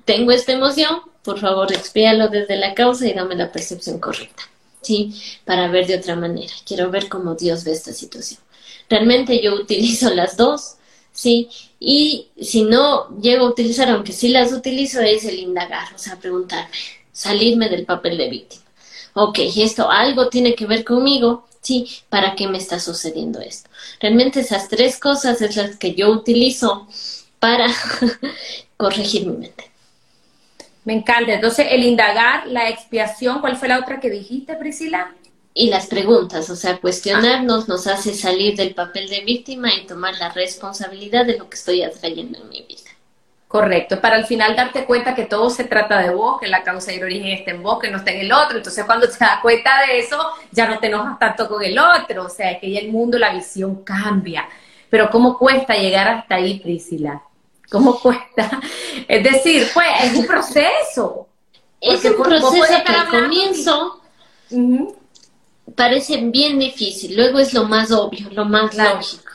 tengo 0.05 0.33
esta 0.33 0.53
emoción, 0.53 1.01
por 1.31 1.39
favor, 1.39 1.73
expíalo 1.73 2.27
desde 2.27 2.57
la 2.57 2.75
causa 2.75 3.07
y 3.07 3.13
dame 3.13 3.37
la 3.37 3.53
percepción 3.53 4.01
correcta. 4.01 4.43
¿Sí? 4.83 5.15
Para 5.45 5.69
ver 5.69 5.87
de 5.87 5.97
otra 5.97 6.17
manera. 6.17 6.53
Quiero 6.67 6.91
ver 6.91 7.09
cómo 7.09 7.37
Dios 7.37 7.63
ve 7.63 7.71
esta 7.71 7.93
situación. 7.93 8.41
Realmente 8.89 9.41
yo 9.41 9.55
utilizo 9.55 10.13
las 10.13 10.37
dos 10.37 10.79
¿sí? 11.13 11.49
Y 11.79 12.29
si 12.41 12.63
no 12.65 13.09
llego 13.21 13.47
a 13.47 13.51
utilizar, 13.51 13.89
aunque 13.91 14.13
sí 14.13 14.29
las 14.29 14.53
utilizo, 14.53 15.01
es 15.01 15.25
el 15.25 15.39
indagar, 15.39 15.95
o 15.95 15.99
sea, 15.99 16.17
preguntarme, 16.17 16.71
salirme 17.13 17.69
del 17.69 17.85
papel 17.85 18.19
de 18.19 18.29
víctima. 18.29 18.63
Ok, 19.15 19.39
esto 19.57 19.91
algo 19.91 20.29
tiene 20.29 20.55
que 20.55 20.67
ver 20.67 20.85
conmigo, 20.85 21.47
sí, 21.61 21.87
¿para 22.09 22.35
qué 22.35 22.49
me 22.49 22.59
está 22.59 22.81
sucediendo 22.81 23.41
esto? 23.41 23.71
Realmente 24.01 24.41
esas 24.41 24.69
tres 24.69 24.99
cosas 24.99 25.41
es 25.43 25.57
las 25.57 25.77
que 25.77 25.95
yo 25.95 26.11
utilizo 26.11 26.89
para 27.39 27.67
corregir 28.77 29.27
mi 29.27 29.37
mente. 29.37 29.70
Me 30.91 30.97
encanta. 30.97 31.35
Entonces, 31.35 31.69
el 31.71 31.85
indagar, 31.85 32.49
la 32.49 32.69
expiación, 32.69 33.41
¿cuál 33.41 33.57
fue 33.57 33.69
la 33.69 33.79
otra 33.79 34.01
que 34.01 34.11
dijiste, 34.11 34.57
Priscila? 34.57 35.15
y 35.55 35.69
las 35.69 35.87
preguntas, 35.87 36.51
o 36.51 36.57
sea, 36.57 36.79
cuestionarnos 36.79 37.69
nos 37.69 37.87
hace 37.87 38.13
salir 38.15 38.57
del 38.57 38.75
papel 38.75 39.09
de 39.09 39.21
víctima 39.21 39.73
y 39.73 39.87
tomar 39.87 40.15
la 40.19 40.31
responsabilidad 40.31 41.27
de 41.27 41.39
lo 41.39 41.49
que 41.49 41.57
estoy 41.57 41.83
atrayendo 41.83 42.39
en 42.41 42.49
mi 42.49 42.63
vida. 42.63 42.91
Correcto, 43.47 44.01
para 44.01 44.17
al 44.17 44.27
final 44.27 44.57
darte 44.57 44.85
cuenta 44.85 45.15
que 45.15 45.27
todo 45.27 45.49
se 45.51 45.65
trata 45.65 46.01
de 46.03 46.13
vos, 46.13 46.41
que 46.41 46.49
la 46.49 46.65
causa 46.65 46.93
y 46.93 46.97
el 46.97 47.05
origen 47.05 47.29
está 47.29 47.53
en 47.53 47.63
vos, 47.63 47.79
que 47.79 47.91
no 47.91 47.99
está 47.99 48.11
en 48.11 48.21
el 48.23 48.33
otro. 48.33 48.57
Entonces, 48.57 48.85
cuando 48.85 49.09
te 49.09 49.17
das 49.19 49.41
cuenta 49.43 49.71
de 49.87 50.01
eso, 50.01 50.19
ya 50.51 50.67
no 50.69 50.81
te 50.81 50.89
enojas 50.89 51.21
tanto 51.21 51.49
con 51.49 51.63
el 51.63 51.79
otro. 51.79 52.25
O 52.25 52.29
sea, 52.29 52.59
que 52.59 52.69
ya 52.69 52.81
el 52.81 52.91
mundo, 52.91 53.17
la 53.17 53.33
visión 53.33 53.85
cambia. 53.85 54.49
Pero, 54.89 55.09
¿cómo 55.11 55.39
cuesta 55.39 55.75
llegar 55.75 56.09
hasta 56.09 56.37
ahí, 56.37 56.59
Priscila? 56.59 57.23
¿Cómo 57.71 58.01
cuesta? 58.01 58.61
Es 59.07 59.23
decir, 59.23 59.69
pues, 59.73 59.87
es 60.05 60.15
un 60.17 60.27
proceso. 60.27 61.29
Es 61.81 62.05
un 62.05 62.23
proceso 62.23 62.85
que 62.85 62.93
al 62.93 63.09
comienzo 63.09 64.01
parece 65.75 66.19
bien 66.19 66.59
difícil, 66.59 67.17
luego 67.17 67.39
es 67.39 67.55
lo 67.55 67.65
más 67.65 67.91
obvio, 67.91 68.29
lo 68.33 68.45
más 68.45 68.77
lógico, 68.77 69.33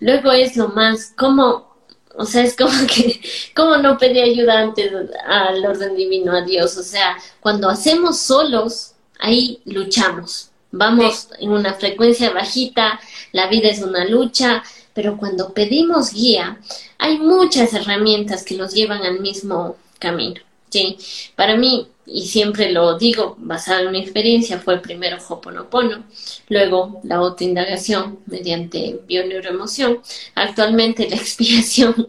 luego 0.00 0.32
es 0.32 0.56
lo 0.56 0.68
más, 0.68 1.12
como 1.16 1.70
o 2.16 2.26
sea, 2.26 2.42
es 2.42 2.56
como 2.56 2.72
que, 2.86 3.20
¿cómo 3.54 3.76
no 3.76 3.96
pedir 3.96 4.22
ayuda 4.22 4.60
antes 4.60 4.92
al 5.26 5.64
orden 5.64 5.96
divino, 5.96 6.32
a 6.32 6.42
Dios? 6.42 6.76
O 6.76 6.82
sea, 6.82 7.16
cuando 7.40 7.68
hacemos 7.68 8.18
solos, 8.18 8.92
ahí 9.18 9.60
luchamos. 9.64 10.50
Vamos 10.72 11.28
en 11.38 11.50
una 11.50 11.74
frecuencia 11.74 12.30
bajita, 12.30 13.00
la 13.32 13.48
vida 13.48 13.68
es 13.68 13.80
una 13.80 14.04
lucha, 14.04 14.62
pero 14.94 15.16
cuando 15.16 15.52
pedimos 15.52 16.12
guía, 16.12 16.58
hay 16.98 17.18
muchas 17.18 17.72
herramientas 17.74 18.44
que 18.44 18.56
los 18.56 18.74
llevan 18.74 19.02
al 19.02 19.20
mismo 19.20 19.76
camino. 19.98 20.40
Sí, 20.70 20.96
para 21.34 21.56
mí, 21.56 21.88
y 22.06 22.26
siempre 22.26 22.70
lo 22.70 22.96
digo, 22.96 23.36
basado 23.38 23.86
en 23.86 23.92
mi 23.92 24.00
experiencia, 24.00 24.60
fue 24.60 24.78
primero 24.80 25.18
Hoponopono, 25.28 26.04
luego 26.48 27.00
la 27.02 27.16
autoindagación 27.16 28.20
mediante 28.26 29.00
bioneuroemoción, 29.06 30.00
actualmente 30.34 31.08
la 31.10 31.16
expiación 31.24 32.08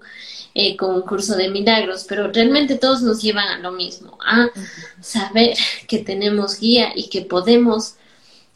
eh, 0.54 0.76
con 0.78 0.94
un 0.96 1.02
curso 1.02 1.36
de 1.38 1.50
milagros, 1.50 2.06
pero 2.08 2.32
realmente 2.32 2.76
todos 2.76 3.02
nos 3.02 3.22
llevan 3.22 3.48
a 3.48 3.60
lo 3.60 3.72
mismo, 3.72 4.18
a 4.24 4.50
saber 5.02 5.56
que 5.88 6.00
tenemos 6.00 6.60
guía 6.60 6.92
y 6.96 7.10
que 7.10 7.22
podemos 7.22 7.96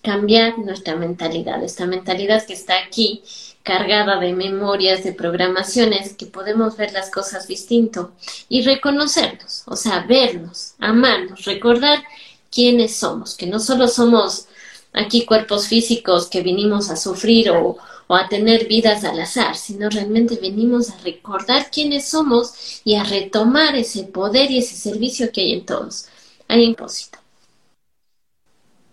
cambiar 0.04 0.60
nuestra 0.60 0.96
mentalidad, 0.96 1.64
esta 1.64 1.88
mentalidad 1.88 2.46
que 2.46 2.54
está 2.54 2.76
aquí 2.86 3.24
cargada 3.66 4.20
de 4.20 4.32
memorias, 4.32 5.04
de 5.04 5.12
programaciones, 5.12 6.14
que 6.14 6.28
podemos 6.28 6.78
ver 6.78 6.94
las 6.94 7.10
cosas 7.10 7.48
distinto 7.48 8.12
y 8.48 8.62
reconocernos, 8.62 9.64
o 9.66 9.76
sea, 9.76 10.06
vernos, 10.08 10.76
amarnos, 10.80 11.44
recordar 11.46 12.04
quiénes 12.52 12.96
somos, 12.96 13.36
que 13.36 13.48
no 13.48 13.60
solo 13.60 13.88
somos 13.88 14.48
aquí 14.94 15.26
cuerpos 15.26 15.68
físicos 15.68 16.28
que 16.28 16.42
vinimos 16.42 16.92
a 16.92 16.96
sufrir 16.96 17.50
o, 17.50 17.78
a 18.08 18.30
tener 18.30 18.68
vidas 18.68 19.04
al 19.04 19.20
azar, 19.20 19.58
sino 19.58 19.90
realmente 19.90 20.38
venimos 20.40 20.92
a 20.92 20.98
recordar 21.00 21.72
quiénes 21.72 22.08
somos 22.08 22.82
y 22.84 22.94
a 22.96 23.04
retomar 23.04 23.76
ese 23.76 24.04
poder 24.04 24.52
y 24.52 24.60
ese 24.60 24.76
servicio 24.76 25.32
que 25.32 25.42
hay 25.42 25.54
en 25.54 25.66
todos. 25.66 26.06
Hay 26.48 26.68
un 26.68 26.76
propósito. 26.76 27.18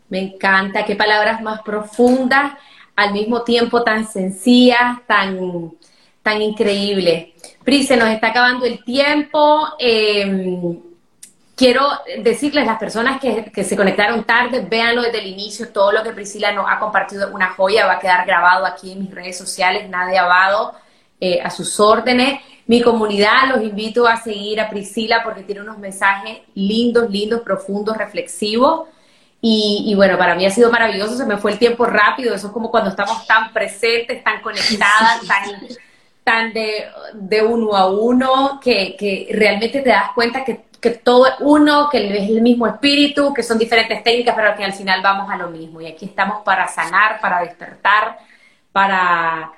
Me 0.08 0.18
encanta, 0.20 0.86
qué 0.86 0.96
palabras 0.96 1.42
más 1.42 1.60
profundas 1.60 2.54
al 2.96 3.12
mismo 3.12 3.42
tiempo 3.42 3.82
tan 3.82 4.06
sencilla, 4.06 5.02
tan, 5.06 5.72
tan 6.22 6.42
increíble. 6.42 7.34
Pri, 7.64 7.84
se 7.84 7.96
nos 7.96 8.08
está 8.08 8.28
acabando 8.28 8.66
el 8.66 8.84
tiempo. 8.84 9.68
Em, 9.78 10.78
quiero 11.56 11.86
decirles 12.22 12.66
las 12.66 12.78
personas 12.78 13.20
que, 13.20 13.50
que, 13.52 13.64
se 13.64 13.76
conectaron 13.76 14.24
tarde, 14.24 14.66
véanlo 14.68 15.02
desde 15.02 15.20
el 15.20 15.26
inicio, 15.28 15.68
todo 15.68 15.92
lo 15.92 16.02
que 16.02 16.12
Priscila 16.12 16.52
nos 16.52 16.66
ha 16.68 16.78
compartido, 16.78 17.32
una 17.32 17.50
joya, 17.50 17.86
va 17.86 17.94
a 17.94 17.98
quedar 17.98 18.26
grabado 18.26 18.66
aquí 18.66 18.92
en 18.92 19.00
mis 19.00 19.10
redes 19.10 19.38
sociales, 19.38 19.88
Nadia 19.88 20.24
Abado, 20.24 20.74
eh, 21.20 21.40
a 21.40 21.50
sus 21.50 21.78
órdenes. 21.78 22.40
Mi 22.66 22.80
comunidad, 22.80 23.48
los 23.54 23.62
invito 23.62 24.06
a 24.06 24.16
seguir 24.16 24.60
a 24.60 24.70
Priscila 24.70 25.22
porque 25.24 25.42
tiene 25.42 25.60
unos 25.60 25.78
mensajes 25.78 26.38
lindos, 26.54 27.10
lindos, 27.10 27.42
profundos, 27.42 27.96
reflexivos. 27.96 28.88
Y, 29.44 29.92
bueno, 29.96 30.16
para 30.16 30.36
mí 30.36 30.46
ha 30.46 30.50
sido 30.50 30.70
maravilloso, 30.70 31.16
se 31.16 31.26
me 31.26 31.36
fue 31.36 31.50
el 31.50 31.58
tiempo 31.58 31.84
rápido, 31.84 32.32
eso 32.32 32.46
es 32.46 32.52
como 32.52 32.70
cuando 32.70 32.90
estamos 32.90 33.26
tan 33.26 33.52
presentes, 33.52 34.22
tan 34.22 34.40
conectadas, 34.40 35.20
tan, 35.26 35.42
tan 36.22 36.52
de, 36.52 37.42
uno 37.42 37.74
a 37.74 37.90
uno, 37.90 38.60
que, 38.62 39.28
realmente 39.32 39.80
te 39.80 39.90
das 39.90 40.12
cuenta 40.14 40.44
que, 40.44 40.64
todo 41.02 41.26
es 41.26 41.34
uno, 41.40 41.88
que 41.90 42.18
es 42.18 42.30
el 42.30 42.40
mismo 42.40 42.68
espíritu, 42.68 43.34
que 43.34 43.42
son 43.42 43.58
diferentes 43.58 44.04
técnicas, 44.04 44.36
pero 44.36 44.54
que 44.54 44.64
al 44.64 44.74
final 44.74 45.02
vamos 45.02 45.28
a 45.28 45.36
lo 45.36 45.48
mismo. 45.48 45.80
Y 45.80 45.86
aquí 45.86 46.04
estamos 46.06 46.42
para 46.44 46.68
sanar, 46.68 47.20
para 47.20 47.40
despertar, 47.40 48.18
para, 48.70 49.52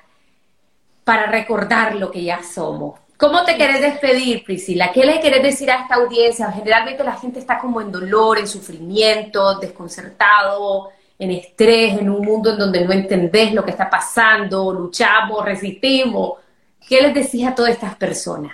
para 1.03 1.27
recordar 1.27 1.95
lo 1.95 2.09
que 2.09 2.23
ya 2.23 2.41
somos. 2.41 2.99
¿Cómo 3.17 3.45
te 3.45 3.55
querés 3.55 3.81
despedir, 3.81 4.43
Priscila? 4.43 4.91
¿Qué 4.91 5.05
le 5.05 5.21
querés 5.21 5.41
decir 5.41 5.71
a 5.71 5.83
esta 5.83 5.95
audiencia? 5.95 6.51
Generalmente 6.51 7.01
la 7.03 7.15
gente 7.15 7.39
está 7.39 7.59
como 7.59 7.79
en 7.79 7.89
dolor, 7.89 8.37
en 8.37 8.47
sufrimiento, 8.47 9.57
desconcertado, 9.57 10.89
en 11.17 11.31
estrés, 11.31 11.97
en 11.97 12.09
un 12.09 12.25
mundo 12.25 12.51
en 12.51 12.57
donde 12.57 12.83
no 12.83 12.91
entendés 12.91 13.53
lo 13.53 13.63
que 13.63 13.71
está 13.71 13.89
pasando, 13.89 14.73
luchamos, 14.73 15.45
resistimos. 15.45 16.39
¿Qué 16.85 17.01
les 17.01 17.13
decís 17.13 17.47
a 17.47 17.55
todas 17.55 17.71
estas 17.71 17.95
personas? 17.95 18.51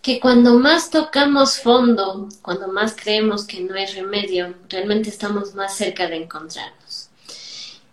Que 0.00 0.18
cuando 0.18 0.54
más 0.58 0.88
tocamos 0.88 1.60
fondo, 1.60 2.28
cuando 2.40 2.68
más 2.68 2.96
creemos 2.96 3.46
que 3.46 3.60
no 3.60 3.74
hay 3.74 3.86
remedio, 3.86 4.54
realmente 4.70 5.10
estamos 5.10 5.54
más 5.54 5.76
cerca 5.76 6.08
de 6.08 6.16
encontrarnos. 6.16 7.10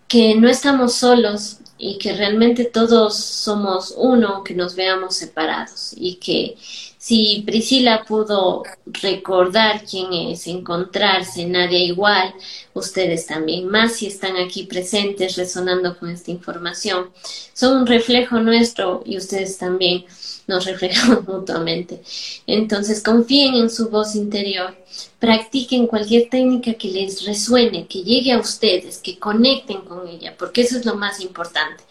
Que 0.08 0.34
no 0.36 0.48
estamos 0.48 0.94
solos, 0.94 1.60
y 1.78 1.98
que 1.98 2.14
realmente 2.14 2.66
todos 2.66 3.16
somos 3.18 3.94
uno, 3.98 4.44
que 4.44 4.54
nos 4.54 4.76
veamos 4.76 5.16
separados 5.16 5.94
y 5.96 6.16
que 6.16 6.58
si 7.06 7.44
Priscila 7.46 8.04
pudo 8.04 8.64
recordar 8.88 9.84
quién 9.86 10.12
es, 10.12 10.48
encontrarse, 10.48 11.46
nadie 11.46 11.78
igual, 11.86 12.34
ustedes 12.74 13.28
también, 13.28 13.68
más 13.68 13.94
si 13.94 14.08
están 14.08 14.38
aquí 14.38 14.64
presentes 14.64 15.36
resonando 15.36 16.00
con 16.00 16.10
esta 16.10 16.32
información, 16.32 17.12
son 17.54 17.82
un 17.82 17.86
reflejo 17.86 18.40
nuestro 18.40 19.04
y 19.06 19.18
ustedes 19.18 19.60
también 19.60 20.06
nos 20.48 20.66
reflejamos 20.66 21.28
mutuamente. 21.28 22.02
Entonces 22.48 23.04
confíen 23.04 23.54
en 23.54 23.70
su 23.70 23.90
voz 23.90 24.16
interior, 24.16 24.76
practiquen 25.20 25.86
cualquier 25.86 26.28
técnica 26.30 26.74
que 26.74 26.88
les 26.88 27.24
resuene, 27.24 27.86
que 27.86 28.02
llegue 28.02 28.32
a 28.32 28.40
ustedes, 28.40 28.98
que 28.98 29.20
conecten 29.20 29.82
con 29.82 30.08
ella, 30.08 30.36
porque 30.36 30.62
eso 30.62 30.80
es 30.80 30.86
lo 30.88 30.96
más 30.96 31.20
importante. 31.20 31.84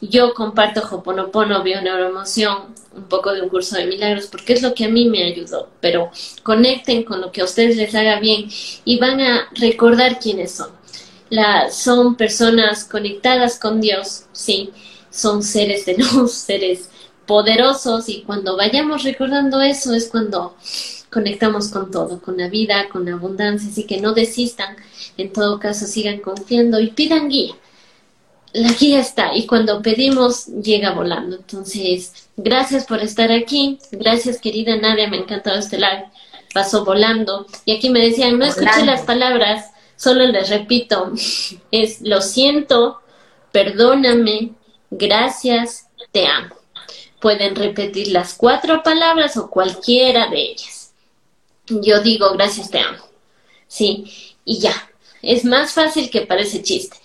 Yo 0.00 0.34
comparto 0.34 0.82
Hoponopono, 0.90 1.62
Bioneuroemoción, 1.62 2.74
un 2.96 3.04
poco 3.04 3.32
de 3.32 3.42
un 3.42 3.48
curso 3.48 3.76
de 3.76 3.86
milagros, 3.86 4.26
porque 4.26 4.54
es 4.54 4.62
lo 4.62 4.74
que 4.74 4.84
a 4.84 4.88
mí 4.88 5.08
me 5.08 5.24
ayudó, 5.24 5.68
pero 5.80 6.10
conecten 6.42 7.04
con 7.04 7.20
lo 7.20 7.30
que 7.30 7.42
a 7.42 7.44
ustedes 7.44 7.76
les 7.76 7.94
haga 7.94 8.18
bien 8.20 8.48
y 8.84 8.98
van 8.98 9.20
a 9.20 9.48
recordar 9.54 10.18
quiénes 10.18 10.52
son. 10.52 10.70
La, 11.28 11.70
son 11.70 12.16
personas 12.16 12.84
conectadas 12.84 13.58
con 13.58 13.80
Dios, 13.80 14.24
sí, 14.32 14.70
son 15.10 15.42
seres 15.42 15.86
de 15.86 15.98
luz, 15.98 16.32
seres 16.32 16.90
poderosos 17.26 18.08
y 18.08 18.22
cuando 18.22 18.56
vayamos 18.56 19.02
recordando 19.02 19.60
eso 19.60 19.92
es 19.94 20.08
cuando 20.08 20.54
conectamos 21.10 21.68
con 21.68 21.90
todo, 21.90 22.20
con 22.20 22.36
la 22.36 22.48
vida, 22.48 22.88
con 22.90 23.04
la 23.04 23.14
abundancia, 23.14 23.70
así 23.70 23.84
que 23.84 24.00
no 24.00 24.12
desistan, 24.12 24.76
en 25.16 25.32
todo 25.32 25.58
caso 25.58 25.86
sigan 25.86 26.20
confiando 26.20 26.78
y 26.78 26.90
pidan 26.90 27.28
guía. 27.28 27.54
La 28.56 28.72
guía 28.72 29.00
está 29.00 29.34
y 29.34 29.46
cuando 29.46 29.82
pedimos 29.82 30.46
llega 30.46 30.92
volando. 30.92 31.36
Entonces, 31.36 32.28
gracias 32.36 32.84
por 32.86 33.00
estar 33.00 33.30
aquí, 33.30 33.78
gracias 33.90 34.40
querida 34.40 34.76
Nadia, 34.76 35.08
me 35.08 35.18
ha 35.18 35.20
encantado 35.20 35.58
este 35.58 35.76
live, 35.76 36.06
pasó 36.54 36.84
volando 36.84 37.46
y 37.64 37.76
aquí 37.76 37.90
me 37.90 38.00
decían, 38.00 38.38
no 38.38 38.44
escuché 38.44 38.84
las 38.84 39.02
palabras, 39.02 39.70
solo 39.96 40.26
les 40.26 40.48
repito, 40.48 41.12
es 41.70 42.00
lo 42.00 42.20
siento, 42.22 43.00
perdóname, 43.52 44.52
gracias, 44.90 45.88
te 46.12 46.26
amo 46.26 46.56
pueden 47.26 47.56
repetir 47.56 48.08
las 48.08 48.34
cuatro 48.34 48.82
palabras 48.82 49.36
o 49.36 49.50
cualquiera 49.50 50.28
de 50.28 50.42
ellas. 50.42 50.92
Yo 51.66 52.00
digo, 52.00 52.32
gracias, 52.34 52.70
te 52.70 52.78
amo. 52.78 53.02
Sí, 53.66 54.36
y 54.44 54.60
ya. 54.60 54.90
Es 55.22 55.44
más 55.44 55.72
fácil 55.72 56.08
que 56.10 56.20
parece 56.20 56.62
chiste, 56.62 56.96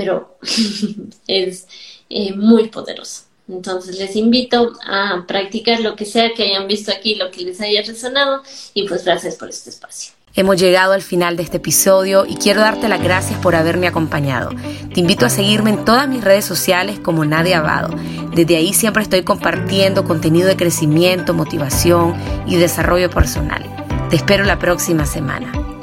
pero 0.00 0.38
es 1.26 1.66
eh, 2.08 2.32
muy 2.32 2.68
poderoso. 2.68 3.24
Entonces 3.46 3.98
les 3.98 4.16
invito 4.16 4.72
a 4.86 5.24
practicar 5.28 5.80
lo 5.80 5.94
que 5.94 6.06
sea 6.06 6.32
que 6.34 6.44
hayan 6.44 6.66
visto 6.66 6.90
aquí, 6.90 7.16
lo 7.16 7.30
que 7.30 7.42
les 7.42 7.60
haya 7.60 7.82
resonado 7.82 8.42
y 8.72 8.88
pues 8.88 9.04
gracias 9.04 9.36
por 9.36 9.50
este 9.50 9.68
espacio. 9.68 10.14
Hemos 10.34 10.56
llegado 10.56 10.94
al 10.94 11.02
final 11.02 11.36
de 11.36 11.42
este 11.42 11.58
episodio 11.58 12.24
y 12.24 12.36
quiero 12.36 12.62
darte 12.62 12.88
las 12.88 13.02
gracias 13.02 13.38
por 13.40 13.54
haberme 13.54 13.88
acompañado. 13.88 14.52
Te 14.94 15.00
invito 15.00 15.26
a 15.26 15.28
seguirme 15.28 15.68
en 15.68 15.84
todas 15.84 16.08
mis 16.08 16.24
redes 16.24 16.46
sociales 16.46 16.98
como 16.98 17.26
Nadia 17.26 17.58
Abado. 17.58 17.94
Desde 18.34 18.56
ahí 18.56 18.72
siempre 18.72 19.02
estoy 19.02 19.22
compartiendo 19.22 20.04
contenido 20.04 20.48
de 20.48 20.56
crecimiento, 20.56 21.34
motivación 21.34 22.14
y 22.46 22.56
desarrollo 22.56 23.10
personal. 23.10 23.62
Te 24.08 24.16
espero 24.16 24.44
la 24.44 24.58
próxima 24.58 25.04
semana. 25.04 25.79